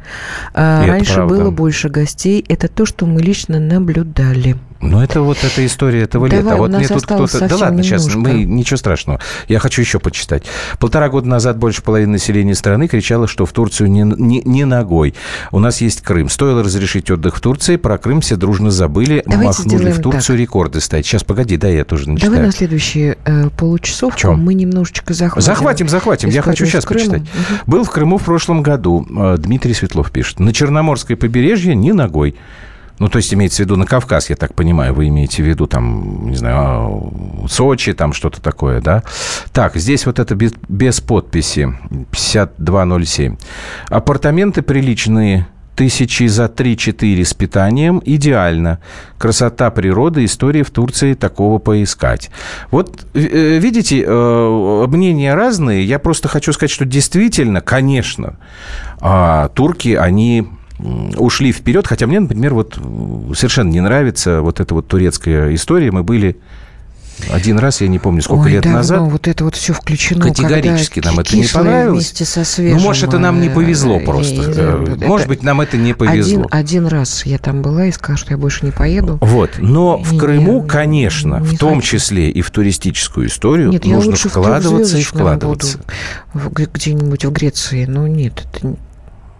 А, 0.52 0.86
раньше 0.86 1.24
было 1.24 1.50
больше 1.50 1.88
гостей. 1.88 2.44
Это 2.48 2.68
то, 2.68 2.84
что 2.84 3.06
мы 3.06 3.22
лично 3.22 3.58
наблюдали. 3.58 4.56
Ну, 4.82 5.00
это 5.00 5.22
вот 5.22 5.38
эта 5.44 5.64
история 5.64 6.02
этого 6.02 6.28
Давай, 6.28 6.44
лета. 6.44 6.56
Вот 6.56 6.70
мне 6.70 6.88
тут 6.88 7.04
кто-то... 7.04 7.48
Да 7.48 7.56
ладно, 7.56 7.80
немножко. 7.80 7.98
сейчас 7.98 8.14
мы... 8.14 8.44
Ничего 8.44 8.76
страшного. 8.76 9.20
Я 9.46 9.60
хочу 9.60 9.80
еще 9.80 10.00
почитать. 10.00 10.42
Полтора 10.80 11.08
года 11.08 11.28
назад 11.28 11.56
больше 11.56 11.82
половины 11.82 12.12
населения 12.12 12.54
страны 12.54 12.88
кричало, 12.88 13.28
что 13.28 13.46
в 13.46 13.52
Турцию 13.52 13.90
не, 13.90 14.02
не, 14.02 14.42
не 14.42 14.64
ногой. 14.64 15.14
У 15.52 15.60
нас 15.60 15.80
есть 15.80 16.02
Крым. 16.02 16.28
Стоило 16.28 16.62
разрешить 16.64 17.10
отдых 17.10 17.36
в 17.36 17.40
Турции, 17.40 17.76
про 17.76 17.96
Крым 17.96 18.20
все 18.20 18.34
дружно 18.36 18.72
забыли. 18.72 19.22
Давайте 19.24 19.62
махнули 19.62 19.92
в 19.92 20.00
Турцию 20.00 20.36
так. 20.36 20.40
рекорды 20.40 20.80
ставить. 20.80 21.06
Сейчас, 21.06 21.22
погоди, 21.22 21.56
да, 21.56 21.68
я 21.68 21.84
тоже 21.84 22.10
начитаю. 22.10 22.32
Давай 22.32 22.46
на 22.46 22.52
следующие 22.52 23.16
э, 23.24 23.50
полчасовку 23.56 24.32
мы 24.32 24.54
немножечко 24.54 25.14
захватим. 25.14 25.46
Захватим, 25.46 25.88
захватим. 25.88 26.28
Я 26.30 26.42
хочу 26.42 26.66
сейчас 26.66 26.84
почитать. 26.84 27.22
Угу. 27.22 27.70
Был 27.70 27.84
в 27.84 27.90
Крыму 27.90 28.18
в 28.18 28.24
прошлом 28.24 28.62
году. 28.62 29.06
Э, 29.16 29.36
Дмитрий 29.38 29.74
Светлов 29.74 30.10
пишет. 30.10 30.40
На 30.40 30.52
Черноморское 30.52 31.16
побережье 31.16 31.76
ни 31.76 31.92
ногой. 31.92 32.34
Ну, 32.98 33.08
то 33.08 33.16
есть 33.16 33.32
имеется 33.34 33.62
в 33.62 33.66
виду 33.66 33.76
на 33.76 33.86
Кавказ, 33.86 34.30
я 34.30 34.36
так 34.36 34.54
понимаю, 34.54 34.94
вы 34.94 35.08
имеете 35.08 35.42
в 35.42 35.46
виду 35.46 35.66
там, 35.66 36.30
не 36.30 36.36
знаю, 36.36 36.56
а, 36.56 37.48
Сочи, 37.48 37.92
там 37.92 38.12
что-то 38.12 38.40
такое, 38.40 38.80
да? 38.80 39.02
Так, 39.52 39.76
здесь 39.76 40.06
вот 40.06 40.18
это 40.18 40.34
без, 40.34 40.52
без 40.68 41.00
подписи, 41.00 41.74
5207. 42.10 43.36
Апартаменты 43.88 44.62
приличные, 44.62 45.46
тысячи 45.74 46.26
за 46.26 46.44
3-4 46.44 47.24
с 47.24 47.34
питанием 47.34 48.02
идеально. 48.04 48.78
Красота 49.18 49.70
природы, 49.70 50.24
истории 50.24 50.62
в 50.62 50.70
Турции 50.70 51.14
такого 51.14 51.58
поискать. 51.58 52.30
Вот 52.70 53.06
э, 53.14 53.58
видите, 53.58 54.04
э, 54.06 54.86
мнения 54.88 55.34
разные. 55.34 55.84
Я 55.84 55.98
просто 55.98 56.28
хочу 56.28 56.52
сказать, 56.52 56.70
что 56.70 56.84
действительно, 56.84 57.60
конечно, 57.60 58.36
а, 59.00 59.48
турки, 59.48 59.94
они 59.94 60.46
ушли 61.16 61.52
вперед, 61.52 61.86
хотя 61.86 62.06
мне, 62.06 62.20
например, 62.20 62.54
вот 62.54 62.78
совершенно 63.36 63.70
не 63.70 63.80
нравится 63.80 64.40
вот 64.42 64.60
эта 64.60 64.74
вот 64.74 64.88
турецкая 64.88 65.54
история. 65.54 65.90
Мы 65.92 66.02
были 66.02 66.36
один 67.30 67.58
раз, 67.58 67.80
я 67.82 67.88
не 67.88 67.98
помню, 67.98 68.22
сколько 68.22 68.44
Ой, 68.44 68.52
лет 68.52 68.62
давно 68.64 68.78
назад. 68.78 69.00
вот 69.02 69.28
это 69.28 69.44
вот 69.44 69.54
все 69.54 69.74
включено. 69.74 70.24
Категорически 70.24 71.00
нам 71.04 71.20
это 71.20 71.36
не 71.36 71.44
понравилось. 71.46 72.04
Вместе 72.06 72.24
со 72.24 72.42
свежим, 72.42 72.78
ну, 72.78 72.82
может, 72.82 73.04
это 73.08 73.18
нам 73.18 73.40
не 73.40 73.48
повезло 73.50 73.98
э, 74.00 74.04
просто. 74.04 74.34
э, 74.42 74.84
Э, 74.88 74.94
это 74.96 75.06
Может 75.06 75.28
быть, 75.28 75.42
нам 75.42 75.60
это 75.60 75.76
не 75.76 75.92
повезло. 75.92 76.40
Один, 76.40 76.46
один 76.50 76.86
раз 76.86 77.24
я 77.26 77.38
там 77.38 77.62
была 77.62 77.84
и 77.86 77.92
сказала, 77.92 78.16
что 78.18 78.30
я 78.32 78.38
больше 78.38 78.64
не 78.64 78.72
поеду. 78.72 79.18
Вот. 79.20 79.50
Но 79.58 79.98
в 79.98 80.14
Не, 80.14 80.18
Крыму, 80.18 80.62
не 80.62 80.68
конечно, 80.68 81.38
в 81.40 81.46
хочу. 81.46 81.58
том 81.58 81.80
числе 81.82 82.30
и 82.30 82.40
в 82.40 82.50
туристическую 82.50 83.28
историю 83.28 83.68
Нет, 83.68 83.84
я 83.84 83.94
нужно 83.96 84.16
в 84.16 84.18
вкладываться 84.18 84.96
и 84.98 85.02
вкладываться. 85.02 85.78
буду, 86.34 86.48
в- 86.48 86.52
где-нибудь 86.72 87.24
в 87.26 87.30
Греции. 87.30 87.84
Ну, 87.84 88.06
нет, 88.08 88.46
это 88.52 88.66
не, 88.66 88.76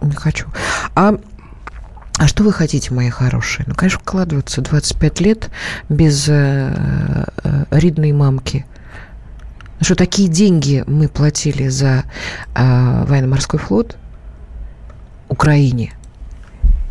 не 0.03 0.13
хочу. 0.15 0.45
А, 0.95 1.17
а 2.17 2.27
что 2.27 2.43
вы 2.43 2.53
хотите, 2.53 2.93
мои 2.93 3.09
хорошие? 3.09 3.65
Ну, 3.67 3.75
конечно, 3.75 3.99
вкладываться 3.99 4.61
25 4.61 5.21
лет 5.21 5.49
без 5.89 6.27
э, 6.29 7.25
э, 7.43 7.65
ридной 7.71 8.11
мамки. 8.11 8.65
Что 9.81 9.95
такие 9.95 10.29
деньги 10.29 10.83
мы 10.87 11.07
платили 11.09 11.67
за 11.67 12.03
э, 12.55 13.03
военно-морской 13.05 13.59
флот 13.59 13.97
Украине. 15.27 15.93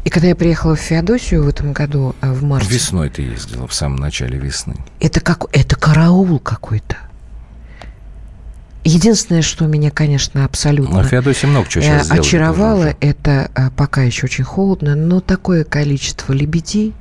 И 0.04 0.10
когда 0.10 0.28
я 0.28 0.34
приехала 0.36 0.74
в 0.74 0.80
Феодосию 0.80 1.44
в 1.44 1.48
этом 1.48 1.72
году, 1.72 2.16
э, 2.20 2.32
в 2.32 2.42
марте, 2.42 2.68
Весной 2.68 3.08
ты 3.08 3.22
ездила, 3.22 3.68
в 3.68 3.74
самом 3.74 3.96
начале 3.96 4.38
весны. 4.38 4.74
это 4.98 5.20
как 5.20 5.44
это 5.52 5.76
караул 5.76 6.40
какой-то. 6.40 6.96
Единственное, 8.84 9.42
что 9.42 9.66
меня, 9.66 9.90
конечно, 9.90 10.44
абсолютно 10.44 11.04
Феодосии 11.04 11.46
много 11.46 11.68
чего 11.68 11.84
э, 11.84 11.86
сейчас 11.86 12.10
очаровало, 12.10 12.94
это 13.00 13.50
э, 13.54 13.70
пока 13.76 14.02
еще 14.02 14.26
очень 14.26 14.44
холодно, 14.44 14.96
но 14.96 15.20
такое 15.20 15.64
количество 15.64 16.32
лебедей. 16.32 16.92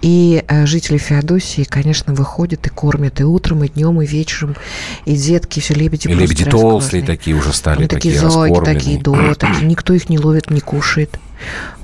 И 0.00 0.44
э, 0.46 0.66
жители 0.66 0.96
Феодосии, 0.96 1.64
конечно, 1.64 2.14
выходят 2.14 2.66
и 2.66 2.70
кормят 2.70 3.20
и 3.20 3.24
утром, 3.24 3.64
и 3.64 3.68
днем, 3.68 4.00
и 4.00 4.06
вечером. 4.06 4.56
И 5.04 5.16
детки, 5.16 5.60
все 5.60 5.74
лебеди 5.74 6.06
И 6.06 6.14
лебеди 6.14 6.44
толстые 6.44 7.04
такие 7.04 7.36
уже 7.36 7.52
стали, 7.52 7.78
Они 7.78 7.88
такие, 7.88 8.14
такие 8.14 8.26
раскормленные. 8.26 8.74
такие, 8.74 9.00
да, 9.00 9.34
такие. 9.34 9.66
Никто 9.66 9.92
их 9.92 10.08
не 10.08 10.18
ловит, 10.18 10.50
не 10.50 10.60
кушает. 10.60 11.18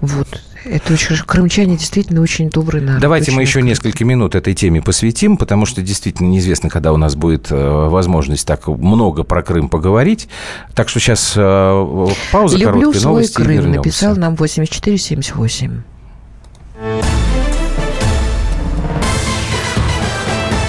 Вот. 0.00 0.42
Это 0.64 0.92
очень. 0.94 1.16
Крымчане 1.16 1.76
действительно 1.76 2.20
очень 2.22 2.48
добрый 2.48 2.80
народ. 2.80 3.00
Давайте 3.00 3.26
очень 3.26 3.36
мы 3.36 3.42
еще 3.42 3.58
открытый. 3.58 3.68
несколько 3.68 4.04
минут 4.04 4.34
этой 4.34 4.54
теме 4.54 4.80
посвятим, 4.82 5.36
потому 5.36 5.66
что 5.66 5.82
действительно 5.82 6.28
неизвестно, 6.28 6.70
когда 6.70 6.92
у 6.92 6.96
нас 6.96 7.16
будет 7.16 7.50
э, 7.50 7.88
возможность 7.88 8.46
так 8.46 8.66
много 8.66 9.24
про 9.24 9.42
Крым 9.42 9.68
поговорить. 9.68 10.28
Так 10.74 10.88
что 10.88 11.00
сейчас 11.00 11.34
э, 11.36 12.06
пауза 12.32 12.56
Люблю 12.56 12.80
короткая, 12.80 13.00
свой 13.00 13.12
новости 13.12 13.32
и 13.32 13.44
Крым, 13.44 13.56
вернемся. 13.56 13.76
написал 13.78 14.16
нам 14.16 14.34
8478. 14.36 15.82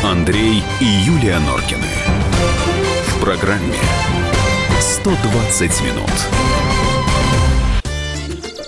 Андрей 0.04 0.64
и 0.80 0.86
Юлия 0.86 1.40
Норкины. 1.40 1.88
В 3.08 3.20
программе 3.22 3.74
120 4.80 5.82
минут. 5.82 6.55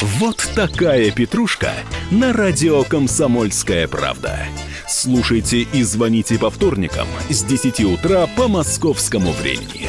Вот 0.00 0.44
такая 0.56 1.10
петрушка 1.12 1.72
на 2.10 2.32
радио 2.32 2.82
«Комсомольская 2.82 3.86
правда». 3.86 4.40
Слушайте 4.88 5.60
и 5.60 5.82
звоните 5.82 6.38
по 6.38 6.50
вторникам 6.50 7.06
с 7.30 7.44
10 7.44 7.80
утра 7.84 8.26
по 8.36 8.48
московскому 8.48 9.32
времени. 9.32 9.88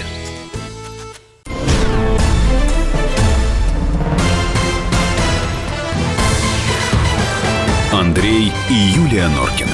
Андрей 7.91 8.51
и 8.69 8.73
Юлия 8.73 9.27
Норкины. 9.29 9.71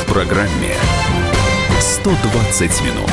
В 0.00 0.12
программе 0.12 0.74
120 1.78 2.82
минут. 2.82 3.10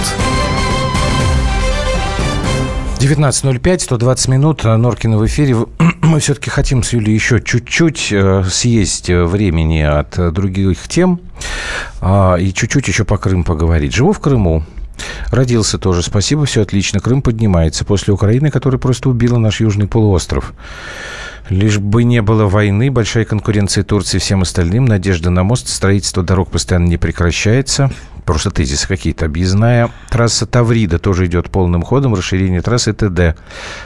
19.05, 3.07 3.79
120 3.79 4.27
минут, 4.27 4.63
Норкина 4.65 5.17
в 5.17 5.25
эфире. 5.25 5.55
Мы 6.01 6.19
все-таки 6.19 6.49
хотим 6.49 6.83
с 6.83 6.91
Юлей 6.91 7.13
еще 7.13 7.39
чуть-чуть 7.39 8.09
э, 8.11 8.43
съесть 8.43 9.09
э, 9.09 9.23
времени 9.23 9.79
от 9.79 10.19
э, 10.19 10.29
других 10.31 10.89
тем 10.89 11.21
а, 12.01 12.35
и 12.35 12.51
чуть-чуть 12.51 12.85
еще 12.89 13.05
по 13.05 13.17
Крым 13.17 13.45
поговорить. 13.45 13.93
Живу 13.93 14.11
в 14.11 14.19
Крыму. 14.19 14.65
Родился 15.31 15.77
тоже. 15.77 16.03
Спасибо, 16.03 16.43
все 16.43 16.63
отлично. 16.63 16.99
Крым 16.99 17.21
поднимается 17.21 17.85
после 17.85 18.13
Украины, 18.13 18.51
которая 18.51 18.77
просто 18.77 19.07
убила 19.09 19.37
наш 19.37 19.61
южный 19.61 19.87
полуостров. 19.87 20.53
Лишь 21.47 21.77
бы 21.77 22.03
не 22.03 22.21
было 22.21 22.45
войны, 22.45 22.91
большая 22.91 23.23
конкуренция 23.23 23.85
Турции 23.85 24.17
всем 24.17 24.41
остальным, 24.41 24.83
надежда 24.83 25.29
на 25.29 25.43
мост, 25.43 25.69
строительство 25.69 26.23
дорог 26.23 26.51
постоянно 26.51 26.87
не 26.87 26.97
прекращается. 26.97 27.89
Просто 28.27 28.51
тезисы 28.51 28.85
какие-то. 28.89 29.25
Объездная 29.25 29.89
трасса 30.09 30.45
Таврида 30.45 30.99
тоже 30.99 31.27
идет 31.27 31.49
полным 31.49 31.81
ходом, 31.81 32.13
расширение 32.13 32.61
трассы 32.61 32.91
ТД. 32.91 33.39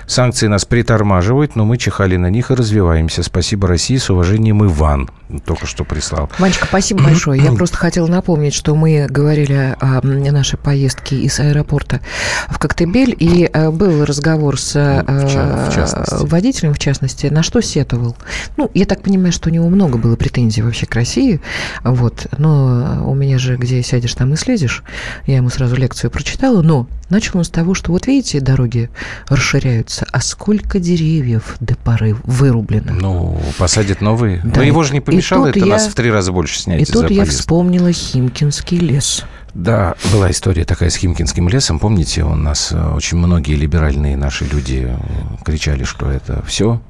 Санкции 0.07 0.47
нас 0.47 0.65
притормаживают, 0.65 1.55
но 1.55 1.63
мы 1.63 1.77
чихали 1.77 2.17
на 2.17 2.31
них 2.31 2.49
и 2.49 2.55
развиваемся. 2.55 3.21
Спасибо 3.21 3.67
России, 3.67 3.97
с 3.97 4.09
уважением 4.09 4.65
Иван. 4.65 5.11
Только 5.45 5.67
что 5.67 5.83
прислал. 5.83 6.29
Ванечка, 6.39 6.65
спасибо 6.65 7.03
большое. 7.03 7.39
Я 7.39 7.51
просто 7.51 7.77
хотела 7.77 8.07
напомнить, 8.07 8.55
что 8.55 8.73
мы 8.73 9.05
говорили 9.07 9.75
о 9.79 10.01
нашей 10.01 10.57
поездке 10.57 11.17
из 11.17 11.39
аэропорта 11.39 12.01
в 12.49 12.57
Коктебель, 12.57 13.15
и 13.17 13.47
э, 13.51 13.69
был 13.69 14.03
разговор 14.05 14.59
с 14.59 14.75
э, 14.75 15.03
Ну, 15.07 15.27
в 15.69 15.73
частности. 15.75 16.25
водителем, 16.25 16.73
в 16.73 16.79
частности, 16.79 17.27
на 17.27 17.43
что 17.43 17.61
сетовал. 17.61 18.17
Ну, 18.57 18.71
я 18.73 18.85
так 18.85 19.03
понимаю, 19.03 19.31
что 19.31 19.49
у 19.49 19.51
него 19.51 19.69
много 19.69 19.99
было 19.99 20.15
претензий 20.15 20.63
вообще 20.63 20.87
к 20.87 20.95
России, 20.95 21.41
вот, 21.83 22.25
но 22.39 23.03
у 23.05 23.13
меня 23.13 23.37
же, 23.37 23.55
где 23.55 23.83
сядешь, 23.83 24.15
там 24.15 24.30
и 24.33 24.37
слезешь. 24.37 24.83
Я 25.25 25.37
ему 25.37 25.49
сразу 25.49 25.75
лекцию 25.75 26.11
прочитала, 26.11 26.61
но 26.61 26.87
начал 27.09 27.39
он 27.39 27.43
с 27.43 27.49
того, 27.49 27.73
что 27.73 27.91
вот 27.91 28.07
видите, 28.07 28.39
дороги 28.39 28.89
расширяются, 29.27 30.05
а 30.11 30.21
сколько 30.21 30.79
деревьев 30.79 31.55
до 31.59 31.75
поры 31.75 32.15
вырублено. 32.23 32.93
Ну, 32.93 33.41
посадят 33.57 34.01
новые. 34.01 34.41
Да, 34.43 34.59
Но 34.61 34.63
его 34.63 34.83
же 34.83 34.93
не 34.93 35.01
помешало 35.01 35.47
это 35.47 35.59
я- 35.59 35.65
нас 35.65 35.87
в 35.87 35.93
три 35.93 36.11
раза 36.11 36.31
больше 36.31 36.59
снять 36.59 36.81
И 36.81 36.91
тут 36.91 37.09
я 37.09 37.25
вспомнила 37.25 37.91
Химкинский 37.91 38.77
лес. 38.77 39.23
Да, 39.53 39.95
была 40.13 40.31
история 40.31 40.63
такая 40.63 40.89
с 40.89 40.95
Химкинским 40.95 41.49
лесом. 41.49 41.77
Помните, 41.79 42.23
у 42.23 42.35
нас 42.35 42.69
э, 42.71 42.93
очень 42.93 43.17
многие 43.17 43.55
либеральные 43.55 44.15
наши 44.15 44.45
люди 44.45 44.87
э, 44.89 45.43
кричали, 45.43 45.83
что 45.83 46.09
это 46.09 46.41
все, 46.45 46.81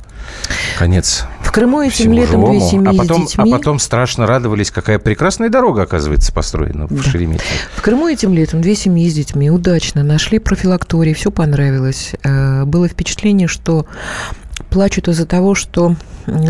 конец 0.77 1.25
В 1.41 1.51
Крыму 1.51 1.81
этим 1.81 2.13
летом 2.13 2.41
две 2.45 2.53
живому. 2.59 2.69
семьи 2.71 2.89
а 2.89 2.93
с 2.93 2.97
потом, 2.97 3.25
детьми. 3.25 3.51
А 3.51 3.57
потом 3.57 3.79
страшно 3.79 4.25
радовались, 4.25 4.71
какая 4.71 4.99
прекрасная 4.99 5.49
дорога, 5.49 5.83
оказывается, 5.83 6.31
построена 6.33 6.87
в 6.87 7.01
Шереметьево. 7.03 7.43
В 7.75 7.81
Крыму 7.81 8.07
этим 8.07 8.33
летом 8.33 8.61
две 8.61 8.75
семьи 8.75 9.09
с 9.09 9.13
детьми 9.13 9.49
удачно 9.51 10.03
нашли 10.03 10.39
профилакторий, 10.39 11.13
все 11.13 11.31
понравилось. 11.31 12.11
Э, 12.23 12.63
Было 12.65 12.87
впечатление, 12.87 13.47
что 13.47 13.85
плачут 14.71 15.07
из-за 15.09 15.25
того, 15.27 15.53
что 15.53 15.95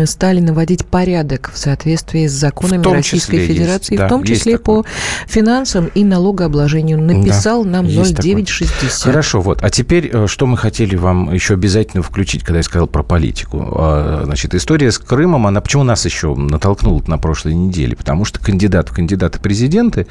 стали 0.04 0.40
наводить 0.40 0.84
порядок 0.86 1.50
в 1.52 1.58
соответствии 1.58 2.26
с 2.26 2.32
законами 2.32 2.82
Российской 2.94 3.46
Федерации, 3.46 3.94
есть, 3.94 4.04
в 4.04 4.08
том 4.08 4.24
числе 4.24 4.58
по 4.58 4.84
финансам 5.26 5.86
и 5.94 6.04
налогообложению. 6.04 7.02
Написал 7.02 7.64
да, 7.64 7.82
нам 7.82 7.86
0960. 7.86 9.02
Хорошо, 9.02 9.40
вот. 9.40 9.62
А 9.62 9.70
теперь, 9.70 10.10
э, 10.12 10.26
что 10.26 10.46
мы 10.46 10.56
хотели 10.56 10.94
вам 10.96 11.32
еще 11.32 11.54
обязательно 11.54 12.02
включить, 12.02 12.44
когда 12.44 12.58
я 12.58 12.62
сказал 12.62 12.86
про 12.86 13.02
политику. 13.02 13.66
А, 13.76 14.22
значит, 14.24 14.54
история 14.54 14.92
с 14.92 14.98
Крымом, 14.98 15.46
она 15.46 15.60
почему 15.60 15.82
нас 15.82 16.04
еще 16.04 16.34
натолкнула 16.34 17.02
на 17.06 17.18
прошлой 17.18 17.54
неделе? 17.54 17.96
Потому 17.96 18.24
что 18.24 18.40
кандидат 18.40 18.90
в 18.90 18.94
кандидаты 18.94 19.40
президенты, 19.40 20.06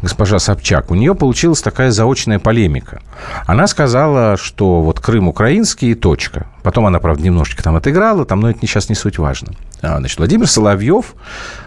госпожа 0.00 0.38
Собчак, 0.38 0.90
у 0.90 0.94
нее 0.94 1.14
получилась 1.14 1.62
такая 1.62 1.90
заочная 1.90 2.38
полемика. 2.38 3.02
Она 3.46 3.66
сказала, 3.66 4.36
что 4.36 4.82
вот 4.82 5.00
Крым 5.00 5.28
украинский 5.28 5.92
и 5.92 5.94
точка. 5.94 6.46
Потом 6.62 6.86
она, 6.86 7.00
правда, 7.00 7.22
немножечко 7.24 7.62
там 7.62 7.76
отыграла, 7.76 8.24
там, 8.24 8.40
но 8.40 8.50
это 8.50 8.60
сейчас 8.62 8.88
не 8.88 8.94
суть 8.94 9.18
важно. 9.18 9.52
А, 9.80 9.98
значит, 9.98 10.18
Владимир 10.18 10.46
Соловьев 10.46 11.14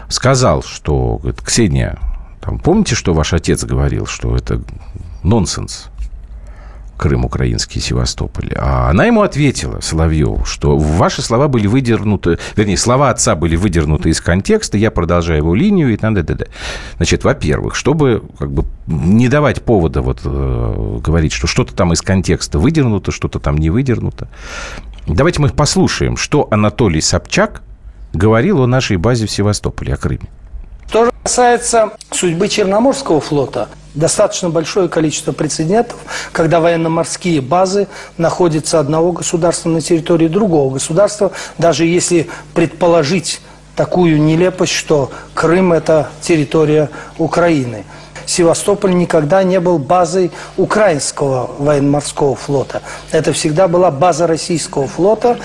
сказал, 0.08 0.62
что, 0.62 1.18
говорит, 1.18 1.40
Ксения, 1.42 1.98
там, 2.40 2.58
помните, 2.58 2.94
что 2.94 3.12
ваш 3.12 3.32
отец 3.32 3.64
говорил, 3.64 4.06
что 4.06 4.36
это 4.36 4.62
нонсенс? 5.22 5.88
Крым 6.96 7.26
украинский, 7.26 7.78
Севастополь. 7.78 8.54
А 8.56 8.88
она 8.88 9.04
ему 9.04 9.20
ответила, 9.20 9.80
Соловьеву, 9.80 10.46
что 10.46 10.78
ваши 10.78 11.20
слова 11.20 11.46
были 11.46 11.66
выдернуты, 11.66 12.38
вернее, 12.56 12.78
слова 12.78 13.10
отца 13.10 13.34
были 13.34 13.54
выдернуты 13.54 14.08
из 14.08 14.22
контекста, 14.22 14.78
я 14.78 14.90
продолжаю 14.90 15.40
его 15.40 15.54
линию 15.54 15.92
и 15.92 15.96
т.д. 15.98 16.46
Значит, 16.96 17.24
во-первых, 17.24 17.74
чтобы 17.74 18.22
как 18.38 18.50
бы 18.50 18.64
не 18.86 19.28
давать 19.28 19.60
повода 19.62 20.00
вот 20.00 20.20
э, 20.24 20.98
говорить, 21.04 21.32
что 21.32 21.46
что-то 21.46 21.74
там 21.74 21.92
из 21.92 22.00
контекста 22.00 22.58
выдернуто, 22.58 23.12
что-то 23.12 23.40
там 23.40 23.58
не 23.58 23.68
выдернуто, 23.68 24.28
давайте 25.06 25.40
мы 25.40 25.48
послушаем, 25.50 26.16
что 26.16 26.48
Анатолий 26.50 27.00
Собчак 27.00 27.62
говорил 28.12 28.62
о 28.62 28.66
нашей 28.66 28.96
базе 28.96 29.26
в 29.26 29.30
Севастополе, 29.30 29.94
о 29.94 29.96
Крыме. 29.96 30.28
Что 30.88 31.06
же 31.06 31.12
касается 31.22 31.90
судьбы 32.10 32.48
Черноморского 32.48 33.20
флота, 33.20 33.68
достаточно 33.94 34.50
большое 34.50 34.88
количество 34.88 35.32
прецедентов, 35.32 35.98
когда 36.32 36.60
военно-морские 36.60 37.40
базы 37.40 37.88
находятся 38.18 38.78
одного 38.78 39.12
государства 39.12 39.68
на 39.68 39.80
территории 39.80 40.28
другого 40.28 40.74
государства, 40.74 41.32
даже 41.58 41.84
если 41.84 42.28
предположить 42.54 43.40
такую 43.74 44.22
нелепость, 44.22 44.72
что 44.72 45.10
Крым– 45.34 45.72
это 45.74 46.08
территория 46.22 46.88
Украины. 47.18 47.84
Севастополь 48.26 48.94
никогда 48.94 49.42
не 49.42 49.60
был 49.60 49.78
базой 49.78 50.32
украинского 50.56 51.50
военно-морского 51.58 52.34
флота. 52.34 52.82
Это 53.12 53.32
всегда 53.32 53.68
была 53.68 53.90
база 53.90 54.26
российского 54.26 54.86
флота. 54.86 55.38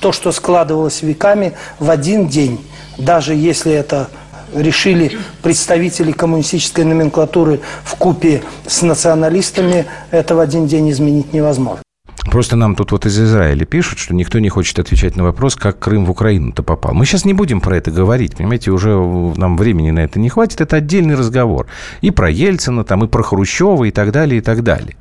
То, 0.00 0.12
что 0.12 0.32
складывалось 0.32 1.02
веками 1.02 1.54
в 1.78 1.90
один 1.90 2.28
день, 2.28 2.64
даже 2.96 3.34
если 3.34 3.72
это 3.72 4.08
решили 4.54 5.18
представители 5.42 6.12
коммунистической 6.12 6.84
номенклатуры 6.84 7.60
в 7.84 7.96
купе 7.96 8.42
с 8.66 8.82
националистами, 8.82 9.86
это 10.10 10.34
в 10.34 10.40
один 10.40 10.66
день 10.66 10.90
изменить 10.90 11.32
невозможно. 11.32 11.82
Просто 12.30 12.56
нам 12.56 12.74
тут 12.74 12.92
вот 12.92 13.06
из 13.06 13.18
Израиля 13.18 13.64
пишут, 13.64 13.98
что 13.98 14.14
никто 14.14 14.38
не 14.38 14.48
хочет 14.48 14.78
отвечать 14.78 15.16
на 15.16 15.24
вопрос, 15.24 15.56
как 15.56 15.78
Крым 15.78 16.04
в 16.04 16.10
Украину-то 16.10 16.62
попал. 16.62 16.94
Мы 16.94 17.06
сейчас 17.06 17.24
не 17.24 17.32
будем 17.32 17.60
про 17.60 17.76
это 17.76 17.90
говорить, 17.90 18.36
понимаете, 18.36 18.70
уже 18.70 18.90
нам 19.36 19.56
времени 19.56 19.90
на 19.90 20.00
это 20.00 20.18
не 20.18 20.28
хватит, 20.28 20.60
это 20.60 20.76
отдельный 20.76 21.14
разговор. 21.14 21.66
И 22.00 22.10
про 22.10 22.30
Ельцина, 22.30 22.84
там, 22.84 23.04
и 23.04 23.08
про 23.08 23.22
Хрущева, 23.22 23.84
и 23.84 23.90
так 23.90 24.12
далее, 24.12 24.38
и 24.38 24.40
так 24.42 24.62
далее. 24.62 24.96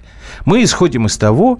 Мы 0.45 0.63
исходим 0.63 1.05
из 1.05 1.17
того, 1.17 1.59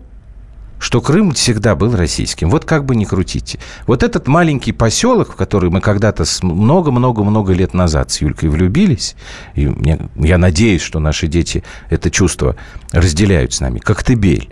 что 0.80 1.02
Крым 1.02 1.32
всегда 1.32 1.76
был 1.76 1.96
российским. 1.96 2.50
Вот 2.50 2.66
как 2.66 2.86
бы 2.86 2.96
ни 2.96 3.06
крутите. 3.06 3.60
Вот 3.88 4.04
этот 4.04 4.28
маленький 4.28 4.72
поселок, 4.72 5.34
в 5.34 5.36
который 5.36 5.70
мы 5.70 5.82
когда-то 5.82 6.24
много-много-много 6.44 7.54
лет 7.54 7.74
назад 7.74 8.12
с 8.12 8.22
Юлькой 8.22 8.50
влюбились, 8.50 9.16
и 9.56 9.68
мне, 9.68 10.00
я 10.16 10.38
надеюсь, 10.38 10.82
что 10.82 11.00
наши 11.00 11.28
дети 11.28 11.64
это 11.90 12.12
чувство 12.12 12.56
разделяют 12.92 13.54
с 13.54 13.60
нами, 13.60 13.80
Коктебель. 13.80 14.50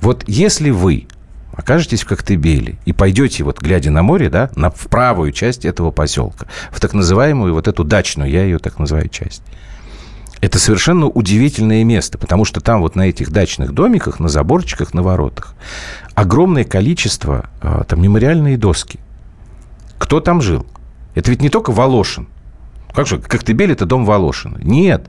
Вот 0.00 0.24
если 0.26 0.70
вы 0.70 1.06
окажетесь 1.52 2.02
в 2.02 2.06
Коктебеле 2.06 2.78
и 2.84 2.92
пойдете, 2.92 3.44
вот 3.44 3.60
глядя 3.60 3.90
на 3.90 4.02
море, 4.02 4.30
да, 4.30 4.50
на, 4.56 4.70
в 4.70 4.86
правую 4.88 5.32
часть 5.32 5.64
этого 5.64 5.90
поселка, 5.90 6.46
в 6.70 6.80
так 6.80 6.94
называемую 6.94 7.54
вот 7.54 7.68
эту 7.68 7.84
дачную, 7.84 8.30
я 8.30 8.44
ее 8.44 8.58
так 8.58 8.78
называю, 8.78 9.08
часть, 9.08 9.42
это 10.40 10.58
совершенно 10.58 11.06
удивительное 11.06 11.84
место, 11.84 12.16
потому 12.16 12.46
что 12.46 12.60
там 12.60 12.80
вот 12.80 12.96
на 12.96 13.08
этих 13.08 13.30
дачных 13.30 13.72
домиках, 13.72 14.20
на 14.20 14.28
заборчиках, 14.28 14.94
на 14.94 15.02
воротах 15.02 15.54
огромное 16.20 16.64
количество, 16.64 17.48
а, 17.60 17.84
там 17.84 18.02
мемориальные 18.02 18.56
доски. 18.56 19.00
Кто 19.98 20.20
там 20.20 20.40
жил? 20.42 20.66
Это 21.14 21.30
ведь 21.30 21.42
не 21.42 21.48
только 21.48 21.72
Волошин. 21.72 22.28
Как 22.92 23.06
же, 23.06 23.18
Коктебель– 23.18 23.72
это 23.72 23.86
дом 23.86 24.04
Волошина. 24.04 24.58
Нет. 24.62 25.06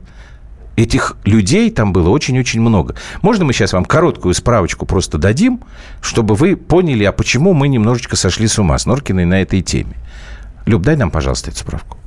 Этих 0.76 1.16
людей 1.24 1.70
там 1.70 1.92
было 1.92 2.08
очень-очень 2.08 2.60
много. 2.60 2.94
Можно 3.20 3.44
мы 3.44 3.52
сейчас 3.52 3.72
вам 3.72 3.84
короткую 3.84 4.34
справочку 4.34 4.86
просто 4.86 5.18
дадим, 5.18 5.60
чтобы 6.00 6.34
вы 6.34 6.56
поняли, 6.56 7.04
а 7.04 7.12
почему 7.12 7.52
мы 7.52 7.68
немножечко 7.68 8.16
сошли 8.16 8.48
с 8.48 8.58
ума 8.58 8.78
с 8.78 8.86
Норкиной 8.86 9.26
на 9.26 9.42
этой 9.42 9.60
теме? 9.60 9.96
Люб, 10.64 10.82
дай 10.82 10.96
нам, 10.96 11.10
пожалуйста, 11.10 11.50
эту 11.50 11.60
справку. 11.60 11.98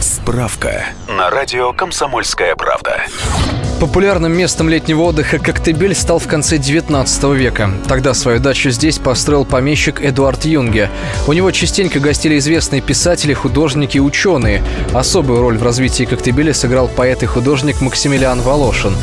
Справка 0.00 0.84
на 1.08 1.30
радио 1.30 1.72
«Комсомольская 1.72 2.54
правда». 2.56 3.02
Популярным 3.80 4.32
местом 4.32 4.68
летнего 4.68 5.02
отдыха 5.02 5.38
Коктебель 5.38 5.94
стал 5.94 6.18
в 6.18 6.26
конце 6.26 6.58
19 6.58 7.24
века. 7.34 7.70
Тогда 7.88 8.14
свою 8.14 8.38
дачу 8.38 8.70
здесь 8.70 8.98
построил 8.98 9.44
помещик 9.44 10.00
Эдуард 10.00 10.44
Юнге. 10.44 10.90
У 11.26 11.32
него 11.32 11.50
частенько 11.50 11.98
гостили 11.98 12.38
известные 12.38 12.80
писатели, 12.80 13.34
художники 13.34 13.98
ученые. 13.98 14.62
Особую 14.92 15.40
роль 15.40 15.58
в 15.58 15.62
развитии 15.62 16.04
Коктебеля 16.04 16.54
сыграл 16.54 16.88
поэт 16.88 17.22
и 17.24 17.26
художник 17.26 17.80
Максимилиан 17.80 18.40
Волошин. 18.40 18.94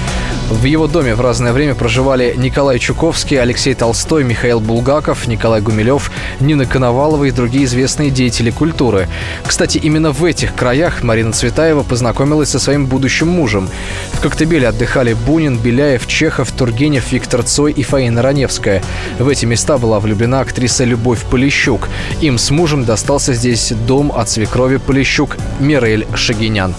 В 0.51 0.65
его 0.65 0.87
доме 0.87 1.15
в 1.15 1.21
разное 1.21 1.53
время 1.53 1.75
проживали 1.75 2.33
Николай 2.35 2.77
Чуковский, 2.77 3.39
Алексей 3.39 3.73
Толстой, 3.73 4.25
Михаил 4.25 4.59
Булгаков, 4.59 5.25
Николай 5.25 5.61
Гумилев, 5.61 6.11
Нина 6.41 6.65
Коновалова 6.65 7.23
и 7.23 7.31
другие 7.31 7.63
известные 7.63 8.09
деятели 8.09 8.51
культуры. 8.51 9.07
Кстати, 9.45 9.77
именно 9.77 10.11
в 10.11 10.25
этих 10.25 10.53
краях 10.53 11.03
Марина 11.03 11.31
Цветаева 11.31 11.83
познакомилась 11.83 12.49
со 12.49 12.59
своим 12.59 12.85
будущим 12.85 13.29
мужем. 13.29 13.69
В 14.11 14.19
Коктебеле 14.19 14.67
отдыхали 14.71 15.13
Бунин, 15.13 15.57
Беляев, 15.57 16.07
Чехов, 16.07 16.51
Тургенев, 16.51 17.11
Виктор 17.11 17.43
Цой 17.43 17.71
и 17.71 17.83
Фаина 17.83 18.21
Раневская. 18.21 18.81
В 19.19 19.27
эти 19.27 19.45
места 19.45 19.77
была 19.77 19.99
влюблена 19.99 20.39
актриса 20.39 20.83
Любовь 20.83 21.23
Полищук. 21.25 21.89
Им 22.21 22.37
с 22.37 22.49
мужем 22.51 22.85
достался 22.85 23.33
здесь 23.33 23.73
дом 23.87 24.11
от 24.15 24.29
свекрови 24.29 24.77
Полищук 24.77 25.37
Мирель 25.59 26.07
Шагинян. 26.15 26.73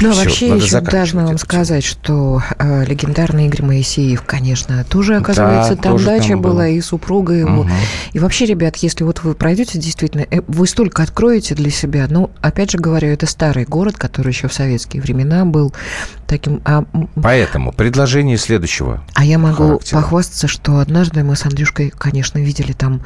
Ну, 0.00 0.12
Все, 0.12 0.24
вообще 0.24 0.56
еще 0.56 0.80
должна 0.80 1.26
вам 1.26 1.38
сказать, 1.38 1.84
что 1.84 2.42
э, 2.58 2.84
легендарный 2.84 3.46
Игорь 3.46 3.62
Моисеев, 3.62 4.22
конечно, 4.22 4.84
тоже, 4.84 5.16
оказывается, 5.16 5.74
да, 5.74 5.82
там 5.82 5.92
тоже 5.92 6.06
дача 6.06 6.28
там 6.30 6.42
была, 6.42 6.68
и 6.68 6.80
супруга 6.80 7.32
его. 7.32 7.60
Угу. 7.60 7.70
И 8.12 8.18
вообще, 8.18 8.44
ребят, 8.46 8.76
если 8.76 9.04
вот 9.04 9.22
вы 9.22 9.34
пройдете, 9.34 9.78
действительно, 9.78 10.26
э, 10.30 10.40
вы 10.46 10.66
столько 10.66 11.02
откроете 11.02 11.54
для 11.54 11.70
себя. 11.70 12.06
Ну, 12.10 12.30
опять 12.42 12.72
же 12.72 12.78
говорю, 12.78 13.08
это 13.08 13.26
старый 13.26 13.64
город, 13.64 13.96
который 13.96 14.28
еще 14.28 14.48
в 14.48 14.52
советские 14.52 15.02
времена 15.02 15.44
был 15.44 15.72
таким... 16.26 16.60
А... 16.64 16.84
Поэтому 17.14 17.72
предложение 17.72 18.36
следующего 18.36 19.02
А 19.14 19.24
я 19.24 19.38
могу 19.38 19.64
характера. 19.64 19.96
похвастаться, 19.96 20.48
что 20.48 20.78
однажды 20.78 21.24
мы 21.24 21.36
с 21.36 21.46
Андрюшкой, 21.46 21.92
конечно, 21.96 22.38
видели 22.38 22.72
там 22.72 23.00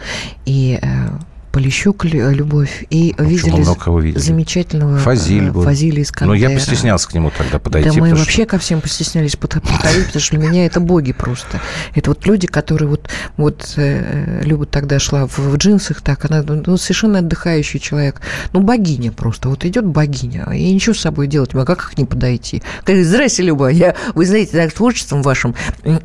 и... 0.44 0.78
Э, 0.82 1.10
Полищук 1.52 2.04
Любовь 2.04 2.84
и 2.90 3.14
ну, 3.18 3.24
видели, 3.24 3.50
видели 3.50 4.18
замечательного 4.18 4.98
Фазиль 4.98 5.48
э, 5.48 5.50
был. 5.50 5.62
Фазиля 5.62 6.02
Искандера. 6.02 6.28
Но 6.28 6.34
я 6.34 6.50
постеснялся 6.50 7.08
к 7.08 7.14
нему 7.14 7.32
тогда 7.36 7.58
подойти. 7.58 7.90
Да 7.90 7.96
мы 7.96 8.14
вообще 8.14 8.42
что... 8.42 8.46
ко 8.46 8.58
всем 8.58 8.80
постеснялись 8.80 9.36
подходить, 9.36 9.70
потому 10.06 10.20
что 10.20 10.36
для 10.36 10.48
меня 10.48 10.66
это 10.66 10.80
боги 10.80 11.12
просто. 11.12 11.60
Это 11.94 12.10
вот 12.10 12.24
люди, 12.26 12.46
которые 12.46 12.88
вот, 12.88 13.08
вот 13.36 13.74
э, 13.76 14.42
Люба 14.44 14.66
тогда 14.66 14.98
шла 14.98 15.26
в, 15.26 15.38
в 15.38 15.56
джинсах, 15.56 16.00
так, 16.02 16.24
она 16.24 16.42
ну, 16.42 16.76
совершенно 16.76 17.18
отдыхающий 17.18 17.80
человек. 17.80 18.20
Ну, 18.52 18.60
богиня 18.60 19.10
просто. 19.10 19.48
Вот 19.48 19.64
идет 19.64 19.84
богиня, 19.84 20.48
и 20.52 20.72
ничего 20.72 20.94
с 20.94 21.00
собой 21.00 21.26
делать, 21.26 21.50
а 21.54 21.64
как 21.64 21.90
к 21.90 21.98
ней 21.98 22.04
подойти? 22.04 22.62
Говорит, 22.84 23.06
здрасте, 23.06 23.42
Люба, 23.42 23.68
я, 23.68 23.96
вы 24.14 24.26
знаете, 24.26 24.52
так, 24.52 24.72
творчеством 24.72 25.22
вашим 25.22 25.54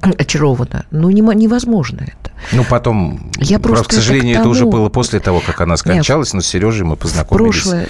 очарована. 0.02 0.86
Ну, 0.91 1.10
не, 1.10 1.22
невозможно 1.22 2.02
это. 2.02 2.32
Ну, 2.52 2.64
потом, 2.64 3.32
я 3.38 3.60
просто, 3.60 3.89
к 3.89 3.93
сожалению, 3.93 4.32
это, 4.32 4.43
тому... 4.43 4.54
это 4.54 4.64
уже 4.64 4.70
было 4.70 4.89
после 4.89 5.20
того, 5.20 5.34
как 5.41 5.61
она 5.61 5.77
скончалась, 5.77 6.29
Нет, 6.29 6.36
но 6.36 6.41
с 6.41 6.47
Сережей 6.47 6.83
мы 6.83 6.95
познакомились. 6.95 7.61
Прошлое... 7.61 7.88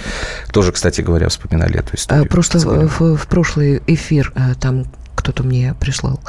Тоже, 0.52 0.72
кстати 0.72 1.00
говоря, 1.00 1.28
вспоминали 1.28 1.78
эту 1.78 1.96
историю. 1.96 2.26
Просто 2.26 2.58
в, 2.58 2.88
в, 2.88 3.16
в 3.16 3.26
прошлый 3.26 3.82
эфир 3.86 4.32
э, 4.34 4.54
там 4.60 4.84
кто-то 5.26 5.42
мне 5.42 5.74
прислал. 5.80 6.20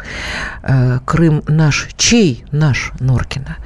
Э, 0.64 1.00
Крым 1.06 1.44
наш. 1.48 1.88
Чей 1.98 2.44
наш 2.52 2.94
Норкина? 3.00 3.58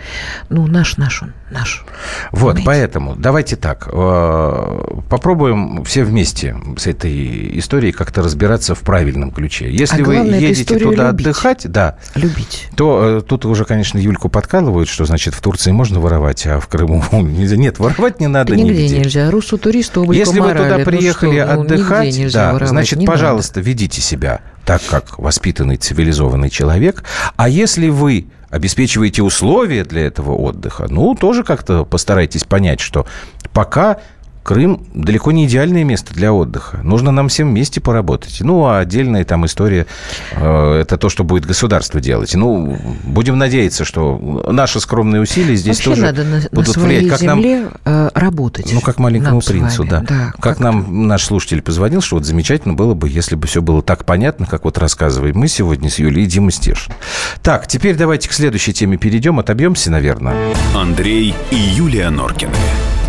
Ну, 0.49 0.67
наш, 0.67 0.97
наш 0.97 1.23
он, 1.23 1.31
наш. 1.49 1.85
Вот, 2.31 2.55
Понимаете? 2.57 2.65
поэтому 2.65 3.15
давайте 3.15 3.55
так. 3.55 3.87
Э, 3.89 4.99
попробуем 5.09 5.85
все 5.85 6.03
вместе 6.03 6.57
с 6.77 6.85
этой 6.85 7.57
историей 7.59 7.93
как-то 7.93 8.21
разбираться 8.21 8.75
в 8.75 8.81
правильном 8.81 9.31
ключе. 9.31 9.71
Если 9.71 10.01
а 10.01 10.05
вы 10.05 10.15
едете 10.15 10.77
туда 10.77 11.11
любить. 11.11 11.21
отдыхать, 11.27 11.71
да, 11.71 11.95
любить. 12.15 12.67
то 12.75 13.19
э, 13.19 13.21
тут 13.21 13.45
уже, 13.45 13.63
конечно, 13.63 13.97
Юльку 13.97 14.27
подкалывают, 14.27 14.89
что 14.89 15.05
значит 15.05 15.33
в 15.33 15.39
Турции 15.39 15.71
можно 15.71 16.01
воровать, 16.01 16.45
а 16.45 16.59
в 16.59 16.67
Крыму 16.67 17.05
нельзя. 17.13 17.55
Нет, 17.55 17.79
воровать 17.79 18.19
не 18.19 18.27
надо 18.27 18.53
нигде. 18.53 18.83
Нигде 18.83 18.99
нельзя. 18.99 19.31
Русу 19.31 19.57
туристу 19.57 20.11
Если 20.11 20.41
вы 20.41 20.51
туда 20.51 20.79
приехали 20.79 21.39
ну, 21.39 21.45
что, 21.45 21.55
ну, 21.55 21.61
отдыхать, 21.61 22.33
да, 22.33 22.47
воровать, 22.51 22.67
значит, 22.67 23.05
пожалуйста, 23.05 23.59
надо. 23.59 23.69
ведите 23.69 24.01
себя 24.01 24.41
так, 24.65 24.81
как 24.89 25.19
воспитанный 25.19 25.77
цивилизованный 25.77 26.49
человек. 26.49 27.03
А 27.35 27.49
если 27.49 27.89
вы 27.89 28.27
обеспечиваете 28.49 29.23
условия 29.23 29.83
для 29.83 30.05
этого 30.05 30.33
отдыха, 30.33 30.87
ну, 30.89 31.15
тоже 31.15 31.43
как-то 31.43 31.85
постарайтесь 31.85 32.43
понять, 32.43 32.79
что 32.79 33.05
пока 33.53 33.97
Крым 34.43 34.85
далеко 34.93 35.31
не 35.31 35.45
идеальное 35.45 35.83
место 35.83 36.13
для 36.13 36.33
отдыха. 36.33 36.79
Нужно 36.83 37.11
нам 37.11 37.27
всем 37.27 37.49
вместе 37.49 37.79
поработать. 37.79 38.37
Ну, 38.41 38.65
а 38.65 38.79
отдельная 38.79 39.23
там 39.23 39.45
история 39.45 39.85
э, 40.33 40.79
это 40.81 40.97
то, 40.97 41.09
что 41.09 41.23
будет 41.23 41.45
государство 41.45 41.99
делать. 41.99 42.33
Ну, 42.33 42.77
будем 43.03 43.37
надеяться, 43.37 43.85
что 43.85 44.43
наши 44.47 44.79
скромные 44.79 45.21
усилия 45.21 45.55
здесь 45.55 45.77
Вообще 45.77 45.89
тоже 45.89 46.01
надо 46.01 46.23
на, 46.23 46.41
будут 46.51 46.75
на 46.75 46.83
влиять. 46.83 47.09
Как 47.09 47.19
земле 47.19 47.69
нам, 47.85 48.07
э, 48.07 48.09
работать. 48.15 48.71
Ну, 48.73 48.81
как 48.81 48.97
маленькому 48.99 49.41
принцу, 49.41 49.83
да. 49.83 49.99
да. 50.01 50.31
Как, 50.33 50.41
как 50.41 50.59
нам 50.59 51.07
наш 51.07 51.25
слушатель 51.25 51.61
позвонил, 51.61 52.01
что 52.01 52.15
вот 52.15 52.25
замечательно 52.25 52.73
было 52.73 52.93
бы, 52.93 53.09
если 53.09 53.35
бы 53.35 53.47
все 53.47 53.61
было 53.61 53.81
так 53.81 54.05
понятно, 54.05 54.45
как 54.45 54.65
вот 54.65 54.77
рассказываем 54.77 55.37
мы 55.37 55.47
сегодня 55.47 55.89
с 55.89 55.99
Юлией 55.99 56.27
Дима 56.27 56.51
Стешин. 56.51 56.93
Так, 57.41 57.67
теперь 57.67 57.95
давайте 57.95 58.29
к 58.29 58.33
следующей 58.33 58.73
теме 58.73 58.97
перейдем, 58.97 59.39
отобьемся, 59.39 59.91
наверное. 59.91 60.35
Андрей 60.75 61.35
и 61.51 61.55
Юлия 61.55 62.09
Норкины. 62.09 62.53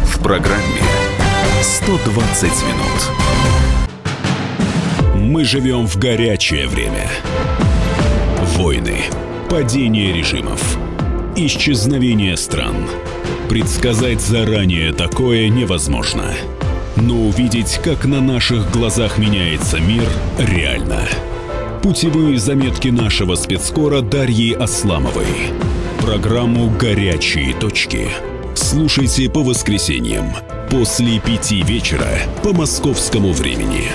В 0.04 0.18
программе 0.18 1.01
120 1.62 2.50
минут. 2.64 3.00
Мы 5.14 5.44
живем 5.44 5.86
в 5.86 5.96
горячее 5.96 6.66
время. 6.66 7.08
Войны, 8.56 8.96
падение 9.48 10.12
режимов, 10.12 10.76
исчезновение 11.36 12.36
стран. 12.36 12.88
Предсказать 13.48 14.20
заранее 14.20 14.92
такое 14.92 15.48
невозможно. 15.48 16.34
Но 16.96 17.14
увидеть, 17.14 17.80
как 17.84 18.06
на 18.06 18.20
наших 18.20 18.72
глазах 18.72 19.18
меняется 19.18 19.78
мир, 19.78 20.08
реально. 20.38 21.06
Путевые 21.80 22.38
заметки 22.40 22.88
нашего 22.88 23.36
спецкора 23.36 24.00
Дарьи 24.00 24.52
Асламовой. 24.52 25.52
Программу 26.00 26.70
«Горячие 26.70 27.54
точки». 27.54 28.08
Слушайте 28.72 29.28
по 29.28 29.42
воскресеньям– 29.42 30.34
после 30.70 31.20
пяти 31.20 31.60
вечера 31.60 32.08
по 32.42 32.54
московскому 32.54 33.30
времени. 33.34 33.90